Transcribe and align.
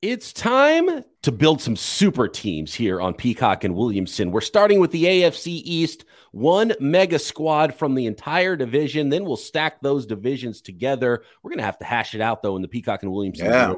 It's 0.00 0.32
time 0.32 1.02
to 1.22 1.32
build 1.32 1.60
some 1.60 1.74
super 1.74 2.28
teams 2.28 2.72
here 2.72 3.00
on 3.00 3.14
Peacock 3.14 3.64
and 3.64 3.74
Williamson. 3.74 4.30
We're 4.30 4.40
starting 4.40 4.78
with 4.78 4.92
the 4.92 5.02
AFC 5.04 5.60
East, 5.64 6.04
one 6.30 6.72
mega 6.78 7.18
squad 7.18 7.74
from 7.74 7.96
the 7.96 8.06
entire 8.06 8.54
division. 8.54 9.08
Then 9.08 9.24
we'll 9.24 9.36
stack 9.36 9.80
those 9.80 10.06
divisions 10.06 10.60
together. 10.60 11.24
We're 11.42 11.50
going 11.50 11.58
to 11.58 11.64
have 11.64 11.80
to 11.80 11.84
hash 11.84 12.14
it 12.14 12.20
out, 12.20 12.44
though, 12.44 12.54
in 12.54 12.62
the 12.62 12.68
Peacock 12.68 13.02
and 13.02 13.10
Williamson. 13.10 13.46
Yeah. 13.46 13.74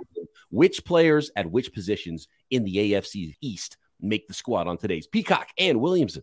Which 0.51 0.85
players 0.85 1.31
at 1.37 1.51
which 1.51 1.73
positions 1.73 2.29
in 2.51 2.65
the 2.65 2.77
AFC 2.77 3.37
East 3.41 3.79
make 3.99 4.29
the 4.29 4.35
squad 4.35 4.67
on 4.69 4.77
today's 4.77 5.07
Peacock 5.07 5.49
and 5.57 5.81
Williamson? 5.81 6.23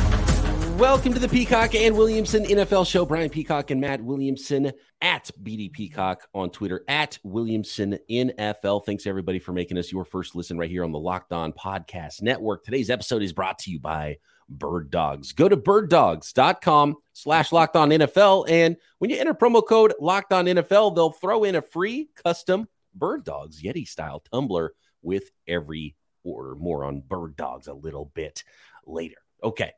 Welcome 0.77 1.13
to 1.13 1.19
the 1.19 1.29
Peacock 1.29 1.75
and 1.75 1.95
Williamson 1.95 2.43
NFL 2.45 2.87
show. 2.87 3.05
Brian 3.05 3.29
Peacock 3.29 3.71
and 3.71 3.79
Matt 3.79 4.01
Williamson 4.01 4.71
at 5.01 5.29
BD 5.43 5.71
Peacock 5.71 6.27
on 6.33 6.49
Twitter, 6.49 6.83
at 6.87 7.19
Williamson 7.23 7.99
NFL. 8.09 8.85
Thanks 8.85 9.05
everybody 9.05 9.39
for 9.39 9.53
making 9.53 9.77
us 9.77 9.91
your 9.91 10.05
first 10.05 10.35
listen 10.35 10.57
right 10.57 10.69
here 10.69 10.83
on 10.83 10.91
the 10.91 10.99
Locked 10.99 11.33
On 11.33 11.53
Podcast 11.53 12.21
Network. 12.21 12.63
Today's 12.63 12.89
episode 12.89 13.21
is 13.21 13.33
brought 13.33 13.59
to 13.59 13.71
you 13.71 13.79
by 13.79 14.17
Bird 14.49 14.89
Dogs. 14.89 15.33
Go 15.33 15.49
to 15.49 15.57
birddogs.com 15.57 16.97
slash 17.13 17.51
locked 17.51 17.75
on 17.75 17.89
NFL. 17.89 18.49
And 18.49 18.77
when 18.99 19.09
you 19.09 19.17
enter 19.17 19.33
promo 19.33 19.65
code 19.65 19.93
locked 19.99 20.33
on 20.33 20.45
NFL, 20.45 20.95
they'll 20.95 21.11
throw 21.11 21.43
in 21.43 21.55
a 21.55 21.61
free 21.61 22.09
custom 22.15 22.67
Bird 22.93 23.23
Dogs 23.23 23.61
Yeti 23.61 23.87
style 23.87 24.23
tumbler 24.31 24.73
with 25.01 25.31
every 25.47 25.95
order. 26.23 26.55
More 26.55 26.85
on 26.85 27.01
Bird 27.01 27.35
Dogs 27.35 27.67
a 27.67 27.73
little 27.73 28.11
bit 28.13 28.43
later. 28.85 29.17
Okay. 29.43 29.71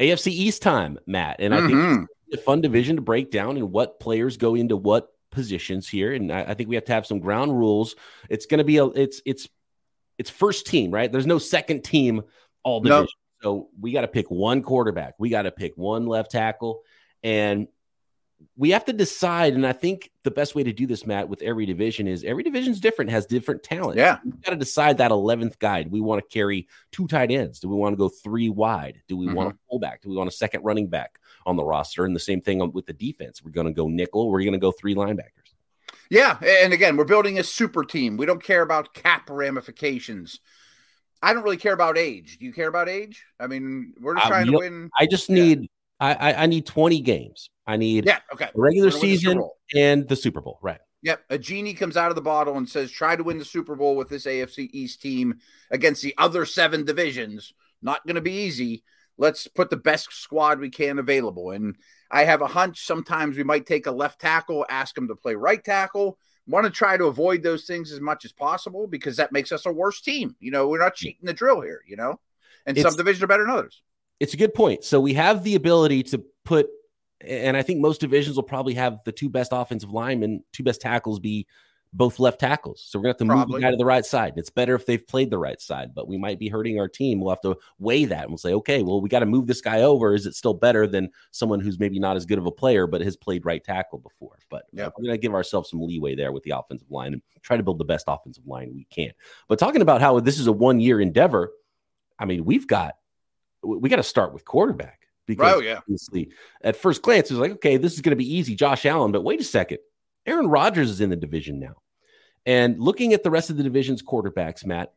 AFC 0.00 0.32
East 0.32 0.62
time, 0.62 0.98
Matt. 1.06 1.36
And 1.40 1.54
I 1.54 1.60
Mhm. 1.60 1.66
think 1.66 2.08
it's 2.28 2.40
a 2.40 2.44
fun 2.44 2.60
division 2.60 2.96
to 2.96 3.02
break 3.02 3.30
down 3.30 3.56
and 3.56 3.70
what 3.70 4.00
players 4.00 4.36
go 4.36 4.54
into 4.54 4.76
what 4.76 5.08
positions 5.30 5.88
here. 5.88 6.12
And 6.12 6.32
I, 6.32 6.42
I 6.42 6.54
think 6.54 6.68
we 6.68 6.74
have 6.74 6.84
to 6.86 6.92
have 6.92 7.06
some 7.06 7.20
ground 7.20 7.56
rules. 7.56 7.94
It's 8.28 8.46
going 8.46 8.58
to 8.58 8.64
be 8.64 8.78
a 8.78 8.86
it's 8.86 9.22
it's 9.24 9.48
it's 10.18 10.30
first 10.30 10.66
team, 10.66 10.90
right? 10.90 11.10
There's 11.10 11.26
no 11.26 11.38
second 11.38 11.84
team 11.84 12.22
all 12.62 12.80
Nope. 12.80 12.84
division. 13.06 13.08
So 13.42 13.68
we 13.80 13.92
got 13.92 14.02
to 14.02 14.08
pick 14.08 14.30
one 14.30 14.62
quarterback. 14.62 15.14
We 15.18 15.30
got 15.30 15.42
to 15.42 15.50
pick 15.50 15.76
one 15.76 16.06
left 16.06 16.30
tackle, 16.30 16.82
and 17.22 17.68
we 18.56 18.70
have 18.70 18.84
to 18.86 18.92
decide. 18.92 19.54
And 19.54 19.66
I 19.66 19.72
think 19.72 20.10
the 20.22 20.30
best 20.30 20.54
way 20.54 20.62
to 20.62 20.72
do 20.72 20.86
this, 20.86 21.06
Matt, 21.06 21.28
with 21.28 21.42
every 21.42 21.66
division 21.66 22.06
is 22.06 22.24
every 22.24 22.42
division 22.42 22.72
is 22.72 22.80
different, 22.80 23.10
has 23.10 23.26
different 23.26 23.62
talent. 23.62 23.98
Yeah. 23.98 24.18
We've 24.24 24.40
got 24.42 24.50
to 24.50 24.56
decide 24.56 24.98
that 24.98 25.10
11th 25.10 25.58
guy. 25.58 25.82
Do 25.82 25.90
we 25.90 26.00
want 26.00 26.22
to 26.22 26.28
carry 26.32 26.68
two 26.92 27.06
tight 27.06 27.30
ends? 27.30 27.60
Do 27.60 27.68
we 27.68 27.76
want 27.76 27.92
to 27.94 27.96
go 27.96 28.08
three 28.08 28.48
wide? 28.48 29.02
Do 29.08 29.16
we 29.16 29.32
want 29.32 29.54
a 29.54 29.58
fullback? 29.68 30.02
Do 30.02 30.10
we 30.10 30.16
want 30.16 30.28
a 30.28 30.32
second 30.32 30.62
running 30.62 30.88
back 30.88 31.18
on 31.46 31.56
the 31.56 31.64
roster? 31.64 32.04
And 32.04 32.14
the 32.14 32.20
same 32.20 32.40
thing 32.40 32.70
with 32.72 32.86
the 32.86 32.92
defense. 32.92 33.42
We're 33.42 33.50
going 33.52 33.66
to 33.66 33.72
go 33.72 33.88
nickel. 33.88 34.30
We're 34.30 34.40
going 34.40 34.52
to 34.52 34.58
go 34.58 34.72
three 34.72 34.94
linebackers. 34.94 35.54
Yeah, 36.08 36.38
and 36.42 36.72
again, 36.72 36.96
we're 36.96 37.04
building 37.04 37.38
a 37.38 37.44
super 37.44 37.84
team. 37.84 38.16
We 38.16 38.26
don't 38.26 38.42
care 38.42 38.62
about 38.62 38.94
cap 38.94 39.30
ramifications. 39.30 40.40
I 41.22 41.32
don't 41.32 41.44
really 41.44 41.56
care 41.56 41.72
about 41.74 41.96
age. 41.96 42.38
Do 42.38 42.46
you 42.46 42.52
care 42.52 42.68
about 42.68 42.88
age? 42.88 43.24
I 43.38 43.46
mean, 43.46 43.94
we're 44.00 44.14
just 44.14 44.26
Uh, 44.26 44.30
trying 44.30 44.46
to 44.46 44.58
win. 44.58 44.90
I 44.98 45.06
just 45.06 45.28
Yeah. 45.28 45.54
I, 46.00 46.14
I 46.14 46.42
I 46.42 46.46
need 46.46 46.66
20 46.66 47.00
games. 47.00 47.50
I 47.66 47.76
need 47.76 48.06
Yeah, 48.06 48.18
okay. 48.32 48.48
regular 48.54 48.88
win 48.88 48.94
the 48.94 49.00
season 49.00 49.42
and 49.76 50.08
the 50.08 50.16
Super 50.16 50.40
Bowl. 50.40 50.58
Right. 50.62 50.78
Yep, 51.02 51.20
a 51.30 51.38
genie 51.38 51.74
comes 51.74 51.96
out 51.96 52.10
of 52.10 52.14
the 52.14 52.20
bottle 52.22 52.56
and 52.58 52.68
says, 52.68 52.90
"Try 52.90 53.16
to 53.16 53.22
win 53.22 53.38
the 53.38 53.44
Super 53.44 53.74
Bowl 53.76 53.96
with 53.96 54.08
this 54.08 54.26
AFC 54.26 54.68
East 54.72 55.00
team 55.00 55.38
against 55.70 56.02
the 56.02 56.14
other 56.18 56.44
seven 56.44 56.84
divisions. 56.84 57.52
Not 57.80 58.04
going 58.06 58.16
to 58.16 58.20
be 58.20 58.32
easy. 58.32 58.82
Let's 59.16 59.46
put 59.46 59.70
the 59.70 59.76
best 59.76 60.12
squad 60.12 60.58
we 60.58 60.68
can 60.70 60.98
available." 60.98 61.52
And 61.52 61.76
I 62.10 62.24
have 62.24 62.42
a 62.42 62.46
hunch 62.46 62.84
sometimes 62.84 63.36
we 63.36 63.44
might 63.44 63.66
take 63.66 63.86
a 63.86 63.92
left 63.92 64.20
tackle, 64.20 64.66
ask 64.68 64.96
him 64.98 65.08
to 65.08 65.14
play 65.16 65.34
right 65.34 65.62
tackle. 65.64 66.18
Want 66.46 66.64
to 66.64 66.70
try 66.70 66.96
to 66.96 67.04
avoid 67.04 67.42
those 67.42 67.64
things 67.64 67.92
as 67.92 68.00
much 68.00 68.24
as 68.24 68.32
possible 68.32 68.86
because 68.88 69.16
that 69.18 69.30
makes 69.32 69.52
us 69.52 69.66
a 69.66 69.72
worse 69.72 70.00
team. 70.00 70.34
You 70.40 70.50
know, 70.50 70.66
we're 70.68 70.80
not 70.80 70.94
cheating 70.96 71.24
the 71.24 71.32
drill 71.32 71.60
here. 71.60 71.82
You 71.86 71.96
know, 71.96 72.20
and 72.66 72.76
It's- 72.76 72.90
some 72.92 72.98
divisions 72.98 73.22
are 73.22 73.26
better 73.28 73.44
than 73.46 73.54
others. 73.54 73.82
It's 74.20 74.34
a 74.34 74.36
good 74.36 74.54
point. 74.54 74.84
So 74.84 75.00
we 75.00 75.14
have 75.14 75.42
the 75.42 75.54
ability 75.56 76.02
to 76.04 76.22
put, 76.44 76.68
and 77.20 77.56
I 77.56 77.62
think 77.62 77.80
most 77.80 78.00
divisions 78.00 78.36
will 78.36 78.42
probably 78.42 78.74
have 78.74 79.00
the 79.04 79.12
two 79.12 79.28
best 79.28 79.52
offensive 79.52 79.90
linemen, 79.90 80.44
two 80.52 80.62
best 80.62 80.80
tackles 80.80 81.18
be 81.18 81.46
both 81.92 82.20
left 82.20 82.38
tackles. 82.38 82.84
So 82.86 82.98
we're 82.98 83.04
going 83.04 83.14
to 83.16 83.24
have 83.24 83.28
to 83.28 83.36
move 83.48 83.48
the 83.48 83.66
guy 83.66 83.70
to 83.72 83.76
the 83.76 83.84
right 83.84 84.04
side. 84.04 84.34
It's 84.36 84.50
better 84.50 84.76
if 84.76 84.86
they've 84.86 85.04
played 85.04 85.30
the 85.30 85.38
right 85.38 85.60
side, 85.60 85.92
but 85.92 86.06
we 86.06 86.16
might 86.16 86.38
be 86.38 86.48
hurting 86.48 86.78
our 86.78 86.86
team. 86.86 87.20
We'll 87.20 87.30
have 87.30 87.40
to 87.40 87.56
weigh 87.78 88.04
that 88.04 88.22
and 88.22 88.30
we'll 88.30 88.38
say, 88.38 88.54
okay, 88.54 88.82
well, 88.82 89.00
we 89.00 89.08
got 89.08 89.20
to 89.20 89.26
move 89.26 89.48
this 89.48 89.60
guy 89.60 89.82
over. 89.82 90.14
Is 90.14 90.24
it 90.24 90.36
still 90.36 90.54
better 90.54 90.86
than 90.86 91.10
someone 91.32 91.58
who's 91.58 91.80
maybe 91.80 91.98
not 91.98 92.16
as 92.16 92.26
good 92.26 92.38
of 92.38 92.46
a 92.46 92.52
player, 92.52 92.86
but 92.86 93.00
has 93.00 93.16
played 93.16 93.44
right 93.44 93.64
tackle 93.64 93.98
before? 93.98 94.38
But 94.48 94.66
we're 94.96 95.04
going 95.04 95.14
to 95.16 95.18
give 95.18 95.34
ourselves 95.34 95.70
some 95.70 95.82
leeway 95.82 96.14
there 96.14 96.30
with 96.30 96.44
the 96.44 96.52
offensive 96.56 96.90
line 96.90 97.14
and 97.14 97.22
try 97.42 97.56
to 97.56 97.62
build 97.62 97.78
the 97.78 97.84
best 97.84 98.04
offensive 98.06 98.46
line 98.46 98.70
we 98.72 98.84
can. 98.84 99.10
But 99.48 99.58
talking 99.58 99.82
about 99.82 100.00
how 100.00 100.20
this 100.20 100.38
is 100.38 100.46
a 100.46 100.52
one 100.52 100.78
year 100.78 101.00
endeavor, 101.00 101.50
I 102.20 102.24
mean, 102.24 102.44
we've 102.44 102.68
got 102.68 102.94
we 103.62 103.88
got 103.88 103.96
to 103.96 104.02
start 104.02 104.32
with 104.32 104.44
quarterback 104.44 105.06
because 105.26 105.54
Oh, 105.54 105.60
yeah. 105.60 105.78
obviously 105.78 106.30
at 106.62 106.76
first 106.76 107.02
glance 107.02 107.30
it 107.30 107.34
was 107.34 107.40
like, 107.40 107.52
okay, 107.52 107.76
this 107.76 107.94
is 107.94 108.00
going 108.00 108.10
to 108.12 108.16
be 108.16 108.34
easy, 108.36 108.54
Josh 108.54 108.86
Allen. 108.86 109.12
But 109.12 109.22
wait 109.22 109.40
a 109.40 109.44
second, 109.44 109.78
Aaron 110.26 110.48
Rodgers 110.48 110.90
is 110.90 111.00
in 111.00 111.10
the 111.10 111.16
division 111.16 111.60
now, 111.60 111.76
and 112.46 112.80
looking 112.80 113.12
at 113.12 113.22
the 113.22 113.30
rest 113.30 113.50
of 113.50 113.56
the 113.56 113.62
division's 113.62 114.02
quarterbacks, 114.02 114.64
Matt 114.64 114.92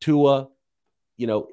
Tua, 0.00 0.48
you 1.16 1.26
know, 1.26 1.48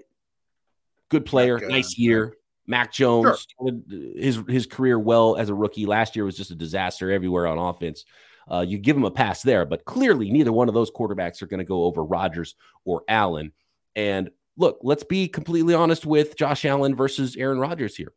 good 1.09 1.25
player, 1.25 1.57
uh, 1.63 1.68
nice 1.68 1.97
year. 1.97 2.34
Mac 2.69 2.91
Jones 2.91 3.40
started 3.40 3.84
his 4.18 4.41
his 4.47 4.66
career 4.66 5.00
well 5.00 5.38
as 5.38 5.47
a 5.50 5.53
rookie. 5.53 5.86
Last 5.86 6.16
year 6.18 6.25
was 6.25 6.36
just 6.36 6.52
a 6.52 6.56
disaster 6.56 7.12
everywhere 7.12 7.47
on 7.47 7.57
offense. 7.57 8.03
Uh, 8.50 8.59
you 8.59 8.78
give 8.78 8.96
him 8.96 9.06
a 9.06 9.12
pass 9.12 9.41
there, 9.41 9.66
but 9.66 9.86
clearly 9.86 10.30
neither 10.31 10.52
one 10.52 10.68
of 10.68 10.74
those 10.74 10.91
quarterbacks 10.91 11.41
are 11.41 11.47
going 11.47 11.59
to 11.59 11.66
go 11.66 11.84
over 11.86 12.03
Rodgers 12.03 12.56
or 12.86 13.03
Allen. 13.07 13.52
And 13.96 14.31
look, 14.57 14.79
let's 14.81 15.03
be 15.03 15.28
completely 15.28 15.73
honest 15.73 16.06
with 16.06 16.35
Josh 16.35 16.66
Allen 16.66 16.95
versus 16.95 17.35
Aaron 17.35 17.59
Rodgers 17.59 17.95
here. 17.95 18.13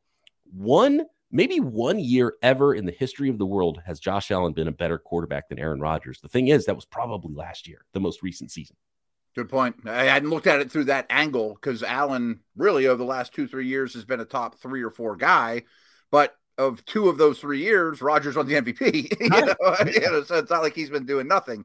One, 0.52 1.04
maybe 1.30 1.60
one 1.60 1.98
year 1.98 2.34
ever 2.42 2.74
in 2.74 2.86
the 2.86 2.92
history 2.92 3.28
of 3.28 3.38
the 3.38 3.46
world 3.46 3.80
has 3.86 4.00
Josh 4.00 4.30
Allen 4.30 4.52
been 4.52 4.68
a 4.68 4.72
better 4.72 4.98
quarterback 4.98 5.48
than 5.48 5.58
Aaron 5.58 5.80
Rodgers. 5.80 6.20
The 6.20 6.28
thing 6.28 6.48
is, 6.48 6.66
that 6.66 6.74
was 6.74 6.86
probably 6.86 7.34
last 7.34 7.68
year, 7.68 7.84
the 7.92 8.00
most 8.00 8.22
recent 8.22 8.50
season. 8.50 8.76
Good 9.36 9.48
point. 9.48 9.76
I 9.86 10.04
hadn't 10.04 10.30
looked 10.30 10.48
at 10.48 10.60
it 10.60 10.72
through 10.72 10.84
that 10.84 11.06
angle 11.08 11.54
because 11.54 11.84
Allen 11.84 12.40
really 12.56 12.88
over 12.88 12.98
the 12.98 13.04
last 13.04 13.32
two, 13.32 13.46
three 13.46 13.68
years 13.68 13.94
has 13.94 14.04
been 14.04 14.18
a 14.18 14.24
top 14.24 14.58
three 14.58 14.82
or 14.82 14.90
four 14.90 15.14
guy. 15.14 15.62
But 16.10 16.34
of 16.58 16.84
two 16.84 17.08
of 17.08 17.16
those 17.16 17.38
three 17.38 17.60
years, 17.60 18.02
Rodgers 18.02 18.36
won 18.36 18.46
the 18.46 18.54
MVP. 18.54 19.20
you, 19.20 19.28
know, 19.28 19.54
you 19.92 20.00
know, 20.00 20.22
so 20.24 20.38
it's 20.38 20.50
not 20.50 20.62
like 20.62 20.74
he's 20.74 20.90
been 20.90 21.06
doing 21.06 21.28
nothing. 21.28 21.64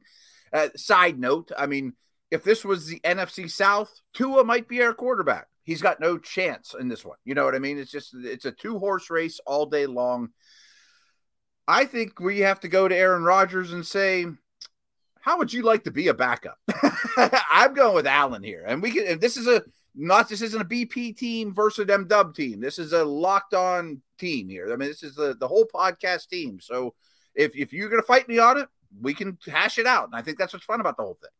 Uh, 0.52 0.68
side 0.76 1.18
note, 1.18 1.50
I 1.58 1.66
mean, 1.66 1.94
if 2.30 2.42
this 2.42 2.64
was 2.64 2.86
the 2.86 3.00
NFC 3.00 3.50
South, 3.50 4.00
Tua 4.12 4.44
might 4.44 4.68
be 4.68 4.82
our 4.82 4.94
quarterback. 4.94 5.48
He's 5.62 5.82
got 5.82 6.00
no 6.00 6.18
chance 6.18 6.74
in 6.78 6.88
this 6.88 7.04
one. 7.04 7.16
You 7.24 7.34
know 7.34 7.44
what 7.44 7.54
I 7.54 7.58
mean? 7.58 7.78
It's 7.78 7.90
just 7.90 8.14
it's 8.14 8.44
a 8.44 8.52
two 8.52 8.78
horse 8.78 9.10
race 9.10 9.40
all 9.46 9.66
day 9.66 9.86
long. 9.86 10.30
I 11.68 11.84
think 11.84 12.20
we 12.20 12.40
have 12.40 12.60
to 12.60 12.68
go 12.68 12.86
to 12.86 12.96
Aaron 12.96 13.24
Rodgers 13.24 13.72
and 13.72 13.84
say, 13.84 14.26
how 15.20 15.38
would 15.38 15.52
you 15.52 15.62
like 15.62 15.82
to 15.84 15.90
be 15.90 16.06
a 16.06 16.14
backup? 16.14 16.56
I'm 17.50 17.74
going 17.74 17.96
with 17.96 18.06
Allen 18.06 18.44
here, 18.44 18.64
and 18.64 18.80
we 18.80 18.92
can. 18.92 19.18
This 19.18 19.36
is 19.36 19.48
a 19.48 19.62
not 19.96 20.28
this 20.28 20.42
isn't 20.42 20.62
a 20.62 20.64
BP 20.64 21.16
team 21.16 21.52
versus 21.52 21.90
M 21.90 22.06
Dub 22.06 22.34
team. 22.34 22.60
This 22.60 22.78
is 22.78 22.92
a 22.92 23.04
locked 23.04 23.54
on 23.54 24.00
team 24.18 24.48
here. 24.48 24.72
I 24.72 24.76
mean, 24.76 24.88
this 24.88 25.02
is 25.02 25.16
the 25.16 25.34
the 25.34 25.48
whole 25.48 25.66
podcast 25.66 26.28
team. 26.28 26.60
So 26.60 26.94
if 27.34 27.56
if 27.56 27.72
you're 27.72 27.88
to 27.90 28.02
fight 28.02 28.28
me 28.28 28.38
on 28.38 28.58
it, 28.58 28.68
we 29.00 29.14
can 29.14 29.36
hash 29.44 29.78
it 29.78 29.86
out, 29.86 30.04
and 30.04 30.14
I 30.14 30.22
think 30.22 30.38
that's 30.38 30.52
what's 30.52 30.64
fun 30.64 30.80
about 30.80 30.96
the 30.96 31.02
whole 31.02 31.18
thing. 31.20 31.30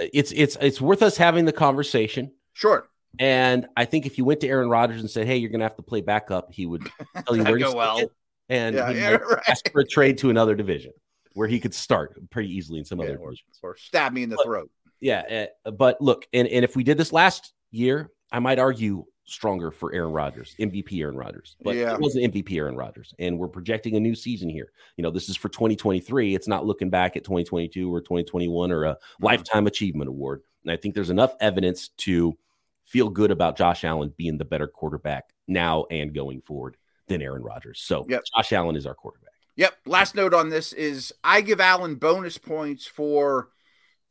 It's 0.00 0.32
it's 0.32 0.56
it's 0.60 0.80
worth 0.80 1.02
us 1.02 1.16
having 1.16 1.44
the 1.44 1.52
conversation. 1.52 2.32
Sure, 2.52 2.88
And 3.18 3.66
I 3.76 3.84
think 3.84 4.06
if 4.06 4.16
you 4.18 4.24
went 4.24 4.40
to 4.40 4.48
Aaron 4.48 4.68
Rodgers 4.68 5.00
and 5.00 5.10
said, 5.10 5.26
"Hey, 5.26 5.36
you're 5.36 5.50
going 5.50 5.60
to 5.60 5.64
have 5.64 5.76
to 5.76 5.82
play 5.82 6.00
backup," 6.00 6.52
he 6.52 6.66
would 6.66 6.82
tell 7.26 7.36
you 7.36 7.44
where 7.44 7.58
to 7.58 7.64
Go 7.64 7.74
well. 7.74 7.98
it, 7.98 8.10
and 8.48 8.74
Yeah, 8.76 8.90
yeah, 8.90 9.10
right. 9.16 9.42
ask 9.48 9.70
for 9.72 9.80
a 9.80 9.86
trade 9.86 10.18
to 10.18 10.30
another 10.30 10.54
division 10.54 10.92
where 11.34 11.48
he 11.48 11.58
could 11.58 11.74
start 11.74 12.16
pretty 12.30 12.48
easily 12.54 12.78
in 12.78 12.84
some 12.84 12.98
Yeah, 13.00 13.06
other 13.06 13.16
or, 13.18 13.30
divisions. 13.30 13.58
or 13.62 13.76
stab 13.76 14.12
me 14.12 14.22
in 14.22 14.30
the 14.30 14.36
But- 14.36 14.44
throat. 14.46 14.70
Yeah, 15.00 15.46
uh, 15.66 15.70
but 15.72 16.00
look, 16.00 16.26
and, 16.32 16.48
and 16.48 16.64
if 16.64 16.76
we 16.76 16.82
did 16.84 16.96
this 16.96 17.12
last 17.12 17.52
year, 17.72 18.10
I 18.32 18.38
might 18.38 18.58
argue 18.58 19.04
stronger 19.24 19.70
for 19.70 19.92
Aaron 19.94 20.12
Rodgers, 20.12 20.54
MVP 20.58 21.00
Aaron 21.00 21.16
Rodgers. 21.16 21.56
But 21.62 21.76
Yeah. 21.76 21.94
it 21.94 22.00
wasn't 22.00 22.24
MVP 22.24 22.56
Aaron 22.58 22.76
Rodgers. 22.76 23.14
And 23.18 23.38
we're 23.38 23.48
projecting 23.48 23.96
a 23.96 24.00
new 24.00 24.14
season 24.14 24.48
here. 24.48 24.70
You 24.96 25.02
know, 25.02 25.10
this 25.10 25.28
is 25.28 25.36
for 25.36 25.48
2023. 25.48 26.34
It's 26.34 26.48
not 26.48 26.66
looking 26.66 26.90
back 26.90 27.16
at 27.16 27.24
2022 27.24 27.92
or 27.92 28.00
2021 28.00 28.70
or 28.70 28.84
a 28.84 28.98
lifetime 29.20 29.66
achievement 29.66 30.08
award. 30.08 30.42
And 30.62 30.70
I 30.70 30.76
think 30.76 30.94
there's 30.94 31.10
enough 31.10 31.34
evidence 31.40 31.88
to 31.98 32.36
feel 32.84 33.08
good 33.08 33.30
about 33.30 33.56
Josh 33.56 33.84
Allen 33.84 34.12
being 34.16 34.38
the 34.38 34.44
better 34.44 34.66
quarterback 34.66 35.30
now 35.48 35.86
and 35.90 36.14
going 36.14 36.42
forward 36.42 36.76
than 37.08 37.22
Aaron 37.22 37.42
Rodgers. 37.42 37.80
So 37.80 38.04
yep. 38.08 38.22
Josh 38.36 38.52
Allen 38.52 38.76
is 38.76 38.86
our 38.86 38.94
quarterback. 38.94 39.30
Yep. 39.56 39.74
Last 39.86 40.14
note 40.14 40.34
on 40.34 40.48
this 40.48 40.72
is 40.72 41.12
I 41.22 41.40
give 41.40 41.60
Allen 41.60 41.94
bonus 41.94 42.38
points 42.38 42.86
for 42.86 43.48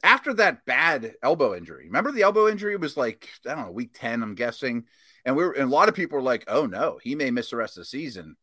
after 0.04 0.33
that 0.36 0.65
bad 0.65 1.13
elbow 1.21 1.56
injury. 1.56 1.86
Remember 1.86 2.12
the 2.12 2.24
elbow 2.24 2.48
injury 2.48 2.75
was 2.75 2.98
like, 2.98 3.30
I 3.48 3.56
don't 3.56 3.65
know, 3.65 3.71
week 3.71 3.92
10, 3.94 4.21
I'm 4.21 4.36
guessing. 4.36 4.86
And 5.25 5.36
we 5.36 5.44
were 5.44 5.52
and 5.52 5.72
a 5.72 5.75
lot 5.75 5.90
of 5.90 5.96
people 5.96 6.18
were 6.18 6.24
like, 6.24 6.46
oh 6.48 6.66
no, 6.66 7.00
he 7.02 7.16
may 7.16 7.31
miss 7.31 7.50
the 7.50 7.58
rest 7.58 7.78
of 7.78 7.81
the 7.81 7.86
season. 7.86 8.36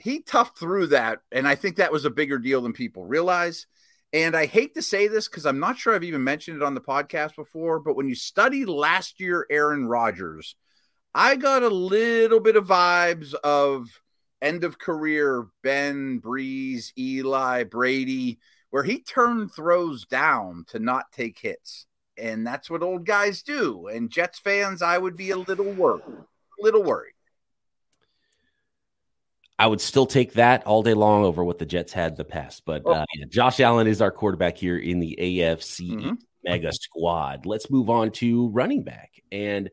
He 0.00 0.22
toughed 0.22 0.58
through 0.58 0.88
that, 0.88 1.20
and 1.30 1.46
I 1.46 1.54
think 1.54 1.76
that 1.76 1.92
was 1.92 2.04
a 2.04 2.10
bigger 2.10 2.38
deal 2.38 2.60
than 2.60 2.72
people 2.72 3.04
realize. 3.04 3.66
And 4.12 4.36
I 4.36 4.46
hate 4.46 4.74
to 4.74 4.82
say 4.82 5.08
this 5.08 5.28
because 5.28 5.44
I'm 5.44 5.58
not 5.58 5.76
sure 5.76 5.94
I've 5.94 6.04
even 6.04 6.22
mentioned 6.22 6.58
it 6.58 6.62
on 6.62 6.74
the 6.74 6.80
podcast 6.80 7.34
before, 7.34 7.80
but 7.80 7.96
when 7.96 8.08
you 8.08 8.14
study 8.14 8.64
last 8.64 9.20
year 9.20 9.46
Aaron 9.50 9.86
Rodgers, 9.86 10.56
I 11.14 11.36
got 11.36 11.62
a 11.62 11.68
little 11.68 12.40
bit 12.40 12.56
of 12.56 12.66
vibes 12.66 13.34
of 13.34 13.88
end 14.40 14.62
of 14.62 14.78
career 14.78 15.46
Ben, 15.62 16.20
Brees, 16.20 16.92
Eli, 16.98 17.64
Brady, 17.64 18.38
where 18.70 18.84
he 18.84 19.00
turned 19.00 19.52
throws 19.52 20.04
down 20.04 20.64
to 20.68 20.78
not 20.78 21.10
take 21.12 21.38
hits. 21.38 21.86
And 22.16 22.46
that's 22.46 22.70
what 22.70 22.82
old 22.82 23.04
guys 23.04 23.42
do. 23.42 23.88
And 23.88 24.10
Jets 24.10 24.38
fans, 24.38 24.82
I 24.82 24.98
would 24.98 25.16
be 25.16 25.30
a 25.30 25.36
little 25.36 25.70
worried. 25.72 26.02
A 26.06 26.62
little 26.62 26.82
worried. 26.82 27.12
I 29.58 29.66
would 29.66 29.80
still 29.80 30.06
take 30.06 30.34
that 30.34 30.66
all 30.66 30.82
day 30.82 30.94
long 30.94 31.24
over 31.24 31.44
what 31.44 31.58
the 31.58 31.66
Jets 31.66 31.92
had 31.92 32.12
in 32.12 32.16
the 32.16 32.24
past. 32.24 32.64
But 32.64 32.82
oh. 32.84 32.92
uh, 32.92 33.04
yeah, 33.14 33.26
Josh 33.28 33.60
Allen 33.60 33.86
is 33.86 34.00
our 34.00 34.10
quarterback 34.10 34.56
here 34.56 34.78
in 34.78 35.00
the 35.00 35.16
AFC 35.20 35.90
mm-hmm. 35.90 36.12
mega 36.44 36.72
squad. 36.72 37.46
Let's 37.46 37.70
move 37.70 37.90
on 37.90 38.10
to 38.12 38.48
running 38.48 38.82
back. 38.82 39.10
And 39.30 39.70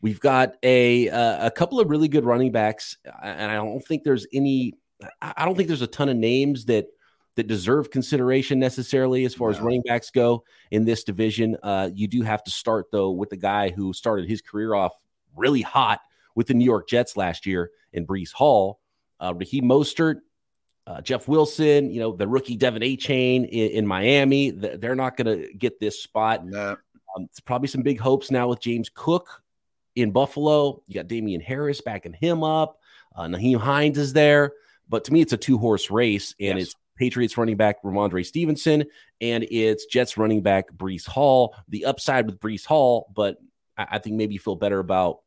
We've 0.00 0.20
got 0.20 0.54
a 0.62 1.08
uh, 1.08 1.46
a 1.46 1.50
couple 1.50 1.80
of 1.80 1.90
really 1.90 2.08
good 2.08 2.24
running 2.24 2.52
backs, 2.52 2.96
and 3.22 3.50
I 3.50 3.54
don't 3.56 3.84
think 3.84 4.04
there's 4.04 4.26
any. 4.32 4.74
I 5.20 5.44
don't 5.44 5.56
think 5.56 5.68
there's 5.68 5.82
a 5.82 5.88
ton 5.88 6.08
of 6.08 6.16
names 6.16 6.66
that 6.66 6.86
that 7.38 7.46
deserve 7.46 7.92
consideration 7.92 8.58
necessarily 8.58 9.24
as 9.24 9.32
far 9.32 9.50
no. 9.50 9.56
as 9.56 9.62
running 9.62 9.82
backs 9.82 10.10
go 10.10 10.42
in 10.72 10.84
this 10.84 11.04
division. 11.04 11.56
Uh, 11.62 11.88
you 11.94 12.08
do 12.08 12.22
have 12.22 12.42
to 12.42 12.50
start 12.50 12.86
though 12.90 13.12
with 13.12 13.30
the 13.30 13.36
guy 13.36 13.70
who 13.70 13.92
started 13.92 14.28
his 14.28 14.42
career 14.42 14.74
off 14.74 14.92
really 15.36 15.62
hot 15.62 16.00
with 16.34 16.48
the 16.48 16.54
New 16.54 16.64
York 16.64 16.88
Jets 16.88 17.16
last 17.16 17.46
year 17.46 17.70
in 17.92 18.04
Breece 18.04 18.32
Hall, 18.32 18.80
uh, 19.20 19.32
Raheem 19.36 19.66
Mostert, 19.66 20.16
uh, 20.88 21.00
Jeff 21.00 21.28
Wilson, 21.28 21.92
you 21.92 22.00
know, 22.00 22.16
the 22.16 22.26
rookie 22.26 22.58
De'Von 22.58 22.82
Achane 22.82 23.48
in, 23.48 23.70
in 23.70 23.86
Miami. 23.86 24.50
They're 24.50 24.96
not 24.96 25.16
going 25.16 25.38
to 25.38 25.54
get 25.54 25.78
this 25.78 26.02
spot. 26.02 26.44
No. 26.44 26.76
Um, 27.16 27.24
it's 27.24 27.38
probably 27.38 27.68
some 27.68 27.82
big 27.82 28.00
hopes 28.00 28.32
now 28.32 28.48
with 28.48 28.60
James 28.60 28.90
Cook 28.92 29.44
in 29.94 30.10
Buffalo. 30.10 30.82
You 30.88 30.96
got 30.96 31.06
Damien 31.06 31.40
Harris 31.40 31.80
backing 31.82 32.14
him 32.14 32.42
up. 32.42 32.80
Uh, 33.14 33.26
Nyheim 33.26 33.60
Hines 33.60 33.96
is 33.96 34.12
there. 34.12 34.54
But 34.88 35.04
to 35.04 35.12
me, 35.12 35.20
it's 35.20 35.32
a 35.32 35.36
two 35.36 35.58
horse 35.58 35.88
race, 35.88 36.34
and 36.40 36.58
yes. 36.58 36.68
it's 36.68 36.74
Patriots 36.98 37.38
running 37.38 37.56
back 37.56 37.82
Rhamondre 37.82 38.26
Stevenson, 38.26 38.84
and 39.20 39.44
it's 39.50 39.86
Jets 39.86 40.18
running 40.18 40.42
back 40.42 40.72
Breece 40.72 41.06
Hall. 41.06 41.54
The 41.68 41.84
upside 41.84 42.26
with 42.26 42.40
Breece 42.40 42.66
Hall, 42.66 43.10
but 43.14 43.38
I, 43.76 43.86
I 43.92 43.98
think 43.98 44.16
maybe 44.16 44.36
feel 44.36 44.56
better 44.56 44.80
about 44.80 45.20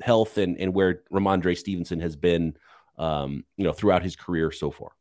health 0.00 0.38
and, 0.38 0.58
and 0.58 0.72
where 0.72 1.02
Rhamondre 1.12 1.58
Stevenson 1.58 2.00
has 2.00 2.16
been, 2.16 2.56
um, 2.96 3.44
you 3.56 3.64
know, 3.64 3.72
throughout 3.72 4.02
his 4.02 4.16
career 4.16 4.50
so 4.52 4.70
far. 4.70 4.92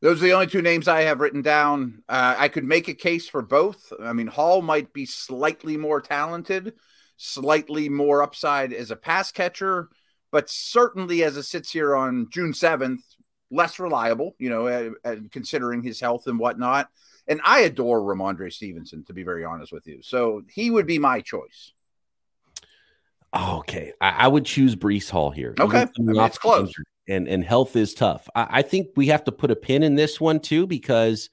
Those 0.00 0.18
are 0.22 0.26
the 0.26 0.32
only 0.32 0.46
two 0.46 0.62
names 0.62 0.86
I 0.86 1.02
have 1.02 1.20
written 1.20 1.42
down. 1.42 2.02
Uh, 2.08 2.34
I 2.38 2.48
could 2.48 2.64
make 2.64 2.88
a 2.88 2.94
case 2.94 3.28
for 3.28 3.42
both. 3.42 3.92
I 4.00 4.12
mean, 4.12 4.28
Hall 4.28 4.62
might 4.62 4.92
be 4.92 5.06
slightly 5.06 5.76
more 5.76 6.00
talented, 6.00 6.74
slightly 7.16 7.88
more 7.88 8.22
upside 8.22 8.72
as 8.72 8.92
a 8.92 8.96
pass 8.96 9.32
catcher, 9.32 9.88
but 10.30 10.48
certainly 10.48 11.24
as 11.24 11.36
it 11.36 11.44
sits 11.44 11.72
here 11.72 11.96
on 11.96 12.28
June 12.30 12.52
7th, 12.52 13.00
less 13.50 13.78
reliable, 13.78 14.34
you 14.38 14.50
know, 14.50 14.94
considering 15.30 15.82
his 15.82 16.00
health 16.00 16.26
and 16.26 16.38
whatnot. 16.38 16.90
And 17.26 17.40
I 17.44 17.60
adore 17.60 18.00
Rhamondre 18.00 18.52
Stevenson, 18.52 19.04
to 19.04 19.12
be 19.12 19.22
very 19.22 19.44
honest 19.44 19.72
with 19.72 19.86
you. 19.86 20.00
So 20.02 20.42
he 20.50 20.70
would 20.70 20.86
be 20.86 20.98
my 20.98 21.20
choice. 21.20 21.72
okay. 23.34 23.92
I, 24.00 24.10
I, 24.10 24.28
would 24.28 24.46
choose 24.46 24.74
Breece 24.74 25.10
Hall 25.10 25.30
here. 25.30 25.54
Okay. 25.60 25.82
I 25.82 25.88
mean, 25.98 26.18
it's 26.18 26.38
close. 26.38 26.72
And, 27.06 27.28
and 27.28 27.44
health 27.44 27.76
is 27.76 27.92
tough. 27.94 28.28
I, 28.34 28.46
I 28.50 28.62
think 28.62 28.88
we 28.96 29.08
have 29.08 29.24
to 29.24 29.32
put 29.32 29.50
a 29.50 29.56
pin 29.56 29.82
in 29.82 29.94
this 29.94 30.20
one 30.20 30.40
too, 30.40 30.66
because 30.66 31.28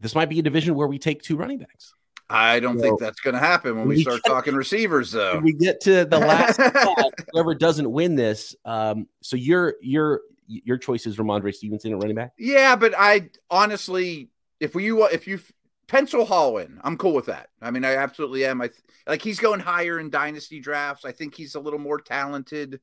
this 0.00 0.14
might 0.14 0.30
be 0.30 0.38
a 0.38 0.42
division 0.42 0.74
where 0.74 0.86
we 0.86 0.98
take 0.98 1.22
two 1.22 1.36
running 1.36 1.58
backs. 1.58 1.92
I 2.30 2.60
don't 2.60 2.78
think 2.78 3.00
that's 3.00 3.20
going 3.20 3.34
to 3.34 3.40
happen 3.40 3.78
when 3.78 3.88
we, 3.88 3.96
we 3.96 4.02
start 4.02 4.22
get, 4.22 4.30
talking 4.30 4.54
receivers, 4.54 5.12
though. 5.12 5.38
we 5.38 5.52
get 5.52 5.80
to 5.82 6.04
the 6.04 6.18
last 6.18 6.60
whoever 7.32 7.54
doesn't 7.54 7.90
win 7.90 8.16
this. 8.16 8.54
Um, 8.66 9.08
so 9.22 9.36
your 9.36 9.76
your 9.80 10.20
your 10.48 10.78
choice 10.78 11.06
is 11.06 11.16
Rhamondre 11.16 11.54
Stevenson 11.54 11.92
at 11.92 11.98
running 11.98 12.16
back. 12.16 12.32
Yeah, 12.38 12.74
but 12.74 12.94
I 12.96 13.30
honestly, 13.50 14.30
if 14.60 14.74
you 14.74 15.04
if 15.06 15.26
you 15.28 15.40
pencil 15.86 16.24
Hall 16.24 16.58
in, 16.58 16.80
I'm 16.82 16.96
cool 16.96 17.14
with 17.14 17.26
that. 17.26 17.50
I 17.60 17.70
mean, 17.70 17.84
I 17.84 17.96
absolutely 17.96 18.44
am. 18.44 18.60
I 18.60 18.70
like 19.06 19.22
he's 19.22 19.38
going 19.38 19.60
higher 19.60 19.98
in 19.98 20.10
dynasty 20.10 20.60
drafts. 20.60 21.04
I 21.04 21.12
think 21.12 21.34
he's 21.34 21.54
a 21.54 21.60
little 21.60 21.78
more 21.78 22.00
talented. 22.00 22.80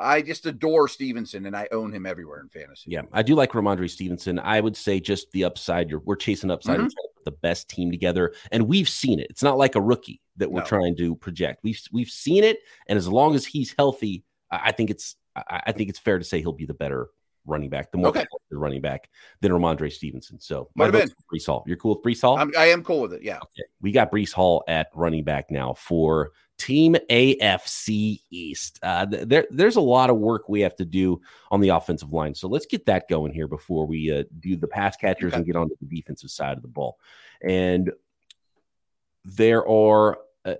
I 0.00 0.22
just 0.22 0.46
adore 0.46 0.86
Stevenson 0.86 1.46
and 1.46 1.56
I 1.56 1.66
own 1.72 1.92
him 1.92 2.06
everywhere 2.06 2.40
in 2.40 2.48
fantasy. 2.48 2.90
Yeah, 2.92 3.02
I 3.12 3.22
do 3.22 3.34
like 3.34 3.50
Rhamondre 3.50 3.90
Stevenson. 3.90 4.38
I 4.38 4.60
would 4.60 4.76
say 4.76 5.00
just 5.00 5.30
the 5.32 5.44
upside. 5.44 5.90
You're, 5.90 6.00
we're 6.00 6.16
chasing 6.16 6.50
upside 6.52 6.78
mm-hmm. 6.78 6.88
the 7.24 7.32
best 7.32 7.68
team 7.68 7.90
together, 7.90 8.32
and 8.52 8.68
we've 8.68 8.88
seen 8.88 9.18
it. 9.18 9.26
It's 9.30 9.42
not 9.42 9.58
like 9.58 9.74
a 9.74 9.80
rookie 9.80 10.20
that 10.36 10.50
we're 10.50 10.60
no. 10.60 10.66
trying 10.66 10.96
to 10.96 11.16
project. 11.16 11.60
We've 11.64 11.80
we've 11.92 12.10
seen 12.10 12.44
it, 12.44 12.60
and 12.86 12.96
as 12.96 13.08
long 13.08 13.34
as 13.34 13.44
he's 13.44 13.74
healthy, 13.76 14.24
I 14.50 14.72
think 14.72 14.90
it's 14.90 15.16
I, 15.48 15.62
I, 15.66 15.72
think 15.72 15.90
it's 15.90 15.98
fair 15.98 16.18
to 16.18 16.24
say 16.24 16.40
he'll 16.40 16.52
be 16.52 16.66
the 16.66 16.74
better 16.74 17.08
running 17.48 17.70
back, 17.70 17.90
the 17.90 17.98
more 17.98 18.08
okay. 18.08 18.26
running 18.50 18.80
back 18.80 19.08
than 19.40 19.52
Rhamondre 19.52 19.92
Stevenson. 19.92 20.38
So 20.38 20.68
my 20.74 20.90
vote's 20.90 21.14
Breece 21.32 21.46
Hall. 21.46 21.64
You're 21.66 21.76
cool 21.76 21.94
with 21.94 22.04
Breece 22.04 22.20
Hall? 22.20 22.38
I'm, 22.38 22.52
I 22.56 22.66
am 22.66 22.84
cool 22.84 23.00
with 23.00 23.14
it. 23.14 23.22
Yeah. 23.22 23.36
Okay. 23.36 23.64
We 23.80 23.92
got 23.92 24.10
Breece 24.10 24.32
Hall 24.32 24.64
at 24.68 24.88
running 24.94 25.24
back 25.24 25.50
now 25.50 25.74
for 25.74 26.32
Team 26.58 26.96
AFC 27.10 28.20
East. 28.30 28.78
Uh, 28.82 29.06
there, 29.08 29.46
there's 29.50 29.76
a 29.76 29.80
lot 29.80 30.10
of 30.10 30.16
work 30.16 30.48
we 30.48 30.60
have 30.60 30.76
to 30.76 30.84
do 30.84 31.20
on 31.50 31.60
the 31.60 31.70
offensive 31.70 32.12
line. 32.12 32.34
So 32.34 32.48
let's 32.48 32.66
get 32.66 32.86
that 32.86 33.08
going 33.08 33.32
here 33.32 33.48
before 33.48 33.86
we 33.86 34.12
uh, 34.12 34.24
do 34.40 34.56
the 34.56 34.68
pass 34.68 34.96
catchers 34.96 35.32
okay. 35.32 35.36
and 35.36 35.46
get 35.46 35.56
on 35.56 35.68
to 35.68 35.74
the 35.80 35.86
defensive 35.86 36.30
side 36.30 36.56
of 36.56 36.62
the 36.62 36.68
ball. 36.68 36.98
And 37.42 37.92
there 39.24 39.66
are. 39.66 40.18
Uh, 40.44 40.54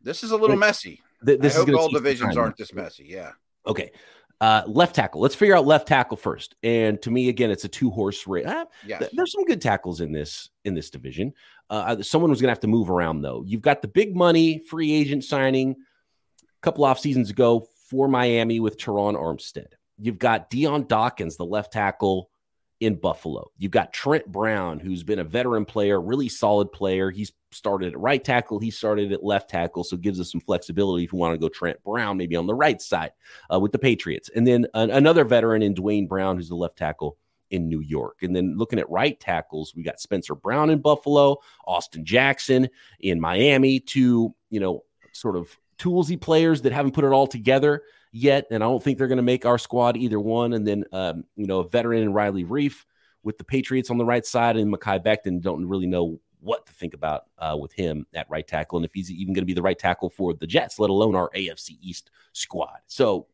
this 0.00 0.22
is 0.22 0.30
a 0.30 0.36
little 0.36 0.56
messy. 0.56 1.02
Th- 1.24 1.40
this 1.40 1.56
I 1.56 1.64
hope 1.64 1.74
all 1.74 1.90
divisions 1.90 2.36
aren't 2.36 2.56
this 2.56 2.72
messy. 2.72 3.06
Yeah. 3.08 3.32
Okay. 3.68 3.92
Uh, 4.40 4.62
left 4.66 4.94
tackle. 4.94 5.20
Let's 5.20 5.34
figure 5.34 5.56
out 5.56 5.66
left 5.66 5.88
tackle 5.88 6.16
first. 6.16 6.54
And 6.62 7.00
to 7.02 7.10
me, 7.10 7.28
again, 7.28 7.50
it's 7.50 7.64
a 7.64 7.68
two 7.68 7.90
horse 7.90 8.26
race. 8.26 8.46
Ah, 8.48 8.66
yes. 8.86 9.00
th- 9.00 9.10
there's 9.12 9.32
some 9.32 9.44
good 9.44 9.60
tackles 9.60 10.00
in 10.00 10.12
this 10.12 10.50
in 10.64 10.74
this 10.74 10.90
division. 10.90 11.34
Uh, 11.70 12.00
someone 12.02 12.30
was 12.30 12.40
going 12.40 12.46
to 12.46 12.52
have 12.52 12.60
to 12.60 12.68
move 12.68 12.88
around 12.88 13.20
though. 13.22 13.42
You've 13.44 13.62
got 13.62 13.82
the 13.82 13.88
big 13.88 14.14
money 14.14 14.58
free 14.58 14.92
agent 14.92 15.24
signing 15.24 15.72
a 15.72 16.60
couple 16.62 16.84
off 16.84 17.00
seasons 17.00 17.30
ago 17.30 17.66
for 17.90 18.06
Miami 18.06 18.60
with 18.60 18.78
Terron 18.78 19.16
Armstead. 19.16 19.72
You've 19.98 20.18
got 20.18 20.50
Dion 20.50 20.86
Dawkins, 20.86 21.36
the 21.36 21.44
left 21.44 21.72
tackle 21.72 22.30
in 22.80 22.94
Buffalo. 22.94 23.50
You've 23.58 23.72
got 23.72 23.92
Trent 23.92 24.26
Brown, 24.26 24.78
who's 24.78 25.02
been 25.02 25.18
a 25.18 25.24
veteran 25.24 25.64
player, 25.64 26.00
really 26.00 26.28
solid 26.28 26.70
player. 26.70 27.10
He's 27.10 27.32
started 27.50 27.92
at 27.92 27.98
right 27.98 28.22
tackle, 28.22 28.60
he 28.60 28.70
started 28.70 29.10
at 29.10 29.24
left 29.24 29.50
tackle, 29.50 29.82
so 29.82 29.96
gives 29.96 30.20
us 30.20 30.30
some 30.30 30.40
flexibility 30.40 31.04
if 31.04 31.12
we 31.12 31.18
want 31.18 31.34
to 31.34 31.38
go 31.38 31.48
Trent 31.48 31.82
Brown, 31.82 32.16
maybe 32.16 32.36
on 32.36 32.46
the 32.46 32.54
right 32.54 32.80
side 32.80 33.12
uh, 33.52 33.58
with 33.58 33.72
the 33.72 33.78
Patriots. 33.78 34.30
And 34.34 34.46
then 34.46 34.66
uh, 34.74 34.88
another 34.90 35.24
veteran 35.24 35.62
in 35.62 35.74
Duane 35.74 36.06
Brown, 36.06 36.36
who's 36.36 36.48
the 36.48 36.54
left 36.54 36.78
tackle 36.78 37.16
in 37.50 37.68
New 37.68 37.80
York. 37.80 38.18
And 38.22 38.36
then 38.36 38.56
looking 38.56 38.78
at 38.78 38.90
right 38.90 39.18
tackles, 39.18 39.74
we 39.74 39.82
got 39.82 40.00
Spencer 40.00 40.34
Brown 40.34 40.70
in 40.70 40.80
Buffalo, 40.80 41.38
Austin 41.66 42.04
Jackson 42.04 42.68
in 43.00 43.20
Miami, 43.20 43.80
two, 43.80 44.34
you 44.50 44.60
know, 44.60 44.84
sort 45.12 45.36
of 45.36 45.56
toolsy 45.78 46.20
players 46.20 46.62
that 46.62 46.72
haven't 46.72 46.92
put 46.92 47.04
it 47.04 47.12
all 47.12 47.26
together 47.26 47.82
yet, 48.12 48.46
and 48.50 48.62
I 48.62 48.66
don't 48.66 48.82
think 48.82 48.98
they're 48.98 49.08
going 49.08 49.16
to 49.16 49.22
make 49.22 49.46
our 49.46 49.58
squad 49.58 49.96
either 49.96 50.20
one. 50.20 50.52
And 50.52 50.66
then, 50.66 50.84
um, 50.92 51.24
you 51.36 51.46
know, 51.46 51.60
a 51.60 51.68
veteran 51.68 52.02
in 52.02 52.12
Riley 52.12 52.44
Reiff 52.44 52.84
with 53.22 53.38
the 53.38 53.44
Patriots 53.44 53.90
on 53.90 53.98
the 53.98 54.04
right 54.04 54.24
side, 54.24 54.56
and 54.56 54.72
Mekhi 54.72 55.04
Becton 55.04 55.40
don't 55.40 55.66
really 55.66 55.86
know 55.86 56.20
what 56.40 56.66
to 56.66 56.72
think 56.72 56.94
about 56.94 57.24
uh, 57.38 57.56
with 57.58 57.72
him 57.72 58.06
at 58.14 58.30
right 58.30 58.46
tackle, 58.46 58.78
and 58.78 58.84
if 58.84 58.92
he's 58.94 59.10
even 59.10 59.34
going 59.34 59.42
to 59.42 59.46
be 59.46 59.54
the 59.54 59.62
right 59.62 59.78
tackle 59.78 60.10
for 60.10 60.34
the 60.34 60.46
Jets, 60.46 60.78
let 60.78 60.90
alone 60.90 61.14
our 61.14 61.30
AFC 61.30 61.78
East 61.80 62.10
squad. 62.32 62.78
So, 62.86 63.26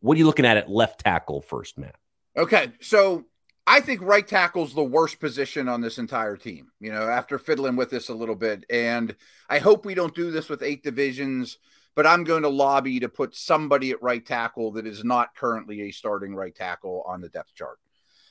what 0.00 0.14
are 0.14 0.18
you 0.18 0.26
looking 0.26 0.46
at 0.46 0.56
at 0.56 0.70
left 0.70 1.00
tackle 1.00 1.40
first, 1.40 1.76
Matt? 1.78 1.96
Okay, 2.36 2.72
so 2.80 3.24
I 3.68 3.80
think 3.80 4.00
right 4.00 4.26
tackle's 4.26 4.74
the 4.74 4.82
worst 4.82 5.20
position 5.20 5.68
on 5.68 5.80
this 5.80 5.98
entire 5.98 6.36
team. 6.36 6.72
You 6.80 6.92
know, 6.92 7.02
after 7.02 7.38
fiddling 7.38 7.76
with 7.76 7.90
this 7.90 8.08
a 8.08 8.14
little 8.14 8.34
bit, 8.34 8.64
and 8.70 9.14
I 9.48 9.58
hope 9.58 9.84
we 9.84 9.94
don't 9.94 10.14
do 10.14 10.30
this 10.30 10.48
with 10.48 10.62
eight 10.62 10.82
divisions 10.82 11.58
but 11.98 12.06
I'm 12.06 12.22
going 12.22 12.42
to 12.44 12.48
lobby 12.48 13.00
to 13.00 13.08
put 13.08 13.34
somebody 13.34 13.90
at 13.90 14.00
right 14.00 14.24
tackle 14.24 14.70
that 14.74 14.86
is 14.86 15.02
not 15.02 15.34
currently 15.34 15.80
a 15.80 15.90
starting 15.90 16.32
right 16.32 16.54
tackle 16.54 17.02
on 17.04 17.20
the 17.20 17.28
depth 17.28 17.56
chart. 17.56 17.80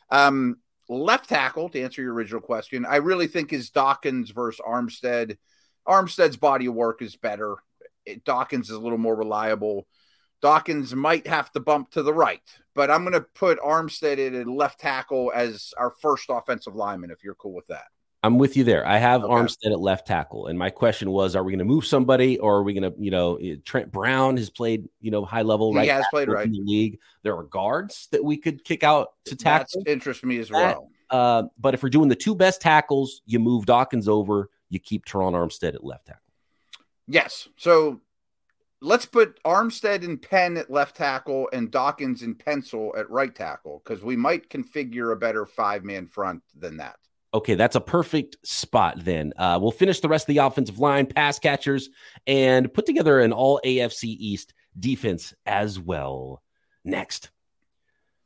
Um, 0.09 0.59
left 0.87 1.27
tackle, 1.27 1.67
to 1.67 1.81
answer 1.81 2.01
your 2.01 2.13
original 2.13 2.39
question, 2.39 2.85
I 2.85 2.95
really 2.95 3.27
think 3.27 3.51
is 3.51 3.69
Dawkins 3.69 4.29
versus 4.29 4.61
Armstead. 4.65 5.35
Armstead's 5.85 6.37
body 6.37 6.67
of 6.67 6.75
work 6.75 7.01
is 7.01 7.17
better. 7.17 7.55
Dawkins 8.23 8.69
is 8.69 8.75
a 8.77 8.79
little 8.79 8.97
more 8.97 9.17
reliable. 9.17 9.85
Dawkins 10.41 10.93
might 10.95 11.25
have 11.27 11.51
to 11.53 11.59
bump 11.59 11.91
to 11.91 12.03
the 12.03 12.13
right, 12.13 12.41
but 12.75 12.91
I'm 12.91 13.01
going 13.01 13.13
to 13.13 13.21
put 13.21 13.59
Armstead 13.59 14.17
in 14.19 14.55
left 14.55 14.79
tackle 14.79 15.31
as 15.33 15.73
our 15.77 15.89
first 15.89 16.25
offensive 16.29 16.75
lineman 16.75 17.11
if 17.11 17.23
you're 17.23 17.35
cool 17.35 17.53
with 17.53 17.67
that. 17.67 17.85
I'm 18.23 18.37
with 18.39 18.57
you 18.57 18.63
there. 18.63 18.85
I 18.85 18.97
have 18.97 19.23
Okay. 19.23 19.31
Armstead 19.33 19.71
at 19.71 19.79
left 19.79 20.07
tackle, 20.07 20.47
and 20.47 20.57
my 20.57 20.69
question 20.69 21.11
was: 21.11 21.35
Are 21.35 21.43
we 21.43 21.51
going 21.51 21.59
to 21.59 21.65
move 21.65 21.85
somebody, 21.85 22.37
or 22.39 22.57
are 22.57 22.63
we 22.63 22.73
going 22.73 22.91
to, 22.91 22.99
you 22.99 23.11
know, 23.11 23.35
eh, 23.37 23.55
Trent 23.63 23.91
Brown 23.91 24.37
has 24.37 24.49
played, 24.49 24.89
you 25.01 25.11
know, 25.11 25.23
high 25.23 25.43
level 25.43 25.71
He 25.71 25.77
right 25.77 25.89
has 25.89 26.05
played 26.09 26.27
right. 26.27 26.45
in 26.45 26.51
the 26.51 26.59
league. 26.61 26.99
There 27.23 27.35
are 27.37 27.43
guards 27.43 28.07
that 28.11 28.23
we 28.23 28.37
could 28.37 28.63
kick 28.63 28.83
out 28.83 29.09
to 29.25 29.35
That's 29.35 29.71
tackle. 29.73 29.83
interests 29.85 30.23
me 30.23 30.39
as 30.39 30.49
well. 30.51 30.89
Uh, 31.09 31.43
but 31.59 31.73
if 31.73 31.83
we're 31.83 31.89
doing 31.89 32.09
the 32.09 32.15
two 32.15 32.35
best 32.35 32.59
tackles, 32.59 33.21
you 33.25 33.39
move 33.39 33.65
Dawkins 33.65 34.07
over, 34.09 34.49
you 34.69 34.79
keep 34.79 35.05
Terron 35.05 35.33
Armstead 35.33 35.75
at 35.75 35.83
left 35.83 36.07
tackle. 36.07 36.21
Yes. 37.07 37.47
So 37.55 38.01
let's 38.81 39.05
put 39.05 39.41
Armstead 39.43 40.03
and 40.03 40.21
Penn 40.21 40.57
at 40.57 40.69
left 40.69 40.95
tackle 40.95 41.49
and 41.53 41.71
Dawkins 41.71 42.21
and 42.21 42.37
Pencil 42.37 42.93
at 42.97 43.09
right 43.09 43.33
tackle 43.33 43.81
because 43.83 44.03
we 44.03 44.15
might 44.15 44.49
configure 44.49 45.11
a 45.11 45.15
better 45.15 45.45
five 45.45 45.83
man 45.83 46.07
front 46.07 46.43
than 46.57 46.77
that. 46.77 46.97
Okay, 47.33 47.55
that's 47.55 47.75
a 47.75 47.81
perfect 47.81 48.37
spot 48.43 49.03
then. 49.03 49.33
Uh, 49.37 49.59
we'll 49.61 49.71
finish 49.71 49.99
the 49.99 50.07
rest 50.07 50.23
of 50.23 50.33
the 50.33 50.39
offensive 50.39 50.79
line, 50.79 51.05
pass 51.05 51.39
catchers, 51.39 51.89
and 52.25 52.73
put 52.73 52.85
together 52.85 53.19
an 53.19 53.33
all 53.33 53.59
AFC 53.65 54.05
East 54.05 54.53
defense 54.79 55.33
as 55.45 55.79
well. 55.79 56.41
Next. 56.85 57.29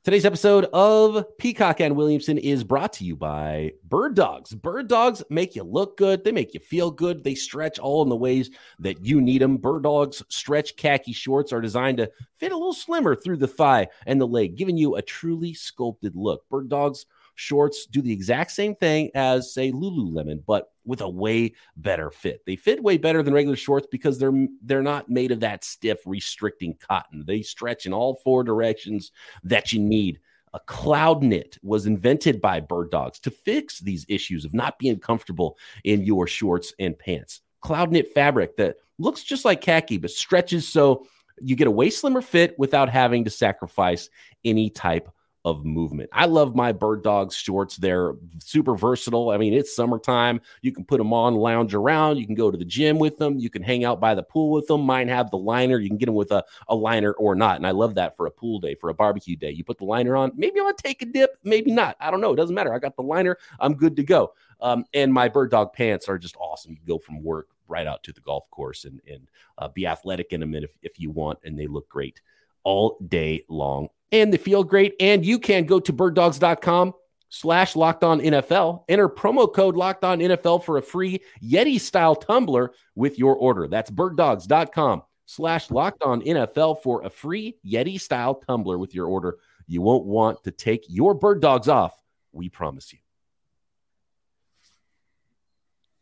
Today's 0.03 0.25
episode 0.25 0.65
of 0.73 1.37
Peacock 1.37 1.79
and 1.79 1.95
Williamson 1.95 2.39
is 2.39 2.63
brought 2.63 2.91
to 2.93 3.05
you 3.05 3.15
by 3.15 3.73
Bird 3.83 4.15
Dogs. 4.15 4.51
Bird 4.51 4.87
Dogs 4.87 5.21
make 5.29 5.55
you 5.55 5.61
look 5.61 5.95
good, 5.95 6.23
they 6.23 6.31
make 6.31 6.55
you 6.55 6.59
feel 6.59 6.89
good, 6.89 7.23
they 7.23 7.35
stretch 7.35 7.77
all 7.77 8.01
in 8.01 8.09
the 8.09 8.15
ways 8.15 8.49
that 8.79 9.05
you 9.05 9.21
need 9.21 9.43
them. 9.43 9.57
Bird 9.57 9.83
Dogs 9.83 10.23
stretch 10.27 10.75
khaki 10.75 11.13
shorts 11.13 11.53
are 11.53 11.61
designed 11.61 11.97
to 11.99 12.09
fit 12.33 12.51
a 12.51 12.57
little 12.57 12.73
slimmer 12.73 13.15
through 13.15 13.37
the 13.37 13.47
thigh 13.47 13.89
and 14.07 14.19
the 14.19 14.25
leg, 14.25 14.55
giving 14.55 14.75
you 14.75 14.95
a 14.95 15.03
truly 15.03 15.53
sculpted 15.53 16.15
look. 16.15 16.49
Bird 16.49 16.67
Dogs 16.67 17.05
shorts 17.35 17.85
do 17.85 18.01
the 18.01 18.11
exact 18.11 18.51
same 18.51 18.75
thing 18.75 19.11
as 19.15 19.53
say 19.53 19.71
Lululemon, 19.71 20.43
but 20.45 20.71
with 20.85 21.01
a 21.01 21.09
way 21.09 21.53
better 21.77 22.11
fit. 22.11 22.41
They 22.45 22.55
fit 22.55 22.81
way 22.81 22.97
better 22.97 23.23
than 23.23 23.33
regular 23.33 23.55
shorts 23.55 23.87
because 23.91 24.17
they're 24.17 24.47
they're 24.63 24.81
not 24.81 25.09
made 25.09 25.31
of 25.31 25.41
that 25.41 25.63
stiff 25.63 25.99
restricting 26.05 26.75
cotton. 26.79 27.23
They 27.25 27.41
stretch 27.41 27.85
in 27.85 27.93
all 27.93 28.15
four 28.23 28.43
directions 28.43 29.11
that 29.43 29.71
you 29.71 29.79
need. 29.79 30.19
A 30.53 30.59
cloud 30.59 31.23
knit 31.23 31.57
was 31.63 31.85
invented 31.85 32.41
by 32.41 32.59
bird 32.59 32.91
dogs 32.91 33.19
to 33.21 33.31
fix 33.31 33.79
these 33.79 34.05
issues 34.09 34.43
of 34.43 34.53
not 34.53 34.77
being 34.79 34.99
comfortable 34.99 35.57
in 35.85 36.03
your 36.03 36.27
shorts 36.27 36.73
and 36.77 36.97
pants. 36.97 37.41
Cloud 37.61 37.91
knit 37.91 38.13
fabric 38.13 38.57
that 38.57 38.77
looks 38.97 39.23
just 39.23 39.45
like 39.45 39.61
khaki 39.61 39.97
but 39.97 40.11
stretches 40.11 40.67
so 40.67 41.07
you 41.39 41.55
get 41.55 41.67
a 41.67 41.71
way 41.71 41.89
slimmer 41.89 42.21
fit 42.21 42.57
without 42.59 42.89
having 42.89 43.23
to 43.23 43.29
sacrifice 43.29 44.09
any 44.43 44.69
type 44.69 45.09
of 45.43 45.65
movement. 45.65 46.09
I 46.13 46.25
love 46.25 46.55
my 46.55 46.71
bird 46.71 47.03
dog 47.03 47.33
shorts. 47.33 47.77
They're 47.77 48.13
super 48.43 48.75
versatile. 48.75 49.31
I 49.31 49.37
mean, 49.37 49.53
it's 49.53 49.75
summertime. 49.75 50.39
You 50.61 50.71
can 50.71 50.85
put 50.85 50.99
them 50.99 51.13
on, 51.13 51.35
lounge 51.35 51.73
around. 51.73 52.17
You 52.17 52.25
can 52.27 52.35
go 52.35 52.51
to 52.51 52.57
the 52.57 52.65
gym 52.65 52.99
with 52.99 53.17
them. 53.17 53.39
You 53.39 53.49
can 53.49 53.63
hang 53.63 53.83
out 53.83 53.99
by 53.99 54.13
the 54.13 54.21
pool 54.21 54.51
with 54.51 54.67
them. 54.67 54.81
Mine 54.81 55.07
have 55.07 55.31
the 55.31 55.37
liner. 55.37 55.79
You 55.79 55.89
can 55.89 55.97
get 55.97 56.05
them 56.05 56.15
with 56.15 56.31
a, 56.31 56.43
a 56.67 56.75
liner 56.75 57.13
or 57.13 57.33
not. 57.33 57.57
And 57.57 57.65
I 57.65 57.71
love 57.71 57.95
that 57.95 58.15
for 58.15 58.27
a 58.27 58.31
pool 58.31 58.59
day, 58.59 58.75
for 58.75 58.89
a 58.89 58.93
barbecue 58.93 59.35
day. 59.35 59.51
You 59.51 59.63
put 59.63 59.79
the 59.79 59.85
liner 59.85 60.15
on. 60.15 60.31
Maybe 60.35 60.59
I'm 60.59 60.65
going 60.65 60.75
to 60.75 60.83
take 60.83 61.01
a 61.01 61.05
dip. 61.05 61.37
Maybe 61.43 61.71
not. 61.71 61.97
I 61.99 62.11
don't 62.11 62.21
know. 62.21 62.33
It 62.33 62.37
doesn't 62.37 62.55
matter. 62.55 62.73
I 62.73 62.79
got 62.79 62.95
the 62.95 63.03
liner. 63.03 63.37
I'm 63.59 63.73
good 63.73 63.95
to 63.95 64.03
go. 64.03 64.33
Um, 64.59 64.85
and 64.93 65.11
my 65.11 65.27
bird 65.27 65.49
dog 65.49 65.73
pants 65.73 66.07
are 66.07 66.19
just 66.19 66.35
awesome. 66.37 66.71
You 66.71 66.77
can 66.77 66.85
go 66.85 66.99
from 66.99 67.23
work 67.23 67.47
right 67.67 67.87
out 67.87 68.03
to 68.03 68.13
the 68.13 68.21
golf 68.21 68.47
course 68.51 68.85
and, 68.85 69.01
and 69.09 69.27
uh, 69.57 69.69
be 69.69 69.87
athletic 69.87 70.33
in 70.33 70.41
them 70.41 70.53
if, 70.53 70.71
if 70.83 70.99
you 70.99 71.09
want. 71.09 71.39
And 71.43 71.57
they 71.57 71.65
look 71.65 71.89
great 71.89 72.21
all 72.63 72.97
day 73.07 73.45
long 73.49 73.89
and 74.11 74.33
they 74.33 74.37
feel 74.37 74.63
great. 74.63 74.95
And 74.99 75.25
you 75.25 75.39
can 75.39 75.65
go 75.65 75.79
to 75.79 75.93
birddogs.com 75.93 76.93
slash 77.29 77.75
locked 77.75 78.03
on 78.03 78.19
NFL, 78.19 78.83
enter 78.89 79.09
promo 79.09 79.51
code 79.51 79.75
locked 79.75 80.03
on 80.03 80.19
NFL 80.19 80.63
for 80.63 80.77
a 80.77 80.81
free 80.81 81.21
Yeti 81.41 81.79
style 81.79 82.15
tumbler 82.15 82.73
with 82.95 83.17
your 83.17 83.35
order. 83.35 83.67
That's 83.67 83.89
birddogs.com 83.89 85.03
slash 85.25 85.71
locked 85.71 86.03
on 86.03 86.21
NFL 86.21 86.83
for 86.83 87.03
a 87.03 87.09
free 87.09 87.57
Yeti 87.65 87.99
style 87.99 88.35
tumbler 88.35 88.77
with 88.77 88.93
your 88.93 89.07
order. 89.07 89.37
You 89.67 89.81
won't 89.81 90.05
want 90.05 90.43
to 90.43 90.51
take 90.51 90.85
your 90.89 91.13
bird 91.13 91.41
dogs 91.41 91.69
off. 91.69 91.93
We 92.33 92.49
promise 92.49 92.91
you. 92.91 92.99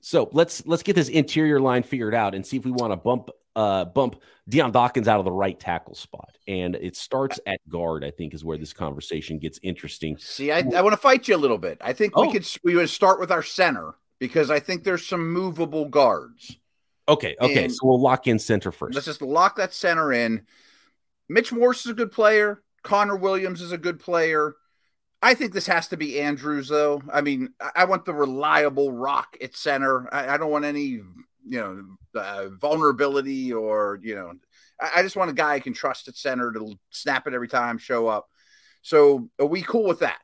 So 0.02 0.30
let's 0.32 0.66
let's 0.66 0.84
get 0.84 0.96
this 0.96 1.10
interior 1.10 1.60
line 1.60 1.84
figured 1.84 2.16
out 2.16 2.34
and 2.36 2.46
see 2.46 2.58
if 2.58 2.66
we 2.66 2.72
want 2.72 2.92
to 2.94 2.98
bump 2.98 3.30
uh 3.56 3.86
bump 3.86 4.22
Dion 4.48 4.72
Dawkins 4.72 5.08
out 5.08 5.20
of 5.20 5.26
the 5.26 5.32
right 5.32 5.60
tackle 5.60 5.96
spot. 5.96 6.38
And 6.48 6.76
it 6.76 6.96
starts 6.96 7.40
at 7.46 7.60
guard, 7.70 8.04
I 8.04 8.12
think, 8.12 8.34
is 8.34 8.44
where 8.44 8.58
this 8.58 8.74
conversation 8.74 9.38
gets 9.40 9.60
interesting. 9.62 10.18
See, 10.18 10.52
I, 10.52 10.60
I 10.60 10.82
want 10.82 10.94
to 10.94 10.98
fight 10.98 11.28
you 11.28 11.36
a 11.36 11.38
little 11.38 11.58
bit. 11.58 11.78
I 11.82 11.94
think 11.94 12.14
Oh. 12.16 12.22
we 12.28 12.32
could 12.32 12.48
we 12.64 12.76
would 12.76 12.90
start 12.90 13.20
with 13.20 13.32
our 13.32 13.44
center 13.44 13.96
because 14.20 14.50
I 14.50 14.60
think 14.60 14.84
there's 14.84 15.06
some 15.06 15.32
movable 15.32 15.86
guards. 15.86 16.58
Okay, 17.08 17.36
okay. 17.42 17.66
And- 17.66 17.74
so 17.74 17.80
we'll 17.84 18.02
lock 18.02 18.28
in 18.28 18.38
center 18.40 18.72
1st 18.72 18.94
Let's 18.94 19.06
just 19.06 19.22
lock 19.22 19.56
that 19.58 19.74
center 19.74 20.14
in. 20.14 20.46
Mitch 21.28 21.52
Morse 21.52 21.86
is 21.86 21.92
a 21.92 21.96
good 21.96 22.12
player. 22.12 22.62
Connor 22.84 23.16
Williams 23.16 23.62
is 23.62 23.72
a 23.72 23.78
good 23.78 24.00
player. 24.00 24.56
I 25.22 25.34
think 25.34 25.54
this 25.54 25.68
has 25.68 25.88
to 25.90 25.98
be 25.98 26.20
Andrews, 26.20 26.70
though. 26.70 27.02
I 27.12 27.22
mean, 27.22 27.50
I, 27.76 27.86
want 27.86 28.06
the 28.06 28.14
reliable 28.14 28.92
rock 28.92 29.36
at 29.42 29.56
center. 29.56 30.14
I, 30.14 30.36
I 30.36 30.38
don't 30.38 30.52
want 30.52 30.64
any, 30.66 30.84
you 30.84 31.06
know, 31.46 31.84
uh, 32.16 32.50
vulnerability 32.50 33.52
or, 33.52 34.00
you 34.02 34.16
know, 34.16 34.34
I, 34.80 34.92
I 34.98 35.02
just 35.02 35.18
want 35.18 35.30
a 35.30 35.34
guy 35.34 35.54
I 35.56 35.60
can 35.60 35.74
trust 35.74 36.08
at 36.08 36.16
center 36.16 36.54
to 36.54 36.74
snap 36.90 37.28
it 37.28 37.34
every 37.34 37.50
time, 37.50 37.78
show 37.78 38.08
up. 38.08 38.30
So 38.82 39.30
are 39.40 39.46
we 39.46 39.62
cool 39.62 39.84
with 39.84 40.00
that? 40.00 40.20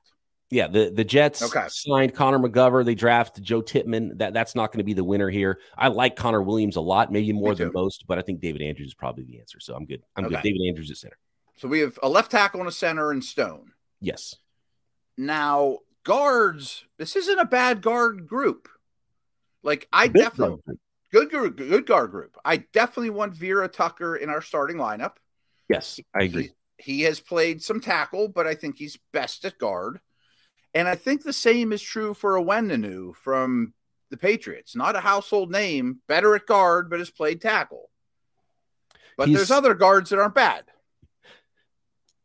Yeah, 0.49 0.67
the, 0.67 0.91
the 0.95 1.03
Jets 1.03 1.41
Okay. 1.41 1.65
signed 1.67 2.13
Connor 2.13 2.39
McGovern. 2.39 2.85
They 2.85 2.95
draft 2.95 3.41
Joe 3.41 3.61
Tippmann. 3.61 4.17
That 4.19 4.33
that's 4.33 4.55
not 4.55 4.71
going 4.71 4.77
to 4.77 4.83
be 4.85 4.93
the 4.93 5.03
winner 5.03 5.29
here. 5.29 5.59
I 5.77 5.89
like 5.89 6.15
Connor 6.15 6.41
Williams 6.41 6.75
a 6.75 6.81
lot, 6.81 7.11
maybe 7.11 7.33
more 7.33 7.55
than 7.55 7.71
most, 7.73 8.05
but 8.07 8.19
I 8.19 8.21
think 8.21 8.39
David 8.39 8.61
Andrews 8.61 8.89
is 8.89 8.93
probably 8.93 9.25
the 9.25 9.39
answer. 9.39 9.59
So 9.59 9.75
I'm 9.75 9.85
good. 9.85 10.03
I'm 10.15 10.29
good. 10.29 10.41
David 10.43 10.61
Andrews 10.69 10.91
at 10.91 10.97
center. 10.97 11.17
So 11.57 11.67
we 11.67 11.79
have 11.79 11.97
a 12.03 12.07
left 12.07 12.31
tackle 12.31 12.59
and 12.59 12.69
a 12.69 12.71
center 12.71 13.11
and 13.11 13.23
Stone. 13.23 13.71
Yes. 13.99 14.35
Now, 15.17 15.79
guards, 16.03 16.85
this 16.97 17.15
isn't 17.15 17.39
a 17.39 17.45
bad 17.45 17.81
guard 17.81 18.27
group. 18.27 18.67
Like 19.63 19.87
I 19.91 20.07
definitely 20.07 20.59
good 21.11 21.31
good 21.31 21.57
good 21.57 21.85
guard 21.85 22.11
group. 22.11 22.37
I 22.45 22.57
definitely 22.57 23.09
want 23.09 23.33
Vera 23.33 23.67
Tucker 23.67 24.15
in 24.15 24.29
our 24.29 24.41
starting 24.41 24.77
lineup. 24.77 25.13
Yes, 25.67 25.99
I 26.13 26.23
agree. 26.23 26.51
He, 26.77 26.93
he 26.97 27.01
has 27.03 27.19
played 27.19 27.63
some 27.63 27.81
tackle, 27.81 28.27
but 28.27 28.45
I 28.45 28.53
think 28.53 28.77
he's 28.77 28.99
best 29.11 29.43
at 29.45 29.57
guard. 29.57 29.99
And 30.73 30.87
I 30.87 30.95
think 30.95 31.23
the 31.23 31.33
same 31.33 31.71
is 31.71 31.81
true 31.81 32.13
for 32.13 32.33
Onwenu 32.33 33.15
from 33.15 33.73
the 34.11 34.17
Patriots. 34.17 34.75
Not 34.75 34.95
a 34.95 34.99
household 34.99 35.49
name, 35.49 36.01
better 36.07 36.35
at 36.35 36.45
guard, 36.45 36.89
but 36.89 36.99
has 36.99 37.09
played 37.09 37.41
tackle. 37.41 37.89
But 39.17 39.29
He's- 39.29 39.39
there's 39.39 39.51
other 39.51 39.73
guards 39.73 40.09
that 40.09 40.19
aren't 40.19 40.35
bad. 40.35 40.65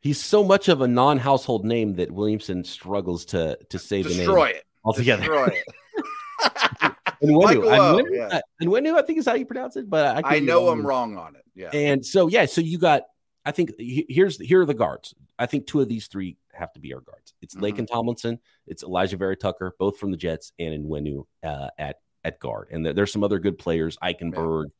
He's 0.00 0.20
so 0.22 0.42
much 0.42 0.68
of 0.68 0.80
a 0.80 0.88
non-household 0.88 1.64
name 1.64 1.94
that 1.96 2.10
Williamson 2.10 2.64
struggles 2.64 3.24
to 3.26 3.58
to 3.68 3.78
say 3.78 4.02
the 4.02 4.08
name 4.10 4.18
Destroy 4.18 4.46
it. 4.48 4.64
altogether. 4.84 5.22
Destroy 5.22 5.46
it. 5.46 5.64
And 7.22 7.36
when 7.36 7.44
Michael 7.48 7.68
O, 7.68 7.98
and 7.98 8.08
yeah. 8.14 8.40
and 8.60 8.70
when 8.70 8.86
I 8.86 9.02
think 9.02 9.18
is 9.18 9.26
how 9.26 9.34
you 9.34 9.44
pronounce 9.44 9.76
it, 9.76 9.90
but 9.90 10.24
I, 10.24 10.36
I 10.36 10.38
know. 10.40 10.68
I'm 10.68 10.86
wrong 10.86 11.18
on 11.18 11.36
it. 11.36 11.42
Yeah. 11.54 11.68
And 11.74 12.04
so 12.04 12.28
yeah, 12.28 12.46
so 12.46 12.62
you 12.62 12.78
got 12.78 13.02
I 13.44 13.50
think 13.50 13.72
here's 13.78 14.38
here 14.40 14.62
are 14.62 14.66
the 14.66 14.72
guards. 14.72 15.14
I 15.38 15.44
think 15.46 15.66
two 15.66 15.80
of 15.80 15.88
these 15.88 16.06
three 16.06 16.38
have 16.54 16.72
to 16.72 16.80
be 16.80 16.94
our 16.94 17.00
guards. 17.00 17.34
It's 17.42 17.54
Mhm. 17.54 17.78
and 17.78 17.88
Tomlinson, 17.88 18.38
it's 18.66 18.82
Elijah 18.82 19.18
Vera 19.18 19.36
Tucker, 19.36 19.74
both 19.78 19.98
from 19.98 20.10
the 20.10 20.16
Jets, 20.16 20.52
and 20.58 20.84
Onwenu 20.86 21.24
uh, 21.44 21.68
at 21.78 21.96
at 22.24 22.38
guard. 22.38 22.68
And 22.70 22.86
there, 22.86 22.94
there's 22.94 23.12
some 23.12 23.24
other 23.24 23.38
good 23.38 23.58
players, 23.58 23.98
Eichenberg. 24.02 24.70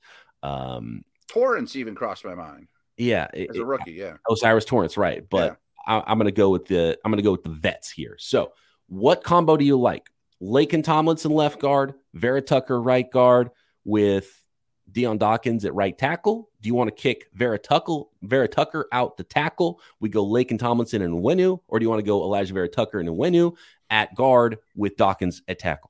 Um, 0.42 1.04
Torrence 1.28 1.76
even 1.76 1.94
crossed 1.94 2.24
my 2.24 2.34
mind 2.34 2.68
yeah, 3.00 3.28
it- 3.34 3.50
as 3.50 3.56
a 3.56 3.64
rookie. 3.64 3.92
Yeah. 3.92 4.16
Oh, 4.28 4.34
Osiris 4.34 4.64
Torrance, 4.64 4.96
right? 4.96 5.24
But 5.28 5.58
I, 5.86 6.02
I'm 6.06 6.18
going 6.18 6.26
to 6.26 6.32
go 6.32 6.50
with 6.50 6.66
the 6.66 6.98
I'm 7.04 7.10
going 7.10 7.18
to 7.18 7.22
go 7.22 7.32
with 7.32 7.44
the 7.44 7.50
vets 7.50 7.90
here. 7.90 8.16
So, 8.18 8.52
what 8.88 9.24
combo 9.24 9.56
do 9.56 9.64
you 9.64 9.78
like? 9.78 10.08
Laken 10.42 10.82
Tomlinson 10.82 11.32
left 11.32 11.60
guard, 11.60 11.94
Vera 12.14 12.40
Tucker 12.40 12.80
right 12.80 13.10
guard 13.10 13.50
with 13.84 14.42
Dion 14.90 15.18
Dawkins 15.18 15.64
at 15.64 15.74
right 15.74 15.96
tackle. 15.96 16.48
Do 16.60 16.66
you 16.68 16.74
want 16.74 16.88
to 16.88 16.94
kick 16.94 17.26
Vera 17.34 17.58
Tucker 17.58 18.02
Vera 18.22 18.48
Tucker 18.48 18.86
out 18.92 19.16
the 19.16 19.24
tackle? 19.24 19.80
We 20.00 20.08
go 20.08 20.24
Laken 20.26 20.58
Tomlinson 20.58 21.02
and 21.02 21.22
Wenu, 21.22 21.60
or 21.68 21.78
do 21.78 21.84
you 21.84 21.90
want 21.90 22.00
to 22.00 22.06
go 22.06 22.22
Elijah 22.22 22.54
Vera 22.54 22.68
Tucker 22.68 22.98
and 22.98 23.08
Wenu 23.08 23.54
at 23.90 24.14
guard 24.14 24.58
with 24.76 24.96
Dawkins 24.96 25.42
at 25.48 25.58
tackle? 25.58 25.89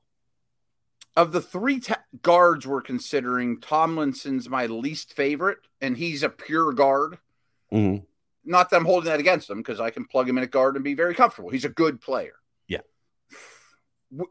Of 1.15 1.33
the 1.33 1.41
three 1.41 1.79
ta- 1.79 2.03
guards 2.21 2.65
we're 2.65 2.81
considering, 2.81 3.59
Tomlinson's 3.59 4.47
my 4.47 4.65
least 4.65 5.13
favorite, 5.13 5.59
and 5.81 5.97
he's 5.97 6.23
a 6.23 6.29
pure 6.29 6.71
guard. 6.71 7.19
Mhm. 7.71 8.05
Not 8.43 8.69
that 8.69 8.77
I'm 8.77 8.85
holding 8.85 9.09
that 9.09 9.19
against 9.19 9.49
him 9.49 9.57
because 9.57 9.79
I 9.79 9.89
can 9.91 10.05
plug 10.05 10.27
him 10.27 10.37
in 10.37 10.43
at 10.43 10.51
guard 10.51 10.75
and 10.75 10.83
be 10.83 10.93
very 10.93 11.13
comfortable. 11.13 11.49
He's 11.49 11.65
a 11.65 11.69
good 11.69 12.01
player. 12.01 12.35
Yeah. 12.67 12.81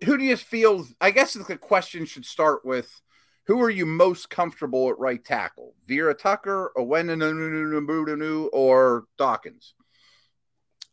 Who 0.05 0.19
do 0.19 0.25
you 0.25 0.37
feel? 0.37 0.87
I 1.01 1.11
guess 1.11 1.35
the 1.35 1.57
question 1.57 2.07
should 2.07 2.27
start 2.27 2.65
with 2.65 3.01
who 3.45 3.61
are 3.63 3.71
you 3.71 3.87
most 3.87 4.31
comfortable 4.31 4.89
at 4.91 4.99
right 4.99 5.25
tackle? 5.25 5.75
Vera 5.87 6.15
Tucker, 6.15 6.73
Onwenu, 6.77 8.49
or 8.53 9.07
Dawkins? 9.17 9.75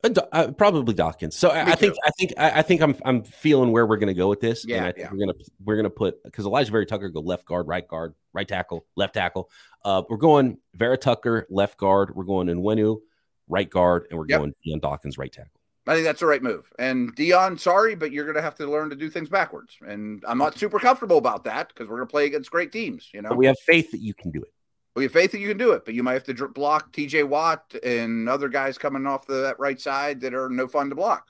Uh, 0.03 0.09
uh, 0.31 0.51
probably 0.51 0.93
Dawkins. 0.93 1.35
So 1.35 1.49
I, 1.49 1.71
I, 1.71 1.75
think 1.75 1.95
I 2.05 2.11
think 2.11 2.33
I, 2.37 2.51
I, 2.59 2.61
think 2.61 2.81
I'm 2.81 2.95
I'm 3.03 3.23
feeling 3.23 3.71
where 3.71 3.85
we're 3.85 3.97
going 3.97 4.07
to 4.07 4.13
go 4.13 4.29
with 4.29 4.39
this. 4.39 4.63
Yeah, 4.65 4.77
and 4.77 4.85
I 4.85 4.91
think 4.91 5.05
yeah. 5.05 5.11
we're 5.11 5.19
gonna 5.19 5.33
we're 5.65 5.75
gonna 5.75 5.89
put 5.89 6.23
because 6.23 6.45
Elijah 6.45 6.71
Vera 6.71 6.85
Tucker 6.85 7.09
go 7.09 7.19
left 7.19 7.45
guard, 7.45 7.67
right 7.67 7.87
guard, 7.87 8.13
right 8.31 8.47
tackle, 8.47 8.85
left 8.95 9.15
tackle. 9.15 9.49
Uh, 9.83 10.03
we're 10.07 10.17
going 10.17 10.59
Vera 10.75 10.97
Tucker 10.97 11.47
left 11.49 11.77
guard. 11.77 12.15
We're 12.15 12.25
going 12.25 12.47
Onwenu 12.47 12.99
right 13.47 13.69
guard, 13.69 14.05
and 14.09 14.19
we're 14.19 14.27
yep. 14.27 14.39
going 14.39 14.53
Dion 14.63 14.79
Dawkins 14.79 15.17
right 15.17 15.31
tackle. 15.31 15.51
I 15.87 15.93
think 15.93 16.05
that's 16.05 16.19
the 16.19 16.25
right 16.25 16.43
move. 16.43 16.71
And 16.77 17.15
Dion, 17.15 17.57
sorry, 17.57 17.95
but 17.95 18.11
you're 18.11 18.25
going 18.25 18.35
to 18.35 18.41
have 18.41 18.55
to 18.55 18.69
learn 18.69 18.89
to 18.89 18.95
do 18.95 19.09
things 19.09 19.29
backwards. 19.29 19.77
And 19.87 20.21
I'm 20.27 20.37
not 20.37 20.57
super 20.57 20.79
comfortable 20.79 21.17
about 21.17 21.45
that 21.45 21.69
because 21.69 21.87
we're 21.87 21.95
going 21.95 22.07
to 22.07 22.11
play 22.11 22.25
against 22.25 22.51
great 22.51 22.73
teams. 22.73 23.09
You 23.13 23.21
know, 23.21 23.29
but 23.29 23.37
we 23.37 23.45
have 23.45 23.57
faith 23.65 23.91
that 23.91 24.01
you 24.01 24.13
can 24.13 24.31
do 24.31 24.41
it. 24.41 24.53
We 24.97 25.03
have 25.03 25.11
faith 25.11 25.31
that 25.33 25.39
you 25.39 25.47
can 25.47 25.59
do 25.59 25.73
it, 25.73 25.85
but 25.85 25.93
you 25.93 26.01
might 26.01 26.13
have 26.13 26.23
to 26.23 26.47
block 26.47 26.91
TJ 26.91 27.23
Watt 27.23 27.75
and 27.83 28.27
other 28.27 28.49
guys 28.49 28.79
coming 28.79 29.05
off 29.05 29.27
the 29.27 29.43
that 29.43 29.59
right 29.59 29.79
side 29.79 30.19
that 30.21 30.33
are 30.33 30.49
no 30.49 30.67
fun 30.67 30.89
to 30.89 30.95
block. 30.95 31.27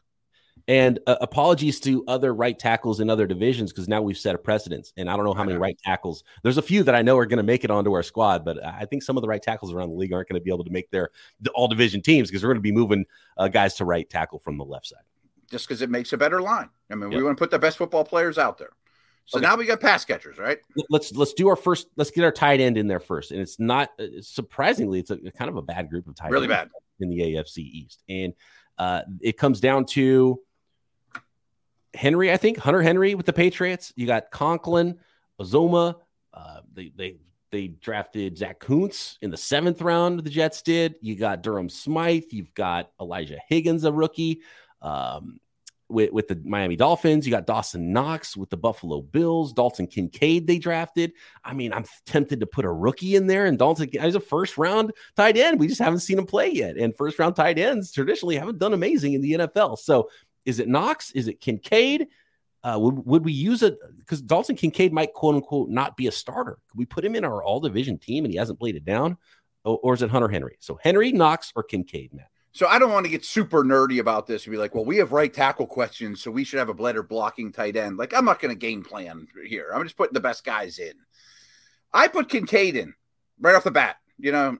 And 0.69 0.99
uh, 1.05 1.17
apologies 1.19 1.81
to 1.81 2.01
other 2.07 2.33
right 2.33 2.57
tackles 2.57 3.01
in 3.01 3.09
other 3.09 3.27
divisions 3.27 3.73
because 3.73 3.89
now 3.89 4.01
we've 4.01 4.17
set 4.17 4.35
a 4.35 4.37
precedence. 4.37 4.93
And 4.95 5.09
I 5.09 5.17
don't 5.17 5.25
know 5.25 5.33
how 5.33 5.43
many 5.43 5.57
right 5.57 5.77
tackles. 5.83 6.23
There's 6.43 6.57
a 6.57 6.61
few 6.61 6.81
that 6.83 6.95
I 6.95 7.01
know 7.01 7.17
are 7.17 7.25
going 7.25 7.37
to 7.37 7.43
make 7.43 7.65
it 7.65 7.69
onto 7.69 7.91
our 7.91 8.03
squad, 8.03 8.45
but 8.45 8.65
I 8.65 8.85
think 8.85 9.03
some 9.03 9.17
of 9.17 9.21
the 9.21 9.27
right 9.27 9.43
tackles 9.43 9.73
around 9.73 9.89
the 9.89 9.95
league 9.95 10.13
aren't 10.13 10.29
going 10.29 10.39
to 10.39 10.43
be 10.43 10.49
able 10.49 10.63
to 10.63 10.71
make 10.71 10.89
their 10.91 11.09
all 11.53 11.67
division 11.67 12.01
teams 12.01 12.29
because 12.29 12.43
we're 12.43 12.49
going 12.49 12.59
to 12.59 12.61
be 12.61 12.71
moving 12.71 13.05
uh, 13.37 13.49
guys 13.49 13.73
to 13.75 13.85
right 13.85 14.09
tackle 14.09 14.39
from 14.39 14.57
the 14.57 14.65
left 14.65 14.87
side. 14.87 15.03
Just 15.51 15.67
because 15.67 15.81
it 15.81 15.89
makes 15.89 16.13
a 16.13 16.17
better 16.17 16.41
line. 16.41 16.69
I 16.89 16.95
mean, 16.95 17.11
yep. 17.11 17.17
we 17.17 17.23
want 17.23 17.37
to 17.37 17.41
put 17.41 17.51
the 17.51 17.59
best 17.59 17.77
football 17.77 18.05
players 18.05 18.37
out 18.37 18.57
there. 18.57 18.71
So 19.27 19.39
okay. 19.39 19.45
now 19.45 19.57
we 19.57 19.65
got 19.65 19.81
pass 19.81 20.05
catchers, 20.05 20.37
right? 20.37 20.57
Let's 20.89 21.13
let's 21.13 21.33
do 21.33 21.49
our 21.49 21.57
first. 21.57 21.87
Let's 21.97 22.11
get 22.11 22.23
our 22.23 22.31
tight 22.31 22.61
end 22.61 22.77
in 22.77 22.87
there 22.87 23.01
first, 23.01 23.31
and 23.31 23.41
it's 23.41 23.59
not 23.59 23.89
uh, 23.99 24.05
surprisingly, 24.21 24.99
it's 24.99 25.11
a 25.11 25.17
kind 25.31 25.49
of 25.49 25.57
a 25.57 25.61
bad 25.61 25.89
group 25.89 26.07
of 26.07 26.15
tight 26.15 26.31
really 26.31 26.47
bad 26.47 26.69
in 27.01 27.09
the 27.09 27.19
AFC 27.19 27.57
East, 27.57 28.03
and 28.07 28.33
uh, 28.77 29.01
it 29.21 29.37
comes 29.37 29.59
down 29.59 29.85
to 29.85 30.39
Henry. 31.93 32.31
I 32.31 32.37
think 32.37 32.57
Hunter 32.57 32.81
Henry 32.81 33.15
with 33.15 33.25
the 33.25 33.33
Patriots. 33.33 33.91
You 33.97 34.07
got 34.07 34.31
Conklin, 34.31 34.97
Uzomah. 35.41 35.95
Uh, 36.33 36.61
they 36.73 36.93
they 36.95 37.17
they 37.51 37.67
drafted 37.67 38.37
Zach 38.37 38.61
Kuntz 38.61 39.17
in 39.21 39.29
the 39.29 39.37
seventh 39.37 39.81
round. 39.81 40.23
The 40.23 40.29
Jets 40.29 40.61
did. 40.61 40.95
You 41.01 41.15
got 41.15 41.43
Durham 41.43 41.67
Smythe. 41.67 42.31
You've 42.31 42.53
got 42.53 42.91
Elijah 42.99 43.39
Higgins, 43.49 43.83
a 43.83 43.91
rookie. 43.91 44.41
Um, 44.81 45.41
with, 45.89 46.11
with 46.11 46.27
the 46.27 46.41
Miami 46.43 46.75
Dolphins. 46.75 47.25
You 47.25 47.31
got 47.31 47.45
Dawson 47.45 47.93
Knox 47.93 48.35
with 48.35 48.49
the 48.49 48.57
Buffalo 48.57 49.01
Bills, 49.01 49.53
Dalton 49.53 49.87
Kincaid 49.87 50.47
they 50.47 50.57
drafted. 50.57 51.13
I 51.43 51.53
mean, 51.53 51.73
I'm 51.73 51.85
tempted 52.05 52.39
to 52.39 52.45
put 52.45 52.65
a 52.65 52.71
rookie 52.71 53.15
in 53.15 53.27
there, 53.27 53.45
and 53.45 53.57
Dalton 53.57 53.89
is 53.89 54.15
a 54.15 54.19
first 54.19 54.57
round 54.57 54.93
tight 55.15 55.37
end. 55.37 55.59
We 55.59 55.67
just 55.67 55.81
haven't 55.81 55.99
seen 55.99 56.17
him 56.17 56.25
play 56.25 56.49
yet. 56.49 56.77
And 56.77 56.95
first 56.95 57.19
round 57.19 57.35
tight 57.35 57.57
ends 57.59 57.91
traditionally 57.91 58.35
haven't 58.35 58.59
done 58.59 58.73
amazing 58.73 59.13
in 59.13 59.21
the 59.21 59.33
NFL. 59.33 59.77
So 59.79 60.09
is 60.45 60.59
it 60.59 60.67
Knox? 60.67 61.11
Is 61.11 61.27
it 61.27 61.41
Kincaid? 61.41 62.07
Uh, 62.63 62.77
would, 62.79 63.05
would 63.05 63.25
we 63.25 63.31
use 63.31 63.63
it? 63.63 63.77
Because 63.97 64.21
Dalton 64.21 64.55
Kincaid 64.55 64.91
might 64.91 65.13
quote 65.13 65.35
unquote 65.35 65.69
not 65.69 65.95
be 65.95 66.07
a 66.07 66.11
starter. 66.11 66.57
Could 66.69 66.77
we 66.77 66.85
put 66.85 67.05
him 67.05 67.15
in 67.15 67.23
our 67.23 67.43
all 67.43 67.59
division 67.59 67.97
team 67.97 68.25
and 68.25 68.33
he 68.33 68.37
hasn't 68.37 68.59
played 68.59 68.75
it 68.75 68.83
down? 68.83 69.17
Or, 69.63 69.79
or 69.83 69.93
is 69.93 70.01
it 70.01 70.09
Hunter 70.09 70.27
Henry? 70.27 70.57
So 70.59 70.79
Henry, 70.81 71.11
Knox, 71.11 71.53
or 71.55 71.63
Kincaid, 71.63 72.13
Matt? 72.13 72.29
So 72.57 72.65
I 72.65 72.79
don't 72.79 72.91
want 72.91 73.05
to 73.05 73.11
get 73.11 73.23
super 73.23 73.63
nerdy 73.63 73.99
about 73.99 74.25
this 74.25 74.45
and 74.45 74.51
be 74.51 74.57
like, 74.57 74.73
well, 74.73 74.83
we 74.83 74.97
have 74.97 75.11
right 75.11 75.31
tackle 75.31 75.67
questions, 75.67 76.23
so 76.23 76.31
we 76.31 76.43
should 76.43 76.57
have 76.57 76.69
a 76.69 76.73
better 76.73 77.03
blocking 77.03 77.51
tight 77.51 77.75
end. 77.75 77.97
Like, 77.97 78.15
I'm 78.15 78.25
not 78.25 78.39
going 78.39 78.51
to 78.51 78.59
game 78.59 78.83
plan 78.83 79.27
here. 79.45 79.69
I'm 79.71 79.83
just 79.83 79.95
putting 79.95 80.15
the 80.15 80.21
best 80.21 80.43
guys 80.43 80.79
in. 80.79 80.93
I 81.93 82.07
put 82.07 82.29
Kincaid 82.29 82.75
in 82.75 82.95
right 83.39 83.53
off 83.53 83.63
the 83.63 83.69
bat, 83.69 83.97
you 84.17 84.31
know, 84.31 84.57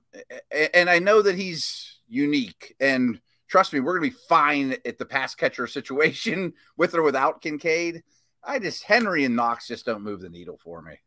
and 0.75 0.92
I 0.92 1.00
know 1.00 1.24
that 1.24 1.34
he's 1.34 1.98
unique. 2.08 2.75
And 2.80 3.20
trust 3.48 3.74
me, 3.74 3.80
we're 3.80 3.98
going 3.98 4.12
to 4.12 4.16
be 4.16 4.24
fine 4.29 4.75
at 4.86 5.00
the 5.00 5.05
pass 5.05 5.33
catcher 5.33 5.66
situation 5.68 6.53
with 6.77 6.94
or 6.94 7.01
without 7.01 7.42
Kincaid. 7.42 8.03
I 8.44 8.60
just, 8.60 8.83
Henry 8.83 9.25
and 9.25 9.36
Knox 9.36 9.70
just 9.70 9.88
don't 9.88 10.03
move 10.03 10.22
the 10.22 10.29
needle 10.29 10.60
for 10.64 10.83
me. 10.83 11.00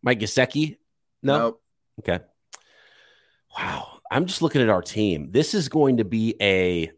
Mike 0.00 0.20
Gesicki? 0.20 0.78
No. 1.22 1.38
Nope. 1.38 1.62
Okay. 1.98 2.24
Wow. 3.58 3.95
I'm 4.10 4.26
just 4.26 4.42
looking 4.42 4.62
at 4.62 4.68
our 4.68 4.82
team. 4.82 5.30
This 5.30 5.54
is 5.54 5.68
going 5.68 5.98
to 5.98 6.04
be 6.04 6.34
a 6.40 6.90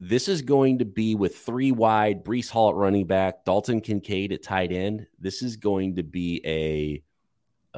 this 0.00 0.28
is 0.28 0.42
going 0.42 0.80
to 0.80 0.84
be 0.84 1.14
with 1.14 1.36
three 1.36 1.72
wide, 1.72 2.24
Breece 2.24 2.50
Hall 2.50 2.70
at 2.70 2.74
running 2.74 3.06
back, 3.06 3.44
Dalton 3.44 3.80
Kincaid 3.80 4.32
at 4.32 4.42
tight 4.42 4.72
end. 4.72 5.06
This 5.18 5.42
is 5.42 5.56
going 5.56 5.96
to 5.96 6.02
be 6.02 6.42
a 6.44 7.02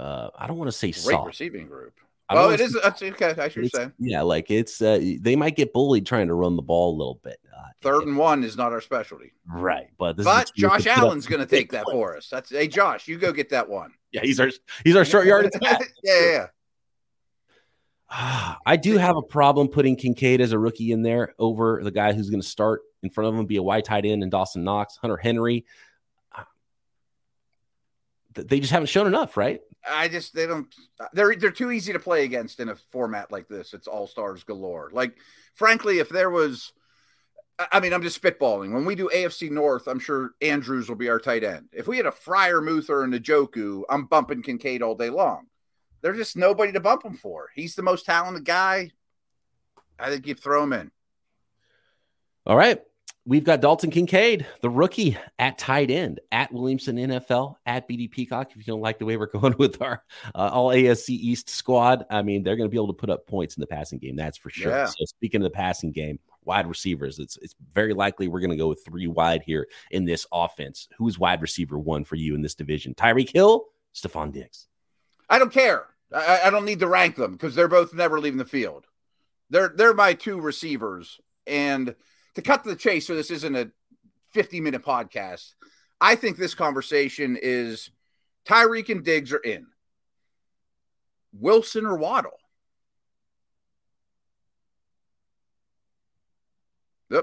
uh, 0.00 0.30
I 0.36 0.46
don't 0.46 0.58
want 0.58 0.68
to 0.68 0.76
say 0.76 0.88
Great 0.88 1.02
soft 1.02 1.26
receiving 1.26 1.66
group. 1.66 1.94
Well, 2.30 2.50
it 2.50 2.60
is. 2.60 2.76
That's 2.82 3.00
okay. 3.00 3.34
I 3.38 3.48
should 3.48 3.70
say. 3.70 3.88
Yeah, 3.98 4.22
like 4.22 4.50
it's 4.50 4.82
uh, 4.82 4.98
they 5.20 5.36
might 5.36 5.54
get 5.54 5.72
bullied 5.72 6.06
trying 6.06 6.26
to 6.26 6.34
run 6.34 6.56
the 6.56 6.62
ball 6.62 6.90
a 6.94 6.96
little 6.96 7.20
bit. 7.22 7.38
Uh, 7.56 7.68
Third 7.82 8.02
and 8.02 8.16
one 8.16 8.42
is 8.42 8.56
not 8.56 8.72
our 8.72 8.80
specialty, 8.80 9.32
right? 9.46 9.86
But 9.96 10.16
but 10.16 10.50
Josh 10.56 10.86
Allen's 10.88 11.26
going 11.26 11.40
to 11.40 11.46
take 11.46 11.70
that 11.70 11.84
for 11.84 12.16
us. 12.16 12.28
That's 12.28 12.50
hey, 12.50 12.66
Josh, 12.66 13.06
you 13.06 13.16
go 13.16 13.32
get 13.32 13.50
that 13.50 13.68
one. 13.68 13.92
Yeah, 14.10 14.22
he's 14.22 14.40
our 14.40 14.50
he's 14.82 14.96
our 14.96 15.04
short 15.04 15.26
yard. 15.26 15.50
yeah, 15.62 15.78
yeah. 16.02 16.46
Ah, 18.08 18.58
I 18.64 18.76
do 18.76 18.98
have 18.98 19.16
a 19.16 19.22
problem 19.22 19.68
putting 19.68 19.96
Kincaid 19.96 20.40
as 20.40 20.52
a 20.52 20.58
rookie 20.58 20.92
in 20.92 21.02
there 21.02 21.34
over 21.38 21.80
the 21.82 21.90
guy 21.90 22.12
who's 22.12 22.30
going 22.30 22.40
to 22.40 22.46
start 22.46 22.82
in 23.02 23.10
front 23.10 23.28
of 23.28 23.38
him, 23.38 23.46
be 23.46 23.56
a 23.56 23.62
wide 23.62 23.84
tight 23.84 24.04
end, 24.06 24.22
and 24.22 24.30
Dawson 24.30 24.62
Knox, 24.62 24.96
Hunter 24.96 25.16
Henry. 25.16 25.64
Ah. 26.32 26.46
They 28.34 28.60
just 28.60 28.72
haven't 28.72 28.88
shown 28.88 29.06
enough, 29.06 29.36
right? 29.36 29.60
I 29.88 30.08
just 30.08 30.34
they 30.34 30.46
don't. 30.46 30.72
They're 31.12 31.34
they're 31.36 31.50
too 31.50 31.70
easy 31.70 31.92
to 31.92 31.98
play 31.98 32.24
against 32.24 32.60
in 32.60 32.68
a 32.68 32.76
format 32.92 33.32
like 33.32 33.48
this. 33.48 33.74
It's 33.74 33.88
all 33.88 34.06
stars 34.06 34.44
galore. 34.44 34.90
Like, 34.92 35.16
frankly, 35.54 35.98
if 35.98 36.08
there 36.08 36.30
was, 36.30 36.72
I 37.72 37.80
mean, 37.80 37.92
I'm 37.92 38.02
just 38.02 38.20
spitballing. 38.20 38.72
When 38.72 38.84
we 38.84 38.94
do 38.94 39.10
AFC 39.12 39.50
North, 39.50 39.86
I'm 39.86 40.00
sure 40.00 40.32
Andrews 40.42 40.88
will 40.88 40.96
be 40.96 41.08
our 41.08 41.20
tight 41.20 41.44
end. 41.44 41.68
If 41.72 41.88
we 41.88 41.96
had 41.96 42.06
a 42.06 42.10
Freiermuth 42.10 42.90
or 42.90 43.04
a 43.04 43.06
Njoku, 43.06 43.82
I'm 43.88 44.06
bumping 44.06 44.42
Kincaid 44.42 44.82
all 44.82 44.94
day 44.94 45.10
long. 45.10 45.46
There's 46.06 46.18
just 46.18 46.36
nobody 46.36 46.70
to 46.70 46.78
bump 46.78 47.04
him 47.04 47.14
for. 47.14 47.48
He's 47.52 47.74
the 47.74 47.82
most 47.82 48.06
talented 48.06 48.44
guy. 48.44 48.92
I 49.98 50.08
think 50.08 50.24
you 50.28 50.36
throw 50.36 50.62
him 50.62 50.72
in. 50.72 50.92
All 52.46 52.56
right. 52.56 52.80
We've 53.24 53.42
got 53.42 53.60
Dalton 53.60 53.90
Kincaid, 53.90 54.46
the 54.62 54.70
rookie 54.70 55.18
at 55.40 55.58
tight 55.58 55.90
end, 55.90 56.20
at 56.30 56.52
Williamson 56.52 56.94
NFL, 56.94 57.56
at 57.66 57.88
BD 57.88 58.08
Peacock. 58.08 58.52
If 58.52 58.58
you 58.58 58.62
don't 58.62 58.80
like 58.80 59.00
the 59.00 59.04
way 59.04 59.16
we're 59.16 59.26
going 59.32 59.56
with 59.58 59.82
our 59.82 60.04
uh, 60.32 60.48
all 60.52 60.68
ASC 60.68 61.08
East 61.08 61.50
squad, 61.50 62.06
I 62.08 62.22
mean, 62.22 62.44
they're 62.44 62.54
going 62.54 62.70
to 62.70 62.72
be 62.72 62.78
able 62.78 62.86
to 62.86 62.92
put 62.92 63.10
up 63.10 63.26
points 63.26 63.56
in 63.56 63.60
the 63.60 63.66
passing 63.66 63.98
game. 63.98 64.14
That's 64.14 64.38
for 64.38 64.50
sure. 64.50 64.70
Yeah. 64.70 64.86
So, 64.86 65.06
speaking 65.06 65.40
of 65.40 65.44
the 65.46 65.50
passing 65.50 65.90
game, 65.90 66.20
wide 66.44 66.68
receivers, 66.68 67.18
it's, 67.18 67.36
it's 67.38 67.56
very 67.72 67.94
likely 67.94 68.28
we're 68.28 68.38
going 68.38 68.50
to 68.50 68.56
go 68.56 68.68
with 68.68 68.84
three 68.84 69.08
wide 69.08 69.42
here 69.44 69.66
in 69.90 70.04
this 70.04 70.24
offense. 70.30 70.86
Who's 70.98 71.18
wide 71.18 71.42
receiver 71.42 71.80
one 71.80 72.04
for 72.04 72.14
you 72.14 72.36
in 72.36 72.42
this 72.42 72.54
division? 72.54 72.94
Tyreek 72.94 73.32
Hill, 73.32 73.64
Stefon 73.92 74.30
Diggs. 74.30 74.68
I 75.28 75.40
don't 75.40 75.52
care. 75.52 75.86
I, 76.12 76.42
I 76.44 76.50
don't 76.50 76.64
need 76.64 76.80
to 76.80 76.88
rank 76.88 77.16
them 77.16 77.32
because 77.32 77.54
they're 77.54 77.68
both 77.68 77.94
never 77.94 78.20
leaving 78.20 78.38
the 78.38 78.44
field. 78.44 78.86
They're 79.50 79.72
they're 79.74 79.94
my 79.94 80.14
two 80.14 80.40
receivers. 80.40 81.20
And 81.46 81.94
to 82.34 82.42
cut 82.42 82.64
to 82.64 82.70
the 82.70 82.76
chase, 82.76 83.06
so 83.06 83.14
this 83.14 83.30
isn't 83.30 83.56
a 83.56 83.70
50 84.32 84.60
minute 84.60 84.84
podcast. 84.84 85.54
I 86.00 86.14
think 86.14 86.36
this 86.36 86.54
conversation 86.54 87.38
is 87.40 87.90
Tyreek 88.46 88.88
and 88.88 89.04
Diggs 89.04 89.32
are 89.32 89.38
in. 89.38 89.66
Wilson 91.32 91.86
or 91.86 91.96
Waddle. 91.96 92.38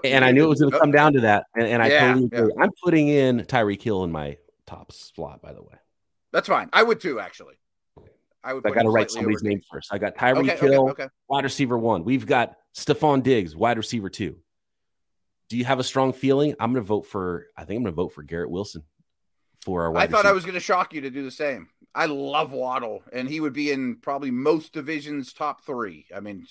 And 0.03 0.23
I 0.23 0.31
knew 0.31 0.45
it 0.45 0.47
was 0.47 0.61
going 0.61 0.71
to 0.71 0.79
come 0.79 0.91
down 0.91 1.13
to 1.13 1.21
that. 1.21 1.45
And, 1.55 1.67
and 1.67 1.83
I 1.83 1.89
yeah, 1.89 2.07
totally 2.07 2.25
agree. 2.25 2.53
Yeah. 2.55 2.63
I'm 2.63 2.71
putting 2.83 3.09
in 3.09 3.41
Tyreek 3.41 3.81
Hill 3.81 4.03
in 4.05 4.11
my 4.11 4.37
top 4.65 4.93
slot, 4.93 5.41
by 5.41 5.51
the 5.51 5.61
way. 5.61 5.75
That's 6.31 6.47
fine. 6.47 6.69
I 6.71 6.83
would 6.83 7.01
too, 7.01 7.19
actually. 7.19 7.55
I 8.43 8.53
would. 8.53 8.65
I 8.65 8.71
got 8.71 8.83
to 8.83 8.89
write 8.89 9.11
somebody's 9.11 9.43
name 9.43 9.61
first. 9.71 9.93
I 9.93 9.97
got 9.97 10.15
Tyreek 10.15 10.51
okay, 10.51 10.67
Hill, 10.67 10.89
okay, 10.89 11.03
okay. 11.03 11.13
wide 11.27 11.43
receiver 11.43 11.77
one. 11.77 12.03
We've 12.03 12.25
got 12.25 12.55
Stefon 12.75 13.23
Diggs, 13.23 13.55
wide 13.55 13.77
receiver 13.77 14.09
two. 14.09 14.37
Do 15.49 15.57
you 15.57 15.65
have 15.65 15.79
a 15.79 15.83
strong 15.83 16.13
feeling? 16.13 16.55
I'm 16.59 16.73
going 16.73 16.83
to 16.83 16.87
vote 16.87 17.05
for. 17.05 17.47
I 17.57 17.65
think 17.65 17.77
I'm 17.77 17.83
going 17.83 17.93
to 17.93 17.95
vote 17.95 18.13
for 18.13 18.23
Garrett 18.23 18.49
Wilson 18.49 18.83
for 19.63 19.83
our. 19.83 19.95
I 19.95 20.07
thought 20.07 20.19
receiver. 20.19 20.27
I 20.27 20.31
was 20.33 20.43
going 20.43 20.55
to 20.55 20.59
shock 20.59 20.93
you 20.93 21.01
to 21.01 21.09
do 21.09 21.23
the 21.23 21.31
same. 21.31 21.69
I 21.95 22.07
love 22.07 22.51
Waddle, 22.51 23.03
and 23.11 23.29
he 23.29 23.39
would 23.39 23.53
be 23.53 23.71
in 23.71 23.97
probably 23.97 24.31
most 24.31 24.73
divisions 24.73 25.31
top 25.31 25.63
three. 25.63 26.07
I 26.15 26.19
mean, 26.19 26.45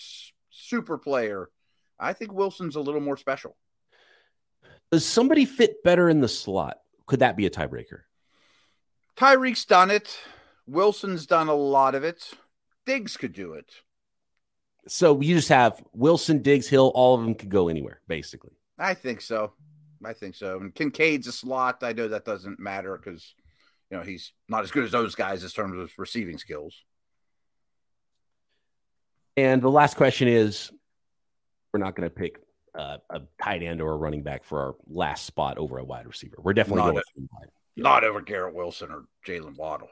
super 0.50 0.98
player. 0.98 1.50
I 1.98 2.12
think 2.12 2.33
Wilson's 2.33 2.76
a 2.76 2.81
little 2.81 3.00
more 3.00 3.16
special. 3.16 3.57
Does 4.90 5.05
somebody 5.05 5.44
fit 5.44 5.83
better 5.83 6.09
in 6.09 6.20
the 6.20 6.28
slot? 6.28 6.78
Could 7.07 7.20
that 7.20 7.37
be 7.37 7.46
a 7.46 7.50
tiebreaker? 7.50 8.00
Tyreek's 9.16 9.64
done 9.64 9.90
it. 9.90 10.18
Wilson's 10.66 11.27
done 11.27 11.48
a 11.48 11.55
lot 11.55 11.94
of 11.94 12.05
it. 12.05 12.31
Diggs 12.87 13.16
could 13.16 13.33
do 13.33 13.55
it. 13.55 13.70
So 14.88 15.20
you 15.20 15.35
just 15.37 15.48
have 15.48 15.83
Wilson, 15.92 16.42
Diggs, 16.42 16.68
Hill, 16.68 16.90
all 16.94 17.14
of 17.14 17.22
them 17.22 17.35
could 17.35 17.51
go 17.51 17.68
anywhere, 17.68 18.01
basically. 18.09 18.53
I 18.79 18.94
think 18.94 19.20
so. 19.20 19.53
I 20.05 20.12
think 20.12 20.35
so. 20.35 20.59
And 20.59 20.75
Kincaid's 20.75 21.29
a 21.29 21.33
slot. 21.33 21.83
I 21.83 21.92
know 21.92 22.09
that 22.09 22.25
doesn't 22.25 22.59
matter 22.59 22.96
because 22.96 23.35
you 23.92 23.98
know, 23.98 24.03
he's 24.03 24.33
not 24.48 24.64
as 24.64 24.70
good 24.70 24.85
as 24.85 24.90
those 24.90 25.14
guys 25.14 25.44
in 25.44 25.51
terms 25.51 25.79
of 25.79 25.92
receiving 25.98 26.38
skills. 26.38 26.83
And 29.37 29.61
the 29.61 29.70
last 29.70 29.98
question 29.98 30.29
is 30.29 30.70
we're 31.72 31.81
not 31.81 31.94
going 31.94 32.09
to 32.09 32.14
pick 32.14 32.38
uh, 32.75 32.98
a 33.11 33.20
tight 33.42 33.62
end 33.62 33.83
or 33.83 33.92
a 33.92 33.96
running 33.96 34.22
back 34.22 34.44
for 34.44 34.61
our 34.61 34.75
last 34.88 35.27
spot 35.27 35.59
over 35.59 35.77
a 35.79 35.85
wide 35.85 36.07
receiver. 36.07 36.37
We're 36.38 36.55
definitely 36.55 36.85
not, 36.85 36.94
going 36.94 37.29
not 37.77 38.05
over 38.05 38.22
Garrett 38.22 38.55
Wilson 38.55 38.90
or 38.90 39.05
Jaylen 39.27 39.57
Waddle. 39.57 39.90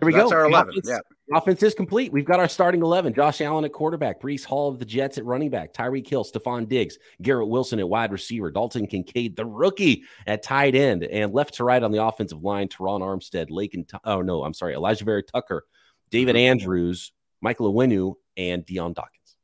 Here 0.00 0.06
we 0.06 0.12
go. 0.12 0.18
That's 0.18 0.32
our 0.32 0.44
11. 0.44 0.70
Offense, 0.70 0.88
yeah. 0.88 1.36
offense 1.36 1.62
is 1.62 1.74
complete. 1.74 2.12
We've 2.12 2.24
got 2.24 2.38
our 2.38 2.48
starting 2.48 2.82
11. 2.82 3.14
Josh 3.14 3.40
Allen 3.40 3.64
at 3.64 3.72
quarterback, 3.72 4.20
Breece 4.20 4.44
Hall 4.44 4.68
of 4.68 4.78
the 4.78 4.84
Jets 4.84 5.18
at 5.18 5.24
running 5.24 5.50
back, 5.50 5.72
Tyreek 5.74 6.06
Hill, 6.06 6.24
Stefon 6.24 6.68
Diggs, 6.68 6.98
Garrett 7.20 7.48
Wilson 7.48 7.80
at 7.80 7.88
wide 7.88 8.12
receiver, 8.12 8.52
Dalton 8.52 8.86
Kincaid, 8.86 9.34
the 9.34 9.44
rookie 9.44 10.04
at 10.26 10.44
tight 10.44 10.76
end, 10.76 11.02
and 11.02 11.34
left 11.34 11.54
to 11.54 11.64
right 11.64 11.82
on 11.82 11.90
the 11.90 12.04
offensive 12.04 12.44
line, 12.44 12.68
Terron 12.68 13.00
Armstead, 13.00 13.50
Laken, 13.50 13.92
oh 14.04 14.22
no, 14.22 14.44
I'm 14.44 14.54
sorry, 14.54 14.74
Elijah 14.74 15.04
Vera 15.04 15.22
Tucker, 15.22 15.66
David 16.10 16.36
Mm-hmm. 16.36 16.50
Andrews, 16.52 17.12
Michael 17.40 17.72
Onwenu, 17.72 18.14
and 18.36 18.64
Dion 18.64 18.92
Dawkins. 18.92 19.36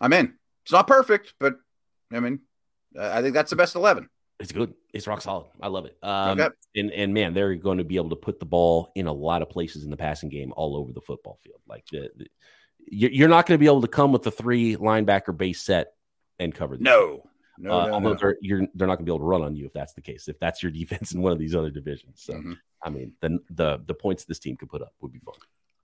I'm 0.00 0.12
in. 0.12 0.34
It's 0.64 0.72
not 0.72 0.86
perfect, 0.86 1.32
but 1.40 1.56
I 2.12 2.20
mean, 2.20 2.40
I 2.98 3.22
think 3.22 3.32
that's 3.32 3.50
the 3.50 3.56
best 3.56 3.74
11. 3.74 4.10
It's 4.40 4.52
good. 4.52 4.74
It's 4.94 5.06
rock 5.06 5.20
solid. 5.20 5.46
I 5.60 5.66
love 5.68 5.84
it. 5.86 5.96
Um, 6.02 6.38
Okay. 6.40 6.48
and 6.76 6.90
and 6.92 7.12
man, 7.12 7.34
they're 7.34 7.54
going 7.56 7.78
to 7.78 7.84
be 7.84 7.96
able 7.96 8.10
to 8.10 8.16
put 8.16 8.38
the 8.38 8.46
ball 8.46 8.92
in 8.94 9.06
a 9.06 9.12
lot 9.12 9.42
of 9.42 9.50
places 9.50 9.82
in 9.84 9.90
the 9.90 9.96
passing 9.96 10.28
game, 10.28 10.52
all 10.56 10.76
over 10.76 10.92
the 10.92 11.00
football 11.00 11.38
field. 11.42 11.60
Like 11.66 11.84
the, 11.90 12.10
the 12.16 12.26
you- 12.90 13.08
you're 13.12 13.28
not 13.28 13.46
going 13.46 13.58
to 13.58 13.60
be 13.60 13.66
able 13.66 13.80
to 13.82 13.88
come 13.88 14.12
with 14.12 14.22
the 14.22 14.30
three 14.30 14.76
linebacker 14.76 15.36
base 15.36 15.60
set 15.60 15.94
and 16.38 16.54
cover. 16.54 16.76
these. 16.76 16.84
No. 16.84 17.24
No, 17.60 17.72
Uh, 17.72 17.86
no, 17.88 17.92
although 17.94 18.12
no. 18.12 18.18
they're 18.20 18.36
you're 18.40 18.62
they're 18.74 18.86
not 18.86 18.96
going 18.98 19.06
to 19.06 19.10
be 19.10 19.10
able 19.10 19.18
to 19.18 19.24
run 19.24 19.42
on 19.42 19.56
you 19.56 19.66
if 19.66 19.72
that's 19.72 19.92
the 19.94 20.00
case. 20.00 20.28
If 20.28 20.38
that's 20.38 20.62
your 20.62 20.70
defense 20.80 21.12
in 21.12 21.20
one 21.20 21.32
of 21.32 21.38
these 21.40 21.56
other 21.56 21.70
divisions, 21.70 22.22
so 22.22 22.34
Mhm. 22.34 22.56
I 22.84 22.90
mean, 22.90 23.14
the 23.20 23.40
the 23.50 23.82
the 23.84 23.94
points 23.94 24.24
this 24.24 24.38
team 24.38 24.56
could 24.56 24.68
put 24.70 24.82
up 24.82 24.92
would 25.00 25.12
be 25.12 25.18
fun. 25.18 25.34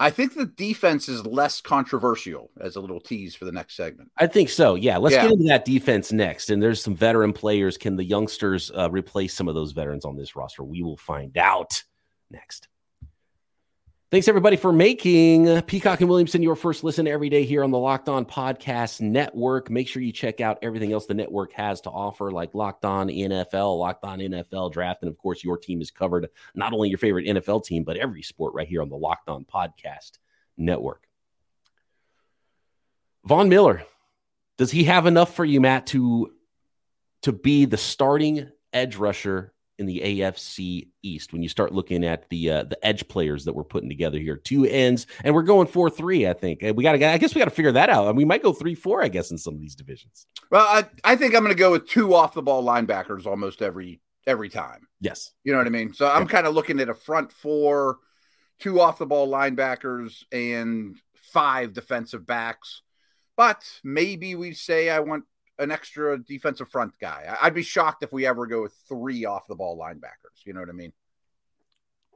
I 0.00 0.10
think 0.10 0.34
the 0.34 0.46
defense 0.46 1.08
is 1.08 1.24
less 1.24 1.60
controversial 1.60 2.50
as 2.60 2.76
a 2.76 2.80
little 2.80 3.00
tease 3.00 3.34
for 3.34 3.44
the 3.44 3.52
next 3.52 3.76
segment. 3.76 4.10
I 4.18 4.26
think 4.26 4.48
so. 4.50 4.74
Yeah, 4.74 4.96
let's 4.98 5.14
Yeah. 5.14 5.22
get 5.22 5.32
into 5.32 5.44
that 5.44 5.64
defense 5.64 6.12
next. 6.12 6.50
And 6.50 6.62
there's 6.62 6.82
some 6.82 6.96
veteran 6.96 7.32
players. 7.32 7.76
Can 7.78 7.94
the 7.96 8.04
youngsters 8.04 8.70
uh, 8.76 8.90
replace 8.90 9.34
some 9.34 9.48
of 9.48 9.54
those 9.54 9.72
veterans 9.72 10.04
on 10.04 10.16
this 10.16 10.34
roster? 10.34 10.64
We 10.64 10.82
will 10.82 10.96
find 10.96 11.36
out 11.38 11.82
next. 12.30 12.68
Thanks 14.10 14.28
everybody 14.28 14.56
for 14.56 14.72
making 14.72 15.62
Peacock 15.62 16.00
and 16.00 16.08
Williamson 16.08 16.42
your 16.42 16.54
first 16.54 16.84
listen 16.84 17.08
every 17.08 17.30
day 17.30 17.42
here 17.42 17.64
on 17.64 17.70
the 17.70 17.78
Locked 17.78 18.08
On 18.08 18.24
Podcast 18.24 19.00
Network. 19.00 19.70
Make 19.70 19.88
sure 19.88 20.02
you 20.02 20.12
check 20.12 20.40
out 20.40 20.58
everything 20.62 20.92
else 20.92 21.06
the 21.06 21.14
network 21.14 21.52
has 21.54 21.80
to 21.80 21.90
offer, 21.90 22.30
like 22.30 22.54
Locked 22.54 22.84
On 22.84 23.08
NFL, 23.08 23.78
Locked 23.78 24.04
On 24.04 24.18
NFL 24.20 24.72
Draft, 24.72 25.02
and 25.02 25.10
of 25.10 25.16
course, 25.16 25.42
your 25.42 25.56
team 25.56 25.80
is 25.80 25.90
covered. 25.90 26.28
Not 26.54 26.72
only 26.72 26.90
your 26.90 26.98
favorite 26.98 27.26
NFL 27.26 27.64
team, 27.64 27.82
but 27.82 27.96
every 27.96 28.22
sport 28.22 28.54
right 28.54 28.68
here 28.68 28.82
on 28.82 28.90
the 28.90 28.96
Locked 28.96 29.28
On 29.30 29.44
Podcast 29.44 30.18
Network. 30.56 31.08
Von 33.24 33.48
Miller, 33.48 33.84
does 34.58 34.70
he 34.70 34.84
have 34.84 35.06
enough 35.06 35.34
for 35.34 35.46
you, 35.46 35.60
Matt, 35.62 35.86
to 35.88 36.30
to 37.22 37.32
be 37.32 37.64
the 37.64 37.78
starting 37.78 38.50
edge 38.70 38.96
rusher 38.96 39.53
in 39.78 39.86
the 39.86 40.00
AFC 40.00 40.88
East 41.02 41.32
when 41.32 41.42
you 41.42 41.48
start 41.48 41.72
looking 41.72 42.04
at 42.04 42.28
the 42.30 42.50
uh, 42.50 42.64
the 42.64 42.86
edge 42.86 43.06
players 43.08 43.44
that 43.44 43.54
we're 43.54 43.64
putting 43.64 43.88
together 43.88 44.18
here? 44.18 44.36
Two 44.36 44.64
ends, 44.64 45.06
and 45.22 45.34
we're 45.34 45.42
going 45.42 45.66
four 45.66 45.90
three. 45.90 46.26
I 46.26 46.32
think 46.32 46.62
And 46.62 46.76
we 46.76 46.82
got 46.82 46.92
to. 46.92 47.06
I 47.06 47.18
guess 47.18 47.34
we 47.34 47.40
got 47.40 47.46
to 47.46 47.50
figure 47.50 47.72
that 47.72 47.90
out. 47.90 48.08
And 48.08 48.16
we 48.16 48.24
might 48.24 48.42
go 48.42 48.52
three 48.52 48.74
four. 48.74 49.02
I 49.02 49.08
guess 49.08 49.30
in 49.30 49.38
some 49.38 49.54
of 49.54 49.60
these 49.60 49.74
divisions. 49.74 50.26
Well, 50.50 50.66
I, 50.66 50.84
I 51.02 51.16
think 51.16 51.34
I'm 51.34 51.42
going 51.42 51.54
to 51.54 51.58
go 51.58 51.72
with 51.72 51.88
two 51.88 52.14
off 52.14 52.34
the 52.34 52.42
ball 52.42 52.64
linebackers 52.64 53.26
almost 53.26 53.62
every 53.62 54.00
every 54.26 54.48
time. 54.48 54.86
Yes. 55.00 55.32
You 55.44 55.52
know 55.52 55.58
what 55.58 55.66
I 55.66 55.70
mean? 55.70 55.92
So 55.92 56.08
I'm 56.08 56.26
kind 56.26 56.46
of 56.46 56.54
looking 56.54 56.80
at 56.80 56.88
a 56.88 56.94
front 56.94 57.32
four, 57.32 57.98
two 58.58 58.80
off 58.80 58.98
the 58.98 59.06
ball 59.06 59.28
linebackers, 59.28 60.22
and 60.32 60.96
five 61.14 61.72
defensive 61.72 62.26
backs. 62.26 62.82
But 63.36 63.64
maybe 63.82 64.34
we 64.34 64.54
say 64.54 64.88
I 64.88 65.00
want 65.00 65.24
an 65.58 65.70
extra 65.70 66.18
defensive 66.22 66.68
front 66.68 66.98
guy. 66.98 67.34
I'd 67.40 67.54
be 67.54 67.62
shocked 67.62 68.02
if 68.02 68.12
we 68.12 68.26
ever 68.26 68.46
go 68.46 68.62
with 68.62 68.74
three 68.88 69.24
off 69.24 69.46
the 69.46 69.54
ball 69.54 69.78
linebackers. 69.78 70.44
You 70.44 70.52
know 70.52 70.60
what 70.60 70.68
I 70.68 70.72
mean? 70.72 70.92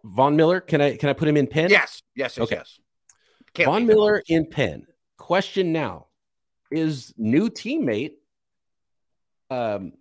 Von 0.05 0.37
Miller, 0.37 0.61
can 0.61 0.81
I 0.81 0.97
can 0.97 1.09
I 1.09 1.13
put 1.13 1.29
him 1.29 1.37
in 1.37 1.47
pen? 1.47 1.71
Yes, 1.71 2.03
yes, 2.15 2.37
yes, 2.37 2.39
Okay. 2.39 2.57
yes. 2.57 2.81
Can't 3.55 3.67
Von. 3.67 3.87
Miller 3.87 4.23
in 4.29 4.47
pen. 4.47 4.87
Question 5.17 5.73
now: 5.73 6.07
Is 6.71 7.13
new 7.17 7.49
teammate 7.51 8.13
um, 9.51 9.93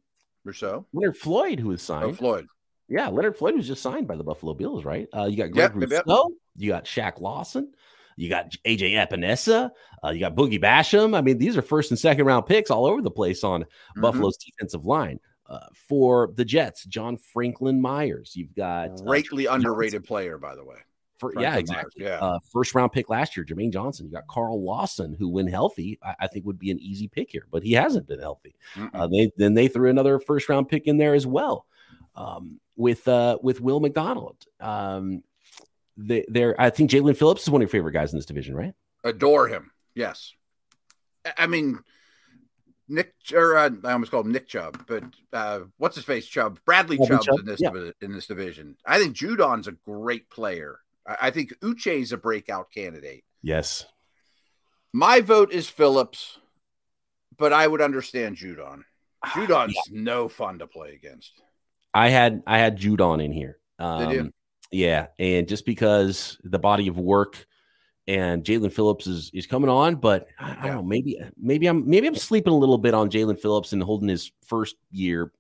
Rousseau. 0.44 0.86
Leonard 0.94 1.18
Floyd 1.18 1.60
who 1.60 1.72
is 1.72 1.82
signed? 1.82 2.06
Oh, 2.06 2.14
Floyd. 2.14 2.48
Yeah, 2.90 3.10
Leonard 3.10 3.36
Floyd 3.38 3.56
was 3.56 3.68
just 3.68 3.82
signed 3.82 4.08
by 4.08 4.16
the 4.16 4.24
Buffalo 4.24 4.54
Bills, 4.54 4.86
right? 4.86 5.08
Uh, 5.14 5.26
you 5.26 5.36
got 5.36 5.52
Greg 5.52 5.72
Yep, 5.74 5.82
yep, 5.82 5.90
yep. 5.92 6.04
Rousseau, 6.08 6.32
you 6.56 6.70
got 6.70 6.86
Shaq 6.86 7.20
Lawson, 7.20 7.74
you 8.18 8.28
got 8.30 8.52
AJ 8.66 8.92
Epenesa, 8.94 9.70
uh, 10.04 10.10
you 10.10 10.20
got 10.20 10.36
Boogie 10.36 10.62
Basham. 10.62 11.16
I 11.16 11.22
mean, 11.22 11.38
these 11.38 11.56
are 11.56 11.62
first 11.62 11.92
and 11.92 11.98
second 12.00 12.26
round 12.26 12.46
picks 12.46 12.70
all 12.70 12.86
over 12.86 13.02
the 13.02 13.10
place 13.12 13.44
on 13.46 13.64
Mhm. 13.96 14.02
Buffalo's 14.02 14.36
defensive 14.38 14.86
line. 14.86 15.20
Uh, 15.50 15.60
for 15.74 16.34
the 16.36 16.44
Jets, 16.44 16.84
John 16.84 17.16
Franklin 17.16 17.80
Myers. 17.80 18.34
You've 18.36 18.54
got 18.54 18.90
uh, 18.90 18.96
Greatly 19.06 19.46
Jermaine 19.46 19.56
underrated 19.56 20.04
player, 20.04 20.38
by 20.38 20.56
the 20.56 20.66
way. 20.66 20.76
for, 21.16 21.32
yeah, 21.36 21.52
Myers, 21.52 21.60
exactly. 21.62 22.04
yeah. 22.04 22.20
Uh, 22.20 22.38
first 22.52 22.76
round 22.76 22.92
pick 22.92 23.10
last 23.10 23.38
year, 23.38 23.46
Jermaine 23.46 23.72
Johnson. 23.72 24.08
You 24.08 24.12
got 24.12 24.28
Carl 24.28 24.62
Lawson, 24.62 25.16
who, 25.18 25.30
when 25.30 25.48
healthy, 25.48 26.00
I, 26.04 26.16
I 26.20 26.28
think 26.28 26.46
would 26.46 26.60
be 26.60 26.70
an 26.70 26.80
easy 26.80 27.08
pick 27.08 27.32
here, 27.32 27.46
but 27.50 27.64
he 27.64 27.72
hasn't 27.72 28.08
been 28.08 28.20
healthy. 28.20 28.56
Uh, 28.94 29.08
they 29.08 29.32
then 29.38 29.54
they 29.54 29.70
threw 29.70 29.90
another 29.90 30.20
first 30.20 30.50
round 30.50 30.68
pick 30.68 30.86
in 30.86 30.98
there 30.98 31.14
as 31.14 31.26
well 31.26 31.66
um, 32.18 32.60
with 32.76 33.08
uh, 33.08 33.38
with 33.42 33.62
Will 33.62 33.80
McDonald. 33.80 34.36
Um, 34.60 35.24
they, 35.98 36.26
they're 36.28 36.60
I 36.60 36.70
think 36.70 36.92
Jaelan 36.92 37.18
Phillips 37.18 37.44
is 37.44 37.50
one 37.50 37.62
of 37.62 37.64
your 37.64 37.70
favorite 37.70 37.94
guys 37.94 38.14
in 38.14 38.18
this 38.18 38.26
division, 38.26 38.56
right? 38.56 38.74
Adore 39.04 39.48
him. 39.48 39.72
Yes. 39.96 40.34
I- 41.38 41.48
mean, 41.48 41.80
Nick, 42.88 43.14
or 43.34 43.58
uh, 43.58 43.70
I 43.84 43.92
almost 43.92 44.12
called 44.12 44.28
him 44.28 44.32
Nick 44.32 44.48
Chubb, 44.48 44.86
but 44.88 45.04
uh, 45.34 45.62
what's 45.78 45.96
his 45.96 46.06
face? 46.06 46.26
Chubb. 46.26 46.60
Bradley 46.66 46.98
Bradley 46.98 47.16
Chubb's 47.16 47.26
Chubb, 47.26 47.40
in 47.40 47.46
this 47.46 47.62
yeah. 47.62 47.92
in 48.02 48.14
this 48.14 48.28
division. 48.28 48.78
I 48.86 49.00
think 49.00 49.16
Judon's 49.16 49.68
a 49.68 49.74
great 49.74 50.30
player. 50.30 50.80
I, 51.06 51.18
I 51.24 51.32
think 51.32 51.54
Uche's 51.60 52.14
a 52.14 52.18
breakout 52.18 52.72
candidate. 52.72 53.24
Yes. 53.42 53.86
My 54.94 55.20
vote 55.20 55.52
is 55.52 55.68
Phillips, 55.68 56.38
but 57.38 57.52
I 57.52 57.68
would 57.68 57.82
understand 57.82 58.38
Judon. 58.38 58.84
Judon's 59.26 59.78
no 59.92 60.30
fun 60.30 60.60
to 60.60 60.68
play 60.68 60.94
against. 60.94 61.34
I 61.94 62.10
had 62.10 62.44
I 62.48 62.60
had 62.60 62.78
Judon 62.78 63.24
in 63.24 63.32
here. 63.32 63.58
Um? 63.80 64.34
Yeah, 64.72 65.08
and 65.18 65.48
just 65.48 65.66
because 65.66 66.38
the 66.44 66.60
body 66.60 66.88
of 66.88 66.98
work 66.98 67.46
and 68.08 68.44
Jaelan 68.44 68.72
Phillips 68.72 69.08
is 69.08 69.32
is 69.34 69.48
coming 69.48 69.70
on, 69.70 69.96
but 69.96 70.28
I, 70.40 70.52
I 70.60 70.68
don't 70.68 70.76
know. 70.76 70.84
Maybe 70.84 71.18
maybe 71.38 71.68
I'm 71.68 71.88
maybe 71.90 72.08
I'm 72.08 72.16
sleeping 72.16 72.54
a 72.54 72.58
little 72.58 72.78
bit 72.78 72.94
on 72.94 73.10
Jaelan 73.10 73.40
Phillips 73.40 73.74
and 73.74 73.82
holding 73.82 74.10
his 74.10 74.32
first 74.46 74.76
year 74.92 75.32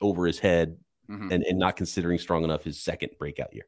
over 0.00 0.26
his 0.26 0.38
head 0.38 0.76
Mhm. 1.10 1.32
and, 1.32 1.42
and 1.42 1.58
not 1.58 1.76
considering 1.76 2.16
strong 2.18 2.44
enough 2.44 2.62
his 2.64 2.80
second 2.80 3.10
breakout 3.18 3.52
year. 3.52 3.66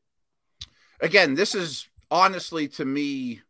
Again, 1.01 1.35
this 1.35 1.55
is 1.55 1.89
honestly 2.11 2.69
to 2.69 2.85
me 2.85 3.41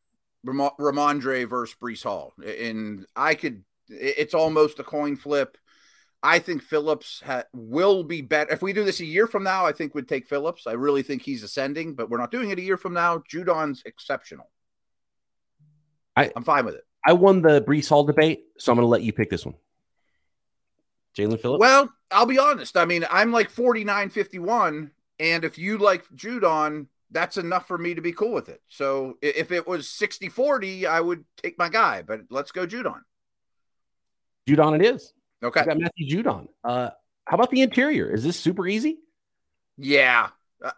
Ram- 0.42 0.70
Rhamondre 0.80 1.48
versus 1.48 1.76
Breece 1.80 2.02
Hall, 2.02 2.32
and 2.44 3.06
I 3.14 3.34
could. 3.34 3.62
It's 3.88 4.32
almost 4.34 4.78
a 4.78 4.84
coin 4.84 5.14
flip. 5.16 5.58
I 6.24 6.38
think 6.38 6.62
Phillips 6.62 7.22
ha- 7.24 7.44
will 7.52 8.02
be 8.02 8.22
better 8.22 8.50
if 8.50 8.62
we 8.62 8.72
do 8.72 8.82
this 8.82 9.00
a 9.00 9.04
year 9.04 9.26
from 9.26 9.44
now. 9.44 9.66
I 9.66 9.72
think 9.72 9.94
we'd 9.94 10.08
take 10.08 10.26
Phillips. 10.26 10.66
I 10.66 10.72
really 10.72 11.02
think 11.02 11.20
he's 11.20 11.42
ascending, 11.42 11.94
but 11.94 12.08
we're 12.08 12.16
not 12.18 12.30
doing 12.30 12.48
it 12.48 12.58
a 12.58 12.62
year 12.62 12.78
from 12.78 12.94
now. 12.94 13.18
Judon's 13.30 13.82
exceptional. 13.84 14.50
I- 16.16 16.32
I'm 16.34 16.42
fine 16.42 16.64
with 16.64 16.76
it. 16.76 16.84
I 17.06 17.12
won 17.12 17.42
the 17.42 17.60
Breece 17.60 17.90
Hall 17.90 18.04
debate, 18.04 18.46
so 18.58 18.72
I'm 18.72 18.76
going 18.76 18.84
to 18.84 18.88
let 18.88 19.02
you 19.02 19.12
pick 19.12 19.28
this 19.28 19.44
one. 19.44 19.54
Jaelan 21.14 21.38
Phillips. 21.38 21.60
Well, 21.60 21.92
I'll 22.10 22.24
be 22.24 22.38
honest. 22.38 22.78
I 22.78 22.86
mean, 22.86 23.04
I'm 23.10 23.30
like 23.30 23.50
49 23.50 24.08
51. 24.08 24.90
And 25.20 25.44
if 25.44 25.58
you 25.58 25.76
like 25.76 26.08
Judon, 26.16 26.86
that's 27.10 27.36
enough 27.36 27.68
for 27.68 27.76
me 27.76 27.94
to 27.94 28.00
be 28.00 28.12
cool 28.12 28.32
with 28.32 28.48
it. 28.48 28.62
So 28.68 29.18
if 29.20 29.52
it 29.52 29.68
was 29.68 29.90
60 29.90 30.30
40, 30.30 30.86
I 30.86 31.00
would 31.00 31.24
take 31.36 31.58
my 31.58 31.68
guy, 31.68 32.00
but 32.00 32.22
let's 32.30 32.50
go 32.50 32.66
Judon. 32.66 33.02
Judon, 34.48 34.74
it 34.80 34.86
is. 34.86 35.12
Okay. 35.44 35.60
I 35.60 35.64
got 35.64 35.78
Matthew 35.78 36.08
Judon. 36.22 36.48
Uh, 36.62 36.90
how 37.26 37.34
about 37.36 37.50
the 37.50 37.60
interior? 37.62 38.10
Is 38.10 38.22
this 38.24 38.38
super 38.38 38.66
easy? 38.66 38.98
Yeah. 39.76 40.28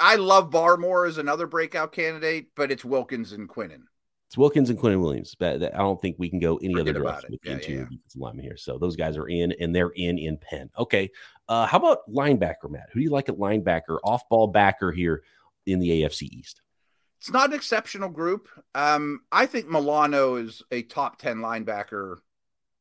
I 0.01 0.17
love 0.17 0.51
Barmore 0.51 1.07
as 1.09 1.19
another 1.19 1.47
breakout 1.47 1.93
candidate, 1.93 2.49
but 2.57 2.71
it's 2.73 2.85
Wilkins 2.85 3.33
and 3.33 3.49
Quinnen. 3.49 3.83
It's 4.29 4.37
Wilkins 4.37 4.71
and 4.71 4.79
Quinnen 4.79 5.01
Williams. 5.01 5.37
But 5.39 5.63
I 5.63 5.79
don't 5.79 6.01
think 6.01 6.17
we 6.19 6.29
can 6.29 6.41
go 6.41 6.57
any 6.57 6.75
Forget 6.75 6.97
other 6.97 7.05
direction 7.05 7.27
it. 7.27 7.31
with 7.33 7.43
the 7.43 7.49
Yeah, 7.51 7.53
yeah, 7.55 7.59
interior 7.61 7.81
yeah. 7.83 7.85
defensive 7.97 8.21
lineman 8.21 8.45
here. 8.45 8.57
So 8.57 8.79
those 8.79 8.97
guys 8.97 9.17
are 9.17 9.29
in, 9.29 9.53
and 9.61 9.75
they're 9.75 9.93
in 9.95 10.19
in 10.19 10.39
pen. 10.39 10.71
Okay. 10.79 11.11
Uh, 11.49 11.67
how 11.67 11.79
about 11.79 11.99
linebacker, 12.13 12.69
Matt? 12.69 12.89
Who 12.93 12.99
do 13.01 13.05
you 13.05 13.11
like 13.11 13.29
at 13.29 13.37
linebacker, 13.37 13.99
off 14.03 14.29
ball 14.29 14.49
backer 14.49 14.91
here 14.91 15.23
in 15.67 15.79
the 15.79 16.03
AFC 16.03 16.23
East? 16.23 16.63
It's 17.21 17.31
not 17.31 17.51
an 17.51 17.55
exceptional 17.57 18.09
group. 18.09 18.49
Um, 18.75 19.21
I 19.31 19.47
think 19.47 19.69
Milano 19.69 20.35
is 20.37 20.63
a 20.73 20.83
top 20.83 21.19
10 21.19 21.37
linebacker 21.39 22.19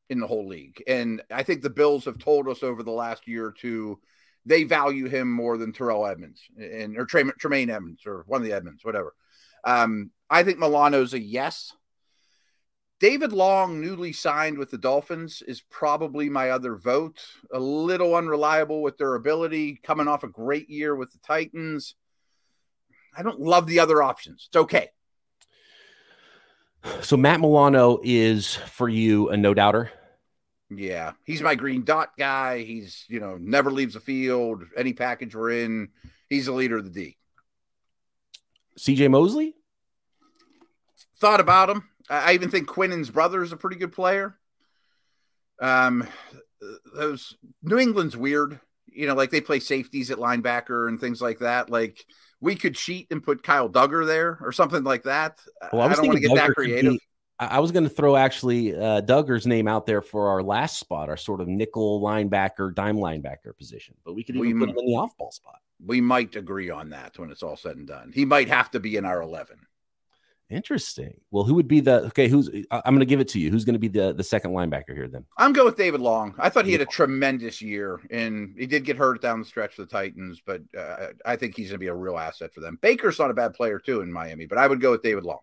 in 0.08 0.20
the 0.20 0.26
whole 0.26 0.48
league. 0.48 0.82
And 0.86 1.22
I 1.30 1.42
think 1.42 1.62
the 1.62 1.70
Bills 1.70 2.04
have 2.04 2.18
told 2.18 2.48
us 2.48 2.62
over 2.62 2.82
the 2.82 2.92
last 2.92 3.26
year 3.26 3.46
or 3.46 3.52
two 3.52 3.98
they 4.46 4.62
value 4.62 5.08
him 5.08 5.30
more 5.30 5.58
than 5.58 5.72
Terrell 5.72 6.06
Edmunds 6.06 6.40
and 6.56 6.96
or 6.96 7.04
Tremaine 7.04 7.68
Edmunds 7.68 8.06
or 8.06 8.24
one 8.28 8.40
of 8.40 8.46
the 8.46 8.54
Edmunds, 8.54 8.84
whatever. 8.84 9.12
Um, 9.64 10.12
I 10.30 10.44
think 10.44 10.58
Milano's 10.58 11.14
a 11.14 11.20
yes. 11.20 11.72
David 12.98 13.32
Long, 13.32 13.80
newly 13.80 14.12
signed 14.12 14.56
with 14.56 14.70
the 14.70 14.78
Dolphins, 14.78 15.42
is 15.46 15.60
probably 15.60 16.30
my 16.30 16.50
other 16.50 16.76
vote. 16.76 17.20
A 17.52 17.58
little 17.58 18.14
unreliable 18.14 18.80
with 18.80 18.96
their 18.96 19.16
ability, 19.16 19.78
coming 19.82 20.08
off 20.08 20.22
a 20.22 20.28
great 20.28 20.70
year 20.70 20.94
with 20.94 21.12
the 21.12 21.18
Titans. 21.18 21.94
I 23.14 23.22
don't 23.22 23.40
love 23.40 23.66
the 23.66 23.80
other 23.80 24.02
options. 24.02 24.48
It's 24.48 24.56
okay. 24.56 24.90
So 27.02 27.16
Matt 27.16 27.40
Milano 27.40 27.98
is 28.02 28.54
for 28.54 28.88
you 28.88 29.28
a 29.28 29.36
no 29.36 29.52
doubter. 29.52 29.90
Yeah, 30.68 31.12
he's 31.24 31.42
my 31.42 31.54
green 31.54 31.84
dot 31.84 32.10
guy. 32.18 32.58
He's 32.58 33.04
you 33.08 33.20
know 33.20 33.36
never 33.38 33.70
leaves 33.70 33.94
the 33.94 34.00
field. 34.00 34.64
Any 34.76 34.92
package 34.92 35.34
we're 35.34 35.52
in, 35.52 35.90
he's 36.28 36.46
the 36.46 36.52
leader 36.52 36.78
of 36.78 36.84
the 36.84 36.90
D. 36.90 37.16
C.J. 38.76 39.08
Mosley. 39.08 39.54
Thought 41.18 41.40
about 41.40 41.70
him. 41.70 41.88
I 42.10 42.34
even 42.34 42.50
think 42.50 42.68
Quinnen's 42.68 43.10
brother 43.10 43.42
is 43.42 43.52
a 43.52 43.56
pretty 43.56 43.76
good 43.76 43.92
player. 43.92 44.36
Um, 45.60 46.06
those 46.94 47.36
New 47.62 47.78
England's 47.78 48.16
weird. 48.16 48.60
You 48.86 49.06
know, 49.06 49.14
like 49.14 49.30
they 49.30 49.40
play 49.40 49.60
safeties 49.60 50.10
at 50.10 50.18
linebacker 50.18 50.88
and 50.88 51.00
things 51.00 51.20
like 51.20 51.40
that. 51.40 51.70
Like 51.70 52.04
we 52.40 52.54
could 52.54 52.74
cheat 52.74 53.08
and 53.10 53.22
put 53.22 53.42
Kyle 53.42 53.68
Dugger 53.68 54.06
there 54.06 54.38
or 54.42 54.52
something 54.52 54.84
like 54.84 55.04
that. 55.04 55.38
Well, 55.72 55.82
I, 55.82 55.86
I 55.86 55.94
don't 55.94 56.06
want 56.06 56.16
to 56.16 56.28
get 56.28 56.32
Dugger 56.32 56.46
that 56.46 56.54
creative. 56.54 56.98
I 57.38 57.60
was 57.60 57.70
going 57.70 57.84
to 57.84 57.90
throw 57.90 58.16
actually 58.16 58.74
uh, 58.74 59.02
Dugger's 59.02 59.46
name 59.46 59.68
out 59.68 59.84
there 59.84 60.00
for 60.00 60.28
our 60.28 60.42
last 60.42 60.78
spot, 60.78 61.10
our 61.10 61.18
sort 61.18 61.42
of 61.42 61.48
nickel 61.48 62.00
linebacker, 62.00 62.74
dime 62.74 62.96
linebacker 62.96 63.56
position, 63.56 63.94
but 64.04 64.14
we 64.14 64.24
could 64.24 64.36
even 64.36 64.58
we, 64.58 64.66
put 64.66 64.70
him 64.70 64.78
in 64.78 64.86
the 64.86 64.96
off 64.96 65.16
ball 65.18 65.30
spot. 65.30 65.58
We 65.84 66.00
might 66.00 66.34
agree 66.34 66.70
on 66.70 66.90
that 66.90 67.18
when 67.18 67.30
it's 67.30 67.42
all 67.42 67.56
said 67.56 67.76
and 67.76 67.86
done. 67.86 68.10
He 68.14 68.24
might 68.24 68.48
have 68.48 68.70
to 68.70 68.80
be 68.80 68.96
in 68.96 69.04
our 69.04 69.20
11. 69.20 69.58
Interesting. 70.48 71.20
Well, 71.30 71.42
who 71.42 71.54
would 71.54 71.66
be 71.66 71.80
the 71.80 72.04
okay? 72.04 72.28
Who's 72.28 72.48
I'm 72.70 72.94
going 72.94 73.00
to 73.00 73.04
give 73.04 73.18
it 73.18 73.26
to 73.28 73.40
you. 73.40 73.50
Who's 73.50 73.64
going 73.64 73.74
to 73.74 73.80
be 73.80 73.88
the 73.88 74.12
the 74.12 74.22
second 74.22 74.52
linebacker 74.52 74.94
here 74.94 75.08
then? 75.08 75.24
I'm 75.36 75.52
going 75.52 75.66
with 75.66 75.76
David 75.76 76.00
Long. 76.00 76.36
I 76.38 76.50
thought 76.50 76.66
he 76.66 76.72
had 76.72 76.80
a 76.80 76.86
tremendous 76.86 77.60
year, 77.60 78.00
and 78.12 78.54
he 78.56 78.66
did 78.66 78.84
get 78.84 78.96
hurt 78.96 79.20
down 79.20 79.40
the 79.40 79.44
stretch 79.44 79.74
for 79.74 79.82
the 79.82 79.88
Titans, 79.88 80.40
but 80.46 80.62
uh, 80.78 81.08
I 81.24 81.34
think 81.34 81.56
he's 81.56 81.70
going 81.70 81.74
to 81.74 81.80
be 81.80 81.88
a 81.88 81.94
real 81.94 82.16
asset 82.16 82.54
for 82.54 82.60
them. 82.60 82.78
Baker's 82.80 83.18
not 83.18 83.32
a 83.32 83.34
bad 83.34 83.54
player 83.54 83.80
too 83.80 84.02
in 84.02 84.12
Miami, 84.12 84.46
but 84.46 84.56
I 84.56 84.68
would 84.68 84.80
go 84.80 84.92
with 84.92 85.02
David 85.02 85.24
Long. 85.24 85.40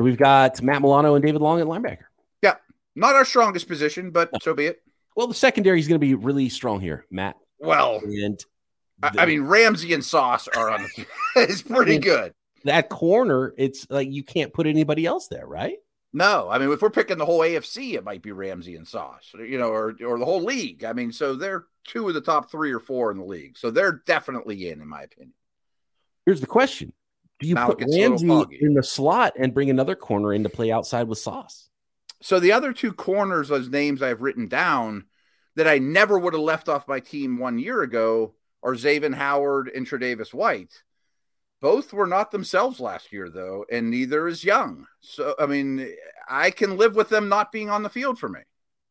We've 0.00 0.16
got 0.16 0.60
Matt 0.62 0.82
Milano 0.82 1.14
and 1.14 1.24
David 1.24 1.42
Long 1.42 1.60
at 1.60 1.66
linebacker. 1.66 2.04
Yeah, 2.42 2.56
not 2.94 3.14
our 3.14 3.24
strongest 3.24 3.68
position, 3.68 4.10
but 4.10 4.32
no. 4.32 4.38
so 4.42 4.54
be 4.54 4.66
it. 4.66 4.82
Well, 5.14 5.26
the 5.26 5.34
secondary 5.34 5.78
is 5.78 5.88
going 5.88 6.00
to 6.00 6.06
be 6.06 6.14
really 6.14 6.48
strong 6.48 6.80
here, 6.80 7.04
Matt. 7.10 7.36
Well, 7.58 8.00
and 8.02 8.42
the, 9.00 9.20
I 9.20 9.26
mean 9.26 9.42
Ramsey 9.42 9.92
and 9.92 10.04
Sauce 10.04 10.48
are 10.48 10.70
on. 10.70 10.82
The, 10.82 11.06
it's 11.36 11.62
pretty 11.62 11.92
I 11.92 11.94
mean, 11.94 12.00
good 12.00 12.34
that 12.64 12.88
corner, 12.88 13.54
it's 13.56 13.86
like 13.90 14.10
you 14.10 14.22
can't 14.22 14.52
put 14.52 14.66
anybody 14.66 15.06
else 15.06 15.28
there, 15.28 15.46
right? 15.46 15.78
No, 16.12 16.48
I 16.50 16.58
mean 16.58 16.72
if 16.72 16.82
we're 16.82 16.90
picking 16.90 17.18
the 17.18 17.26
whole 17.26 17.40
AFC, 17.40 17.94
it 17.94 18.04
might 18.04 18.22
be 18.22 18.32
Ramsey 18.32 18.76
and 18.76 18.86
Sauce, 18.86 19.32
you 19.38 19.58
know, 19.58 19.68
or 19.68 19.94
or 20.04 20.18
the 20.18 20.24
whole 20.24 20.42
league. 20.42 20.84
I 20.84 20.92
mean, 20.92 21.12
so 21.12 21.34
they're 21.34 21.66
two 21.84 22.08
of 22.08 22.14
the 22.14 22.20
top 22.20 22.50
three 22.50 22.72
or 22.72 22.80
four 22.80 23.12
in 23.12 23.18
the 23.18 23.24
league, 23.24 23.56
so 23.56 23.70
they're 23.70 24.02
definitely 24.06 24.68
in, 24.68 24.80
in 24.80 24.88
my 24.88 25.02
opinion. 25.02 25.34
Here's 26.26 26.40
the 26.40 26.48
question: 26.48 26.92
Do 27.40 27.48
you 27.48 27.54
now 27.54 27.66
put 27.66 27.80
Ramsey 27.80 28.58
in 28.60 28.74
the 28.74 28.82
slot 28.82 29.32
and 29.38 29.54
bring 29.54 29.70
another 29.70 29.96
corner 29.96 30.32
in 30.32 30.42
to 30.42 30.50
play 30.50 30.70
outside 30.70 31.08
with 31.08 31.18
Sauce? 31.18 31.70
So 32.20 32.38
the 32.38 32.52
other 32.52 32.74
two 32.74 32.92
corners, 32.92 33.50
as 33.50 33.70
names 33.70 34.02
I've 34.02 34.20
written 34.20 34.46
down, 34.46 35.06
that 35.56 35.66
I 35.66 35.78
never 35.78 36.18
would 36.18 36.34
have 36.34 36.42
left 36.42 36.68
off 36.68 36.86
my 36.86 37.00
team 37.00 37.38
one 37.38 37.58
year 37.58 37.82
ago, 37.82 38.34
are 38.62 38.74
Xavien 38.74 39.14
Howard 39.14 39.68
and 39.68 39.86
Tre'Davious 39.86 40.34
White. 40.34 40.82
Both 41.62 41.92
were 41.92 42.06
not 42.06 42.30
themselves 42.30 42.78
last 42.78 43.12
year, 43.12 43.30
though, 43.30 43.64
and 43.70 43.90
neither 43.90 44.28
is 44.28 44.44
Young. 44.44 44.86
So, 45.00 45.34
I 45.38 45.46
mean, 45.46 45.94
I 46.28 46.50
can 46.50 46.76
live 46.76 46.94
with 46.94 47.08
them 47.08 47.28
not 47.28 47.52
being 47.52 47.70
on 47.70 47.82
the 47.82 47.88
field 47.88 48.18
for 48.18 48.28
me. 48.28 48.40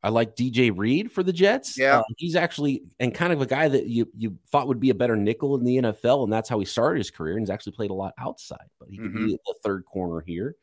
I 0.02 0.10
like 0.10 0.36
DJ 0.36 0.72
Reed 0.76 1.12
for 1.12 1.24
the 1.24 1.34
Jets. 1.34 1.78
Yeah, 1.78 2.00
uh, 2.00 2.04
he's 2.18 2.36
actually 2.36 2.84
and 3.00 3.14
kind 3.14 3.34
of 3.34 3.42
a 3.42 3.46
guy 3.46 3.68
that 3.68 3.88
you 3.88 4.10
you 4.18 4.38
thought 4.50 4.68
would 4.68 4.80
be 4.80 4.90
a 4.90 4.96
better 4.96 5.16
nickel 5.16 5.56
in 5.56 5.64
the 5.64 5.78
NFL, 5.78 6.24
and 6.24 6.32
that's 6.32 6.48
how 6.48 6.60
he 6.60 6.66
started 6.66 7.00
his 7.00 7.12
career. 7.12 7.34
And 7.34 7.42
he's 7.42 7.50
actually 7.50 7.74
played 7.74 7.92
a 7.92 7.96
lot 7.96 8.14
outside, 8.18 8.70
but 8.80 8.90
he 8.90 8.98
could 8.98 9.12
mm-hmm. 9.12 9.28
be 9.28 9.40
the 9.46 9.56
third 9.64 9.86
corner 9.86 10.22
here. 10.22 10.56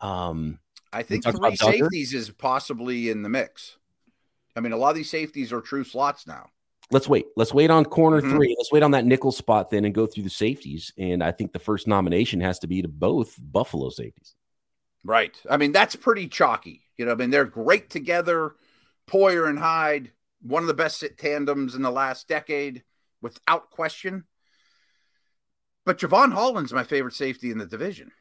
Um, 0.00 0.58
I 0.92 1.02
think 1.02 1.24
three 1.24 1.56
safeties 1.56 2.12
is 2.12 2.30
possibly 2.30 3.08
in 3.08 3.22
the 3.22 3.28
mix. 3.28 3.76
I 4.56 4.60
mean, 4.60 4.72
a 4.72 4.76
lot 4.76 4.90
of 4.90 4.96
these 4.96 5.10
safeties 5.10 5.52
are 5.52 5.60
true 5.60 5.84
slots 5.84 6.26
now 6.26 6.50
let's 6.92 7.08
wait. 7.08 7.26
Let's 7.36 7.52
wait 7.52 7.70
on 7.70 7.84
corner 7.84 8.20
mm-hmm. 8.20 8.36
three. 8.36 8.54
Let's 8.56 8.70
wait 8.70 8.82
on 8.82 8.92
that 8.92 9.04
nickel 9.04 9.32
spot 9.32 9.70
then 9.70 9.84
and 9.84 9.94
go 9.94 10.06
through 10.06 10.24
the 10.24 10.30
safeties. 10.30 10.92
And 10.96 11.24
I 11.24 11.32
think 11.32 11.52
the 11.52 11.58
first 11.58 11.88
nomination 11.88 12.40
has 12.40 12.58
to 12.60 12.66
be 12.66 12.82
to 12.82 12.88
both 12.88 13.36
Buffalo 13.40 13.88
safeties. 13.90 14.34
Right. 15.02 15.36
I 15.50 15.56
mean, 15.56 15.72
that's 15.72 15.96
pretty 15.96 16.28
chalky. 16.28 16.82
You 16.96 17.06
know, 17.06 17.12
I 17.12 17.14
mean, 17.16 17.30
they're 17.30 17.44
great 17.44 17.90
together. 17.90 18.54
Poyer 19.08 19.48
and 19.48 19.58
Hyde, 19.58 20.12
one 20.42 20.62
of 20.62 20.68
the 20.68 20.74
best 20.74 21.04
tandems 21.18 21.74
in 21.74 21.82
the 21.82 21.90
last 21.90 22.28
decade, 22.28 22.82
without 23.20 23.70
question. 23.70 24.24
But 25.84 25.98
Jevon 25.98 26.32
Holland's 26.32 26.72
my 26.72 26.84
favorite 26.84 27.14
safety 27.14 27.50
in 27.50 27.58
the 27.58 27.66
division. 27.66 28.12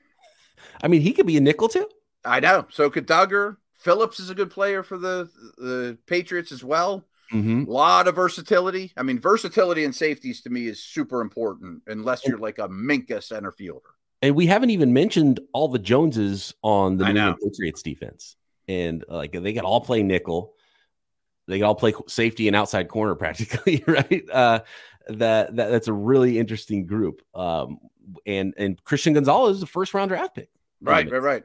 I 0.83 0.87
mean, 0.87 1.01
he 1.01 1.13
could 1.13 1.27
be 1.27 1.37
a 1.37 1.41
nickel 1.41 1.67
too. 1.67 1.87
I 2.25 2.39
know. 2.39 2.67
So 2.69 2.89
could 2.89 3.07
Dugger. 3.07 3.57
Phillips 3.73 4.19
is 4.19 4.29
a 4.29 4.35
good 4.35 4.51
player 4.51 4.83
for 4.83 4.97
the 4.97 5.29
the 5.57 5.97
Patriots 6.05 6.51
as 6.51 6.63
well. 6.63 7.05
Mm-hmm. 7.33 7.63
A 7.67 7.71
lot 7.71 8.07
of 8.07 8.15
versatility. 8.15 8.91
I 8.97 9.03
mean, 9.03 9.19
versatility 9.19 9.85
and 9.85 9.95
safeties 9.95 10.41
to 10.41 10.49
me 10.49 10.67
is 10.67 10.83
super 10.83 11.21
important, 11.21 11.81
unless 11.87 12.27
you're 12.27 12.37
like 12.37 12.59
a 12.59 12.67
Minkah 12.67 13.23
center 13.23 13.51
fielder. 13.51 13.89
And 14.21 14.35
we 14.35 14.45
haven't 14.45 14.69
even 14.69 14.93
mentioned 14.93 15.39
all 15.53 15.67
the 15.67 15.79
Joneses 15.79 16.53
on 16.61 16.97
the 16.97 17.11
New 17.11 17.35
Patriots 17.41 17.81
defense, 17.81 18.35
and 18.67 19.03
like 19.07 19.31
they 19.31 19.53
can 19.53 19.65
all 19.65 19.81
play 19.81 20.03
nickel, 20.03 20.53
they 21.47 21.57
can 21.57 21.65
all 21.65 21.75
play 21.75 21.93
safety 22.07 22.47
and 22.47 22.55
outside 22.55 22.87
corner 22.87 23.15
practically, 23.15 23.83
right? 23.87 24.23
Uh, 24.31 24.59
that, 25.07 25.55
that 25.55 25.71
that's 25.71 25.87
a 25.87 25.93
really 25.93 26.37
interesting 26.37 26.85
group. 26.85 27.21
Um, 27.33 27.79
and 28.25 28.53
and 28.57 28.83
Christian 28.83 29.13
Gonzalez 29.13 29.57
is 29.57 29.63
a 29.63 29.67
first 29.67 29.93
round 29.93 30.09
draft 30.09 30.35
pick. 30.35 30.49
Right, 30.81 31.09
right, 31.09 31.21
right. 31.21 31.43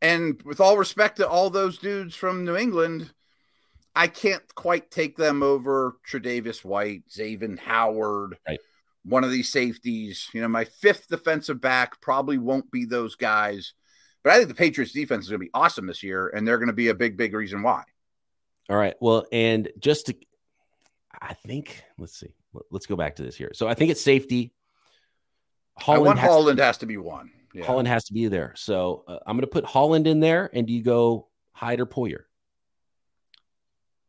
And 0.00 0.40
with 0.44 0.60
all 0.60 0.76
respect 0.76 1.16
to 1.16 1.28
all 1.28 1.50
those 1.50 1.78
dudes 1.78 2.14
from 2.14 2.44
New 2.44 2.56
England, 2.56 3.10
I 3.96 4.06
can't 4.06 4.42
quite 4.54 4.90
take 4.90 5.16
them 5.16 5.42
over 5.42 5.96
Tre'Davious 6.08 6.64
White, 6.64 7.02
Xavien 7.10 7.58
Howard, 7.58 8.38
right. 8.46 8.60
one 9.04 9.24
of 9.24 9.30
these 9.30 9.48
safeties. 9.48 10.28
You 10.32 10.40
know, 10.40 10.48
my 10.48 10.64
fifth 10.64 11.08
defensive 11.08 11.60
back 11.60 12.00
probably 12.00 12.38
won't 12.38 12.70
be 12.70 12.84
those 12.84 13.16
guys. 13.16 13.72
But 14.22 14.32
I 14.32 14.36
think 14.36 14.48
the 14.48 14.54
Patriots 14.54 14.92
defense 14.92 15.24
is 15.24 15.30
going 15.30 15.40
to 15.40 15.46
be 15.46 15.50
awesome 15.54 15.86
this 15.86 16.02
year, 16.02 16.28
and 16.28 16.46
they're 16.46 16.58
going 16.58 16.68
to 16.68 16.74
be 16.74 16.88
a 16.88 16.94
big, 16.94 17.16
big 17.16 17.34
reason 17.34 17.62
why. 17.62 17.84
All 18.68 18.76
right. 18.76 18.94
Well, 19.00 19.26
and 19.32 19.68
just 19.78 20.06
to, 20.06 20.16
I 21.20 21.34
think, 21.34 21.82
let's 21.98 22.18
see, 22.18 22.34
let's 22.70 22.86
go 22.86 22.96
back 22.96 23.16
to 23.16 23.22
this 23.22 23.36
here. 23.36 23.50
So 23.54 23.66
I 23.66 23.74
think 23.74 23.90
it's 23.90 24.02
safety. 24.02 24.52
Holland, 25.78 26.18
has, 26.18 26.28
Holland 26.28 26.58
to, 26.58 26.64
has 26.64 26.78
to 26.78 26.86
be 26.86 26.96
one. 26.96 27.30
Yeah. 27.54 27.64
Holland 27.64 27.88
has 27.88 28.04
to 28.04 28.12
be 28.12 28.26
there. 28.28 28.52
So 28.56 29.04
uh, 29.08 29.18
I'm 29.26 29.36
going 29.36 29.42
to 29.42 29.46
put 29.46 29.64
Holland 29.64 30.06
in 30.06 30.20
there, 30.20 30.50
and 30.52 30.66
do 30.66 30.72
you 30.72 30.82
go 30.82 31.28
Hyde 31.52 31.80
or 31.80 31.86
Poyer? 31.86 32.24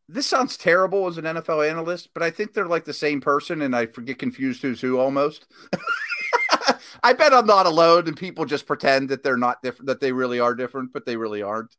this 0.10 0.26
sounds 0.26 0.58
terrible 0.58 1.06
as 1.08 1.19
an 1.19 1.26
NFL 1.26 1.69
analyst, 1.69 2.10
but 2.15 2.24
I 2.24 2.32
think 2.32 2.54
they're 2.54 2.65
like 2.65 2.86
the 2.86 2.93
same 2.93 3.22
person, 3.22 3.62
and 3.62 3.76
I 3.76 3.86
forget 3.86 4.17
confused 4.17 4.63
who's 4.63 4.82
who 4.82 4.98
almost. 4.98 5.45
I 7.04 7.13
bet 7.13 7.32
I'm 7.32 7.45
not 7.45 7.67
alone, 7.67 8.08
and 8.08 8.17
people 8.17 8.45
just 8.45 8.65
pretend 8.65 9.10
that 9.10 9.22
they're 9.22 9.38
not 9.38 9.62
different, 9.62 9.86
that 9.86 10.00
they 10.00 10.12
really 10.12 10.39
are 10.39 10.56
different, 10.56 10.93
but 10.93 11.06
they 11.06 11.15
really 11.15 11.43
aren't. 11.43 11.76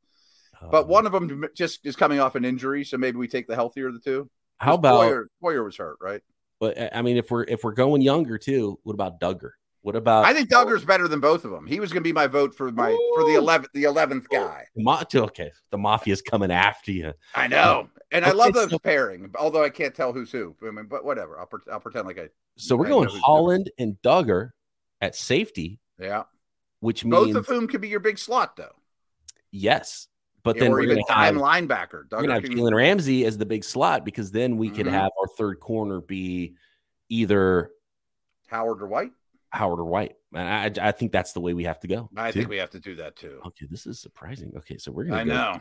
But 0.70 0.84
um, 0.84 0.88
one 0.88 1.06
of 1.06 1.12
them 1.12 1.46
just 1.54 1.84
is 1.84 1.96
coming 1.96 2.20
off 2.20 2.34
an 2.34 2.44
injury, 2.44 2.84
so 2.84 2.98
maybe 2.98 3.18
we 3.18 3.28
take 3.28 3.46
the 3.46 3.54
healthier 3.54 3.88
of 3.88 3.94
the 3.94 4.00
two. 4.00 4.28
How 4.58 4.74
about 4.74 5.00
Poyer, 5.00 5.24
Poyer 5.42 5.64
was 5.64 5.76
hurt, 5.76 5.96
right? 6.00 6.20
But 6.58 6.94
I 6.94 7.02
mean, 7.02 7.16
if 7.16 7.30
we're 7.30 7.44
if 7.44 7.64
we're 7.64 7.72
going 7.72 8.02
younger 8.02 8.36
too, 8.36 8.78
what 8.82 8.92
about 8.92 9.18
Dugger? 9.20 9.52
What 9.82 9.96
about? 9.96 10.26
I 10.26 10.34
think 10.34 10.50
Dugger's 10.50 10.84
better 10.84 11.08
than 11.08 11.20
both 11.20 11.46
of 11.46 11.50
them. 11.50 11.66
He 11.66 11.80
was 11.80 11.90
going 11.90 12.02
to 12.02 12.08
be 12.08 12.12
my 12.12 12.26
vote 12.26 12.54
for 12.54 12.70
my 12.70 12.90
Ooh. 12.90 13.12
for 13.14 13.24
the 13.24 13.34
eleventh 13.34 13.72
the 13.72 13.84
eleventh 13.84 14.28
guy. 14.28 14.66
okay, 14.76 15.50
the 15.70 15.78
mafia's 15.78 16.20
coming 16.20 16.50
after 16.50 16.92
you. 16.92 17.14
I 17.34 17.48
know, 17.48 17.88
and 18.12 18.26
I 18.26 18.32
love 18.32 18.52
those 18.52 18.70
so, 18.70 18.78
pairing. 18.78 19.30
Although 19.38 19.64
I 19.64 19.70
can't 19.70 19.94
tell 19.94 20.12
who's 20.12 20.30
who. 20.30 20.54
I 20.66 20.70
mean, 20.70 20.86
but 20.86 21.02
whatever. 21.02 21.38
I'll, 21.38 21.48
I'll 21.72 21.80
pretend 21.80 22.06
like 22.06 22.18
I. 22.18 22.28
So 22.56 22.76
we're 22.76 22.86
I 22.86 22.90
going 22.90 23.08
Holland 23.08 23.70
and 23.78 23.96
Dugger 24.02 24.50
at 25.00 25.16
safety. 25.16 25.78
Yeah, 25.98 26.24
which 26.80 27.02
means 27.06 27.28
both 27.28 27.36
of 27.36 27.46
whom 27.46 27.66
could 27.66 27.80
be 27.80 27.88
your 27.88 28.00
big 28.00 28.18
slot, 28.18 28.56
though. 28.56 28.74
Yes, 29.50 30.08
but 30.42 30.56
yeah, 30.56 30.62
then 30.62 30.70
we're 30.72 30.86
going 30.86 31.04
to 31.04 31.12
have 31.12 31.34
linebacker. 31.34 32.08
Dugger 32.08 32.22
we're 32.22 32.26
to 32.26 32.32
have. 32.34 32.42
Jalen 32.42 32.74
Ramsey 32.74 33.24
as 33.24 33.38
the 33.38 33.46
big 33.46 33.64
slot 33.64 34.04
because 34.04 34.30
then 34.30 34.56
we 34.56 34.68
mm-hmm. 34.68 34.76
could 34.76 34.86
have 34.86 35.10
our 35.20 35.26
third 35.36 35.60
corner 35.60 36.00
be 36.00 36.54
either 37.08 37.70
Howard 38.48 38.82
or 38.82 38.86
White. 38.86 39.12
Howard 39.50 39.80
or 39.80 39.84
White. 39.84 40.16
And 40.34 40.78
I, 40.78 40.88
I 40.88 40.92
think 40.92 41.12
that's 41.12 41.32
the 41.32 41.40
way 41.40 41.54
we 41.54 41.64
have 41.64 41.80
to 41.80 41.88
go. 41.88 42.08
I 42.16 42.30
too. 42.30 42.40
think 42.40 42.50
we 42.50 42.58
have 42.58 42.70
to 42.70 42.80
do 42.80 42.96
that 42.96 43.16
too. 43.16 43.40
Okay, 43.46 43.66
this 43.70 43.86
is 43.86 43.98
surprising. 43.98 44.52
Okay, 44.56 44.78
so 44.78 44.92
we're 44.92 45.04
gonna. 45.04 45.20
I 45.20 45.24
know. 45.24 45.60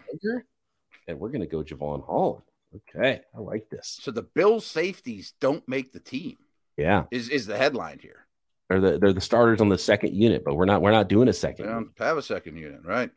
and 1.07 1.19
we're 1.19 1.29
gonna 1.29 1.47
go 1.47 1.63
Jevon 1.63 2.05
Holland. 2.05 2.43
Okay, 2.75 3.21
I 3.35 3.39
like 3.39 3.69
this. 3.69 3.97
So 4.01 4.11
the 4.11 4.21
Bills 4.21 4.65
safeties 4.65 5.33
don't 5.39 5.67
make 5.67 5.91
the 5.91 5.99
team. 5.99 6.37
Yeah, 6.77 7.05
is 7.09 7.29
is 7.29 7.47
the 7.47 7.57
headline 7.57 7.99
here? 7.99 8.27
They're 8.69 8.79
the 8.79 8.99
they're 8.99 9.13
the 9.13 9.21
starters 9.21 9.59
on 9.59 9.69
the 9.69 9.77
second 9.77 10.13
unit, 10.13 10.43
but 10.45 10.55
we're 10.55 10.65
not 10.65 10.83
we're 10.83 10.91
not 10.91 11.09
doing 11.09 11.27
a 11.27 11.33
second. 11.33 11.65
We 11.65 11.71
don't 11.71 11.91
have 11.97 12.17
a 12.17 12.21
second 12.21 12.57
unit, 12.57 12.81
right? 12.85 13.09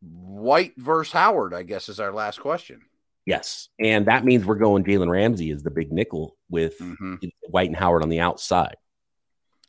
White 0.00 0.74
versus 0.76 1.12
Howard, 1.12 1.54
I 1.54 1.62
guess, 1.62 1.88
is 1.88 2.00
our 2.00 2.12
last 2.12 2.40
question. 2.40 2.82
Yes, 3.26 3.68
and 3.78 4.06
that 4.06 4.24
means 4.24 4.46
we're 4.46 4.54
going 4.54 4.84
Jalen 4.84 5.10
Ramsey 5.10 5.50
is 5.50 5.62
the 5.62 5.70
big 5.70 5.92
nickel 5.92 6.36
with 6.48 6.78
mm-hmm. 6.78 7.16
White 7.50 7.68
and 7.68 7.76
Howard 7.76 8.02
on 8.02 8.08
the 8.08 8.20
outside. 8.20 8.76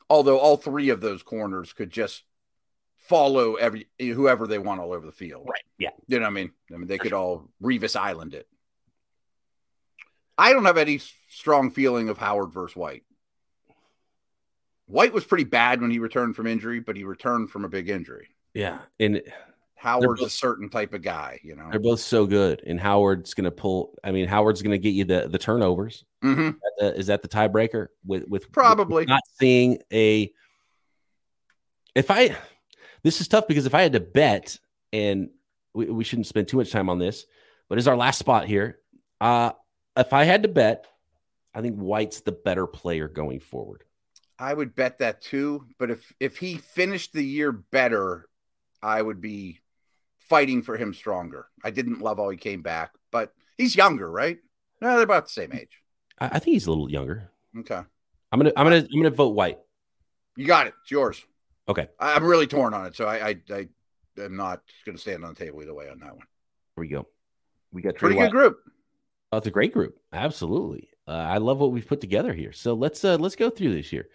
Although 0.09 0.39
all 0.39 0.55
three 0.55 0.89
of 0.89 1.01
those 1.01 1.23
corners 1.23 1.73
could 1.73 1.89
just 1.89 2.23
follow 3.09 3.55
every 3.55 3.87
whoever 3.99 4.47
they 4.47 4.59
want 4.59 4.79
all 4.79 4.93
over 4.93 5.05
the 5.05 5.11
field. 5.11 5.47
Right. 5.49 5.63
Yeah. 5.77 5.89
You 6.07 6.19
know 6.19 6.23
what 6.23 6.29
I 6.29 6.33
mean? 6.33 6.51
I 6.73 6.77
mean 6.77 6.87
they 6.87 6.99
could 6.99 7.11
all 7.11 7.49
Revis 7.61 7.95
Island 7.95 8.33
it. 8.33 8.47
I 10.37 10.53
don't 10.53 10.65
have 10.65 10.77
any 10.77 11.01
strong 11.27 11.71
feeling 11.71 12.07
of 12.07 12.17
Howard 12.17 12.53
versus 12.53 12.75
White. 12.75 13.03
White 14.85 15.11
was 15.11 15.25
pretty 15.25 15.43
bad 15.43 15.81
when 15.81 15.91
he 15.91 15.99
returned 15.99 16.35
from 16.35 16.47
injury, 16.47 16.79
but 16.79 16.95
he 16.95 17.03
returned 17.03 17.49
from 17.49 17.65
a 17.65 17.69
big 17.69 17.89
injury. 17.89 18.29
Yeah. 18.53 18.79
And 18.99 19.21
Howard's 19.79 20.21
both, 20.21 20.27
a 20.27 20.29
certain 20.29 20.69
type 20.69 20.93
of 20.93 21.01
guy, 21.01 21.39
you 21.41 21.55
know. 21.55 21.69
They're 21.71 21.79
both 21.79 22.01
so 22.01 22.25
good, 22.25 22.61
and 22.65 22.79
Howard's 22.79 23.33
going 23.33 23.45
to 23.45 23.51
pull. 23.51 23.97
I 24.03 24.11
mean, 24.11 24.27
Howard's 24.27 24.61
going 24.61 24.71
to 24.71 24.77
get 24.77 24.89
you 24.89 25.05
the 25.05 25.27
the 25.29 25.39
turnovers. 25.39 26.03
Mm-hmm. 26.23 26.57
Is, 26.85 27.07
that 27.07 27.21
the 27.21 27.29
tiebreaker 27.29 27.87
with 28.05 28.27
with 28.27 28.51
probably 28.51 29.03
with 29.03 29.09
not 29.09 29.23
seeing 29.39 29.79
a? 29.91 30.31
If 31.95 32.11
I, 32.11 32.35
this 33.03 33.21
is 33.21 33.27
tough 33.27 33.47
because 33.47 33.65
if 33.65 33.73
I 33.73 33.81
had 33.81 33.93
to 33.93 33.99
bet, 33.99 34.59
and 34.91 35.29
we, 35.73 35.85
we 35.85 36.03
shouldn't 36.03 36.27
spend 36.27 36.49
too 36.49 36.57
much 36.57 36.71
time 36.71 36.89
on 36.89 36.99
this, 36.99 37.25
but 37.69 37.77
is 37.77 37.87
our 37.87 37.97
last 37.97 38.19
spot 38.19 38.45
here. 38.45 38.79
Uh 39.21 39.51
if 39.97 40.13
I 40.13 40.23
had 40.23 40.43
to 40.43 40.49
bet, 40.49 40.85
I 41.53 41.61
think 41.61 41.77
White's 41.77 42.21
the 42.21 42.31
better 42.31 42.67
player 42.67 43.07
going 43.07 43.39
forward. 43.39 43.83
I 44.37 44.53
would 44.53 44.75
bet 44.75 44.99
that 44.99 45.21
too, 45.21 45.65
but 45.77 45.91
if 45.91 46.13
if 46.19 46.37
he 46.37 46.57
finished 46.57 47.13
the 47.13 47.25
year 47.25 47.51
better, 47.51 48.29
I 48.81 49.01
would 49.01 49.19
be 49.19 49.59
fighting 50.29 50.61
for 50.61 50.77
him 50.77 50.93
stronger. 50.93 51.47
I 51.63 51.71
didn't 51.71 52.01
love 52.01 52.17
how 52.17 52.29
he 52.29 52.37
came 52.37 52.61
back, 52.61 52.91
but 53.11 53.33
he's 53.57 53.75
younger, 53.75 54.09
right? 54.09 54.37
No, 54.81 54.95
they're 54.95 55.03
about 55.03 55.25
the 55.25 55.31
same 55.31 55.51
age. 55.53 55.81
I, 56.19 56.27
I 56.27 56.39
think 56.39 56.53
he's 56.53 56.67
a 56.67 56.71
little 56.71 56.89
younger. 56.89 57.31
Okay. 57.57 57.81
I'm 58.31 58.39
gonna 58.39 58.53
I'm 58.55 58.65
gonna 58.65 58.77
I'm 58.77 58.99
gonna 59.01 59.09
vote 59.09 59.35
White. 59.35 59.57
You 60.37 60.45
got 60.45 60.67
it. 60.67 60.73
It's 60.83 60.91
yours. 60.91 61.23
Okay. 61.67 61.87
I, 61.99 62.15
am 62.15 62.23
really 62.23 62.47
torn 62.47 62.73
on 62.73 62.85
it, 62.85 62.95
so 62.95 63.05
I 63.05 63.29
I, 63.29 63.35
I 63.51 63.67
am 64.19 64.35
not 64.35 64.61
gonna 64.85 64.97
stand 64.97 65.25
on 65.25 65.33
the 65.33 65.43
table 65.43 65.61
either 65.61 65.73
way 65.73 65.89
on 65.89 65.99
that 65.99 66.15
one. 66.15 66.25
Here 66.75 66.81
we 66.81 66.87
go. 66.87 67.07
We 67.71 67.81
got 67.81 67.95
pretty 67.95 68.15
White. 68.15 68.31
good 68.31 68.37
group. 68.37 68.59
Oh, 69.31 69.37
it's 69.37 69.47
a 69.47 69.51
great 69.51 69.73
group. 69.73 69.99
Absolutely. 70.13 70.89
Uh, 71.07 71.11
I 71.11 71.37
love 71.37 71.59
what 71.59 71.71
we've 71.71 71.87
put 71.87 72.01
together 72.01 72.33
here. 72.33 72.51
So 72.51 72.73
let's 72.73 73.03
uh 73.03 73.17
let's 73.17 73.35
go 73.35 73.49
through 73.49 73.73
this 73.73 73.89
here. 73.89 74.09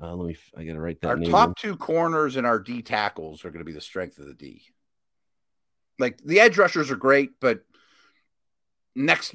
Uh, 0.00 0.14
let 0.14 0.26
me. 0.26 0.36
I 0.56 0.64
gotta 0.64 0.80
write 0.80 1.00
that. 1.02 1.08
Our 1.08 1.18
top 1.18 1.56
two 1.58 1.76
corners 1.76 2.36
and 2.36 2.46
our 2.46 2.58
D 2.58 2.80
tackles 2.80 3.44
are 3.44 3.50
going 3.50 3.60
to 3.60 3.66
be 3.66 3.72
the 3.72 3.80
strength 3.80 4.18
of 4.18 4.26
the 4.26 4.34
D. 4.34 4.62
Like 6.00 6.18
the 6.24 6.40
edge 6.40 6.58
rushers 6.58 6.90
are 6.90 6.96
great, 6.96 7.38
but 7.40 7.60
next 8.96 9.34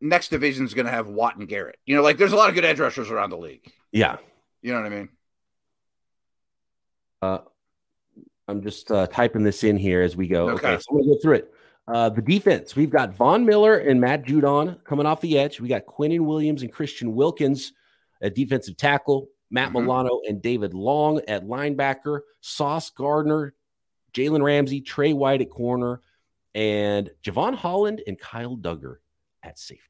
next 0.00 0.28
division 0.28 0.64
is 0.64 0.74
going 0.74 0.86
to 0.86 0.92
have 0.92 1.08
Watt 1.08 1.36
and 1.36 1.48
Garrett. 1.48 1.78
You 1.84 1.96
know, 1.96 2.02
like 2.02 2.16
there's 2.16 2.32
a 2.32 2.36
lot 2.36 2.48
of 2.48 2.54
good 2.54 2.64
edge 2.64 2.80
rushers 2.80 3.10
around 3.10 3.30
the 3.30 3.38
league. 3.38 3.70
Yeah, 3.92 4.16
you 4.62 4.72
know 4.72 4.80
what 4.80 4.92
I 4.92 4.96
mean. 4.96 5.08
Uh, 7.22 7.38
I'm 8.48 8.62
just 8.62 8.90
uh, 8.90 9.06
typing 9.08 9.42
this 9.42 9.64
in 9.64 9.76
here 9.76 10.02
as 10.02 10.16
we 10.16 10.28
go. 10.28 10.50
Okay, 10.50 10.68
okay 10.68 10.82
so 10.82 10.86
we'll 10.90 11.14
go 11.14 11.20
through 11.20 11.34
it. 11.34 11.52
Uh, 11.88 12.08
the 12.08 12.22
defense, 12.22 12.74
we've 12.74 12.90
got 12.90 13.14
Von 13.14 13.44
Miller 13.44 13.78
and 13.78 14.00
Matt 14.00 14.24
Judon 14.24 14.82
coming 14.84 15.06
off 15.06 15.20
the 15.20 15.38
edge. 15.38 15.60
We 15.60 15.68
got 15.68 15.86
Quinnen 15.86 16.20
Williams 16.20 16.62
and 16.62 16.72
Christian 16.72 17.14
Wilkins 17.14 17.72
at 18.20 18.34
defensive 18.34 18.76
tackle. 18.76 19.28
Matt 19.50 19.68
mm-hmm. 19.68 19.82
Milano 19.86 20.20
and 20.26 20.42
David 20.42 20.74
Long 20.74 21.20
at 21.28 21.44
linebacker, 21.44 22.20
Sauce 22.40 22.90
Gardner, 22.90 23.54
Jalen 24.16 24.42
Ramsey, 24.42 24.80
Tre 24.80 25.12
White 25.12 25.42
at 25.42 25.50
corner, 25.50 26.00
and 26.54 27.10
Jevon 27.22 27.54
Holland 27.54 28.02
and 28.06 28.18
Kyle 28.18 28.56
Dugger 28.56 28.96
at 29.42 29.58
safety. 29.58 29.82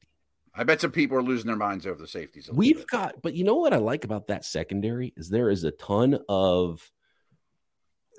I 0.53 0.63
bet 0.63 0.81
some 0.81 0.91
people 0.91 1.17
are 1.17 1.23
losing 1.23 1.47
their 1.47 1.55
minds 1.55 1.85
over 1.85 2.01
the 2.01 2.07
safeties. 2.07 2.49
We've 2.51 2.77
bit. 2.77 2.87
got, 2.87 3.21
but 3.21 3.35
you 3.35 3.43
know 3.43 3.55
what 3.55 3.73
I 3.73 3.77
like 3.77 4.03
about 4.03 4.27
that 4.27 4.43
secondary 4.43 5.13
is 5.15 5.29
there 5.29 5.49
is 5.49 5.63
a 5.63 5.71
ton 5.71 6.19
of 6.27 6.89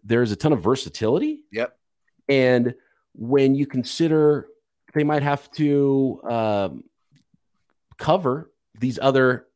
there 0.04 0.22
is 0.22 0.30
a 0.30 0.36
ton 0.36 0.52
of 0.52 0.62
versatility. 0.62 1.40
Yep. 1.50 1.76
And 2.28 2.74
when 3.14 3.56
you 3.56 3.66
consider 3.66 4.46
they 4.94 5.04
might 5.04 5.22
have 5.22 5.50
to 5.52 6.20
um, 6.30 6.84
cover 7.98 8.50
these 8.78 8.98
other 9.00 9.47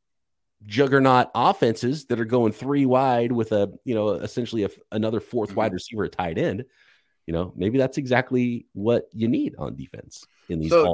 juggernaut 0.66 1.30
offenses 1.34 2.06
that 2.06 2.20
are 2.20 2.24
going 2.24 2.52
three 2.52 2.86
wide 2.86 3.32
with 3.32 3.52
a 3.52 3.72
you 3.84 3.94
know 3.94 4.10
essentially 4.10 4.64
a, 4.64 4.70
another 4.90 5.20
4th 5.20 5.48
mm-hmm. 5.48 5.54
wide 5.56 5.72
receiver 5.72 6.04
at 6.04 6.12
tight 6.12 6.38
end 6.38 6.64
you 7.26 7.32
know 7.32 7.52
maybe 7.56 7.78
that's 7.78 7.98
exactly 7.98 8.66
what 8.72 9.08
you 9.12 9.28
need 9.28 9.54
on 9.58 9.74
defense 9.74 10.24
in 10.48 10.60
these 10.60 10.70
so, 10.70 10.92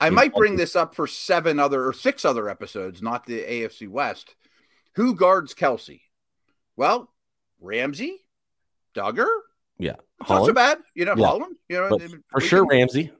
i 0.00 0.10
might 0.10 0.34
bring 0.34 0.56
this 0.56 0.76
up 0.76 0.94
for 0.94 1.06
seven 1.06 1.58
other 1.58 1.86
or 1.86 1.92
six 1.92 2.24
other 2.24 2.48
episodes 2.48 3.00
not 3.00 3.26
the 3.26 3.42
afc 3.42 3.88
west 3.88 4.34
who 4.94 5.14
guards 5.14 5.54
kelce 5.54 6.00
well 6.76 7.08
ramsey 7.60 8.18
dugger 8.94 9.28
yeah 9.78 9.96
not 10.28 10.44
so 10.44 10.52
bad 10.52 10.78
you 10.94 11.04
know 11.04 11.14
yeah. 11.16 11.26
Holland, 11.26 11.56
you 11.68 11.76
know 11.76 11.98
for 12.30 12.40
sure 12.40 12.66
can, 12.66 12.78
ramsey 12.78 13.10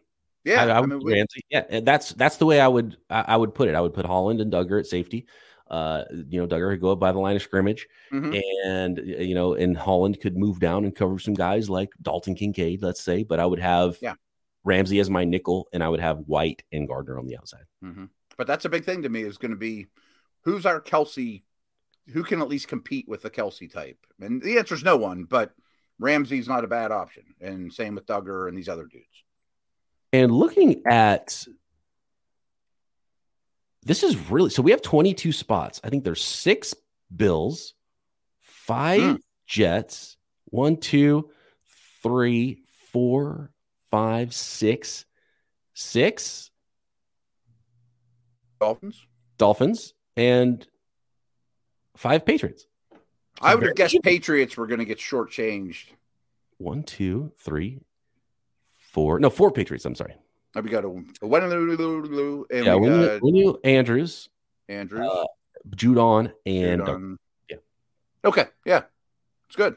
yeah, 0.44 0.64
I, 0.64 0.68
I, 0.70 0.78
I 0.78 0.86
mean, 0.86 0.98
Ramsey. 1.06 1.44
Yeah, 1.50 1.80
that's 1.82 2.10
that's 2.14 2.38
the 2.38 2.46
way 2.46 2.60
I 2.60 2.66
would 2.66 2.96
I, 3.08 3.24
I, 3.28 3.36
would 3.36 3.54
put 3.54 3.68
it. 3.68 3.76
I 3.76 3.80
would 3.80 3.94
put 3.94 4.04
Holland 4.04 4.40
and 4.40 4.52
Dugger 4.52 4.80
at 4.80 4.86
safety 4.86 5.26
uh, 5.72 6.04
you 6.28 6.38
know, 6.38 6.46
Dugger 6.46 6.72
could 6.72 6.82
go 6.82 6.92
up 6.92 7.00
by 7.00 7.12
the 7.12 7.18
line 7.18 7.34
of 7.34 7.42
scrimmage, 7.42 7.88
mm-hmm. 8.12 8.38
and 8.66 8.98
you 8.98 9.34
know, 9.34 9.54
and 9.54 9.74
Holland 9.74 10.20
could 10.20 10.36
move 10.36 10.60
down 10.60 10.84
and 10.84 10.94
cover 10.94 11.18
some 11.18 11.32
guys 11.32 11.70
like 11.70 11.88
Dalton 12.02 12.34
Kincaid, 12.34 12.82
let's 12.82 13.02
say. 13.02 13.24
But 13.24 13.40
I 13.40 13.46
would 13.46 13.58
have 13.58 13.96
yeah. 14.02 14.14
Ramsey 14.64 15.00
as 15.00 15.08
my 15.08 15.24
nickel, 15.24 15.68
and 15.72 15.82
I 15.82 15.88
would 15.88 16.00
have 16.00 16.18
White 16.26 16.62
and 16.72 16.86
Gardner 16.86 17.18
on 17.18 17.26
the 17.26 17.38
outside. 17.38 17.64
Mm-hmm. 17.82 18.04
But 18.36 18.46
that's 18.46 18.66
a 18.66 18.68
big 18.68 18.84
thing 18.84 19.02
to 19.02 19.08
me 19.08 19.22
is 19.22 19.38
going 19.38 19.52
to 19.52 19.56
be 19.56 19.86
who's 20.42 20.66
our 20.66 20.78
Kelce, 20.78 21.42
who 22.12 22.22
can 22.22 22.42
at 22.42 22.48
least 22.48 22.68
compete 22.68 23.08
with 23.08 23.22
the 23.22 23.30
Kelce 23.30 23.72
type, 23.72 23.98
and 24.20 24.42
the 24.42 24.58
answer 24.58 24.74
is 24.74 24.84
no 24.84 24.98
one. 24.98 25.24
But 25.24 25.52
Ramsey's 25.98 26.48
not 26.48 26.64
a 26.64 26.68
bad 26.68 26.92
option, 26.92 27.24
and 27.40 27.72
same 27.72 27.94
with 27.94 28.04
Dugger 28.04 28.46
and 28.46 28.58
these 28.58 28.68
other 28.68 28.84
dudes. 28.84 29.24
And 30.12 30.30
looking 30.30 30.82
at 30.84 31.46
this 33.84 34.02
is 34.02 34.16
really 34.30 34.50
so 34.50 34.62
we 34.62 34.70
have 34.70 34.82
22 34.82 35.32
spots. 35.32 35.80
I 35.82 35.88
think 35.88 36.04
there's 36.04 36.22
six 36.22 36.74
Bills, 37.14 37.74
five 38.40 39.00
mm. 39.00 39.18
Jets, 39.46 40.16
one, 40.46 40.76
two, 40.76 41.30
three, 42.02 42.62
four, 42.92 43.50
five, 43.90 44.32
six, 44.34 45.04
six 45.74 46.50
Dolphins, 48.60 49.06
Dolphins, 49.38 49.94
and 50.16 50.66
five 51.96 52.24
Patriots. 52.24 52.66
So 52.92 52.98
I 53.40 53.54
would 53.56 53.66
have 53.66 53.74
guessed 53.74 53.96
Patriots 54.02 54.56
were 54.56 54.68
going 54.68 54.78
to 54.78 54.84
get 54.84 54.98
shortchanged. 54.98 55.86
One, 56.58 56.84
two, 56.84 57.32
three, 57.38 57.80
four. 58.92 59.18
No, 59.18 59.30
four 59.30 59.50
Patriots. 59.50 59.84
I'm 59.84 59.96
sorry. 59.96 60.14
We 60.54 60.68
got 60.68 60.84
a, 60.84 60.88
a 60.88 60.92
and 60.92 62.66
yeah, 62.66 62.74
we 62.74 62.88
got 63.44 63.56
Andrews, 63.64 64.28
Andrews, 64.68 65.08
uh, 65.10 65.24
Judon, 65.70 66.32
and 66.44 66.82
Judon. 66.82 67.16
yeah. 67.48 67.56
Okay, 68.24 68.46
yeah, 68.66 68.82
it's 69.46 69.56
good. 69.56 69.76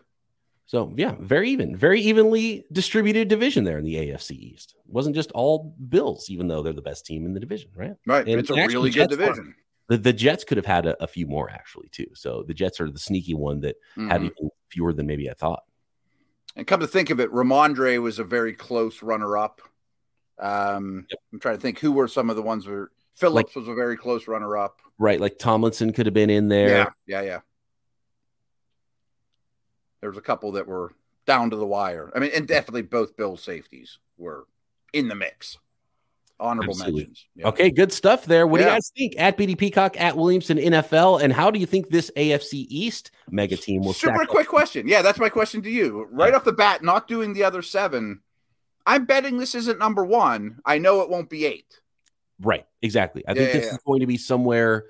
So 0.65 0.93
yeah, 0.97 1.15
very 1.19 1.51
even, 1.51 1.75
very 1.77 2.01
evenly 2.01 2.65
distributed 2.71 3.27
division 3.27 3.63
there 3.63 3.77
in 3.77 3.85
the 3.85 3.95
AFC 3.95 4.31
East. 4.31 4.75
It 4.85 4.91
wasn't 4.91 5.15
just 5.15 5.31
all 5.31 5.75
Bills, 5.89 6.29
even 6.29 6.47
though 6.47 6.63
they're 6.63 6.73
the 6.73 6.81
best 6.81 7.05
team 7.05 7.25
in 7.25 7.33
the 7.33 7.39
division, 7.39 7.69
right? 7.75 7.93
Right. 8.05 8.27
And 8.27 8.39
it's 8.39 8.49
a 8.49 8.55
really 8.55 8.89
good 8.89 9.09
division. 9.09 9.55
The, 9.87 9.97
the 9.97 10.13
Jets 10.13 10.43
could 10.43 10.57
have 10.57 10.65
had 10.65 10.87
a, 10.87 11.01
a, 11.03 11.07
few 11.07 11.27
more 11.27 11.47
actually 11.51 11.89
too. 11.89 12.07
So 12.15 12.43
the 12.47 12.55
Jets 12.55 12.81
are 12.81 12.89
the 12.89 12.97
sneaky 12.97 13.35
one 13.35 13.61
that 13.61 13.75
mm-hmm. 13.95 14.09
had 14.09 14.23
even 14.23 14.49
fewer 14.69 14.93
than 14.93 15.05
maybe 15.05 15.29
I 15.29 15.33
thought. 15.33 15.61
And 16.55 16.65
come 16.65 16.79
to 16.79 16.87
think 16.87 17.11
of 17.11 17.19
it, 17.19 17.31
Rhamondre 17.31 18.01
was 18.01 18.17
a 18.17 18.23
very 18.23 18.53
close 18.53 19.03
runner-up 19.03 19.61
um, 20.39 21.05
yep. 21.09 21.19
I'm 21.33 21.39
trying 21.39 21.55
to 21.55 21.61
think 21.61 21.79
who 21.79 21.91
were 21.91 22.07
some 22.07 22.29
of 22.29 22.35
the 22.35 22.41
ones 22.41 22.67
where 22.67 22.89
Phillips 23.15 23.55
like, 23.55 23.61
was 23.61 23.67
a 23.67 23.73
very 23.73 23.97
close 23.97 24.27
runner 24.27 24.57
up. 24.57 24.79
Right, 24.97 25.19
like 25.19 25.37
Tomlinson 25.37 25.93
could 25.93 26.05
have 26.05 26.13
been 26.13 26.29
in 26.29 26.47
there. 26.47 26.69
Yeah, 26.69 26.89
yeah, 27.07 27.21
yeah. 27.21 27.39
There 30.01 30.09
was 30.09 30.17
a 30.17 30.21
couple 30.21 30.53
that 30.53 30.67
were 30.67 30.93
down 31.25 31.49
to 31.49 31.55
the 31.55 31.65
wire. 31.65 32.11
I 32.15 32.19
mean, 32.19 32.31
and 32.35 32.47
definitely 32.47 32.83
both 32.83 33.17
Bill 33.17 33.37
safeties 33.37 33.99
were 34.17 34.45
in 34.93 35.07
the 35.07 35.15
mix. 35.15 35.57
Honorable 36.37 36.73
Absolutely. 36.73 37.01
mentions. 37.01 37.25
Yeah. 37.35 37.47
Okay, 37.47 37.71
good 37.71 37.93
stuff 37.93 38.25
there. 38.25 38.45
What 38.45 38.59
yeah. 38.59 38.65
do 38.65 38.69
you 38.71 38.75
guys 38.75 38.91
think? 38.97 39.13
At 39.17 39.37
BD 39.37 39.57
Peacock, 39.57 39.99
at 39.99 40.17
Williamson 40.17 40.57
NFL, 40.57 41.21
and 41.21 41.31
how 41.31 41.49
do 41.49 41.59
you 41.59 41.65
think 41.65 41.89
this 41.89 42.11
AFC 42.17 42.65
East 42.69 43.11
mega 43.31 43.55
team 43.55 43.83
will? 43.83 43.93
Super 43.93 44.25
quick 44.25 44.45
up? 44.45 44.49
question. 44.49 44.85
Yeah, 44.85 45.01
that's 45.01 45.17
my 45.17 45.29
question 45.29 45.61
to 45.61 45.69
you. 45.69 46.07
Right 46.11 46.31
yeah. 46.31 46.35
off 46.35 46.43
the 46.43 46.51
bat, 46.51 46.83
not 46.83 47.07
doing 47.07 47.33
the 47.33 47.43
other 47.43 47.61
seven 47.61 48.19
I'm 48.85 49.05
betting 49.05 49.37
this 49.37 49.55
isn't 49.55 49.79
number 49.79 50.03
one. 50.05 50.59
I 50.65 50.77
know 50.77 51.01
it 51.01 51.09
won't 51.09 51.29
be 51.29 51.45
eight. 51.45 51.79
Right. 52.39 52.65
Exactly. 52.81 53.23
I 53.27 53.31
Yeah, 53.31 53.39
think 53.39 53.53
this 53.53 53.65
yeah. 53.65 53.71
is 53.71 53.79
going 53.85 54.01
to 54.01 54.07
be 54.07 54.17
somewhere 54.17 54.85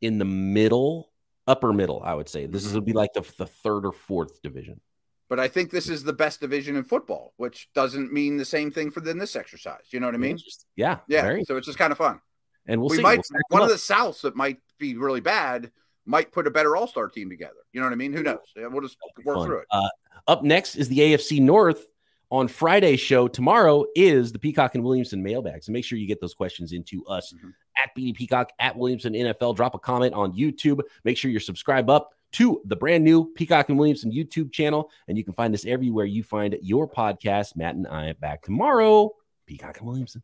in 0.00 0.18
the 0.18 0.24
middle, 0.24 1.10
upper 1.46 1.72
middle. 1.72 2.00
I 2.04 2.14
would 2.14 2.28
say 2.28 2.46
this 2.46 2.64
is 2.64 2.72
Mhm. 2.72 2.74
would 2.76 2.84
be 2.84 2.92
like 2.92 3.12
the, 3.14 3.22
the 3.36 3.46
third 3.46 3.84
or 3.84 3.92
fourth 3.92 4.40
division. 4.42 4.80
But 5.28 5.38
I 5.40 5.48
think 5.48 5.70
this 5.70 5.88
is 5.90 6.04
the 6.04 6.12
best 6.14 6.40
division 6.40 6.74
in 6.76 6.84
football, 6.84 7.34
which 7.36 7.68
doesn't 7.74 8.12
mean 8.12 8.38
the 8.38 8.46
same 8.46 8.70
thing 8.70 8.90
for 8.90 9.00
then 9.00 9.18
this 9.18 9.36
exercise. 9.36 9.84
You 9.90 10.00
know 10.00 10.06
what 10.06 10.14
I 10.14 10.18
mean? 10.18 10.30
Interesting. 10.32 10.68
Yeah. 10.76 11.00
Yeah. 11.06 11.22
Very. 11.22 11.44
So 11.44 11.56
it's 11.56 11.66
just 11.66 11.78
kind 11.78 11.92
of 11.92 11.98
fun. 11.98 12.20
And 12.64 12.80
we'll 12.80 12.88
we 12.90 12.96
see. 12.96 13.02
might 13.02 13.20
We'll 13.30 13.60
one 13.60 13.62
of 13.62 13.68
the 13.68 13.74
Souths 13.74 14.22
that 14.22 14.36
might 14.36 14.58
be 14.78 14.96
really 14.96 15.20
bad 15.20 15.70
might 16.06 16.32
put 16.32 16.46
a 16.46 16.50
better 16.50 16.76
All 16.76 16.86
Star 16.86 17.08
team 17.08 17.28
together. 17.28 17.56
You 17.72 17.80
know 17.80 17.86
what 17.86 17.92
I 17.92 17.96
mean? 17.96 18.12
Who 18.14 18.22
knows? 18.22 18.38
We'll 18.56 18.80
just 18.80 18.96
work 19.24 19.36
fun. 19.38 19.46
through 19.46 19.58
it. 19.58 19.66
Uh, 19.70 19.88
up 20.26 20.44
next 20.44 20.76
is 20.76 20.88
the 20.88 21.00
AFC 21.00 21.40
North. 21.42 21.84
On 22.30 22.46
Friday's 22.46 23.00
show 23.00 23.26
tomorrow 23.26 23.86
is 23.94 24.32
the 24.32 24.38
Peacock 24.38 24.74
and 24.74 24.84
Williamson 24.84 25.22
mailbag. 25.22 25.62
So 25.62 25.72
make 25.72 25.84
sure 25.84 25.98
you 25.98 26.06
get 26.06 26.20
those 26.20 26.34
questions 26.34 26.72
into 26.72 27.02
us 27.06 27.32
Mhm. 27.32 27.54
at 27.82 27.94
BD 27.96 28.12
Peacock 28.12 28.50
at 28.58 28.76
Williamson 28.76 29.14
NFL. 29.14 29.54
Drop 29.54 29.74
a 29.74 29.78
comment 29.78 30.12
on 30.14 30.32
YouTube. 30.36 30.80
Make 31.04 31.16
sure 31.16 31.30
you 31.30 31.38
subscribe 31.40 31.88
up 31.88 32.12
to 32.32 32.60
the 32.66 32.76
brand 32.76 33.02
new 33.02 33.32
Peacock 33.34 33.70
and 33.70 33.78
Williamson 33.78 34.12
YouTube 34.12 34.52
channel, 34.52 34.90
and 35.08 35.16
you 35.16 35.24
can 35.24 35.32
find 35.32 35.54
this 35.54 35.64
everywhere 35.64 36.04
you 36.04 36.22
find 36.22 36.58
your 36.60 36.86
podcast. 36.86 37.56
Matt 37.56 37.76
and 37.76 37.86
I 37.86 38.12
back 38.12 38.42
tomorrow. 38.42 39.14
Peacock 39.46 39.78
and 39.78 39.86
Williamson. 39.88 40.22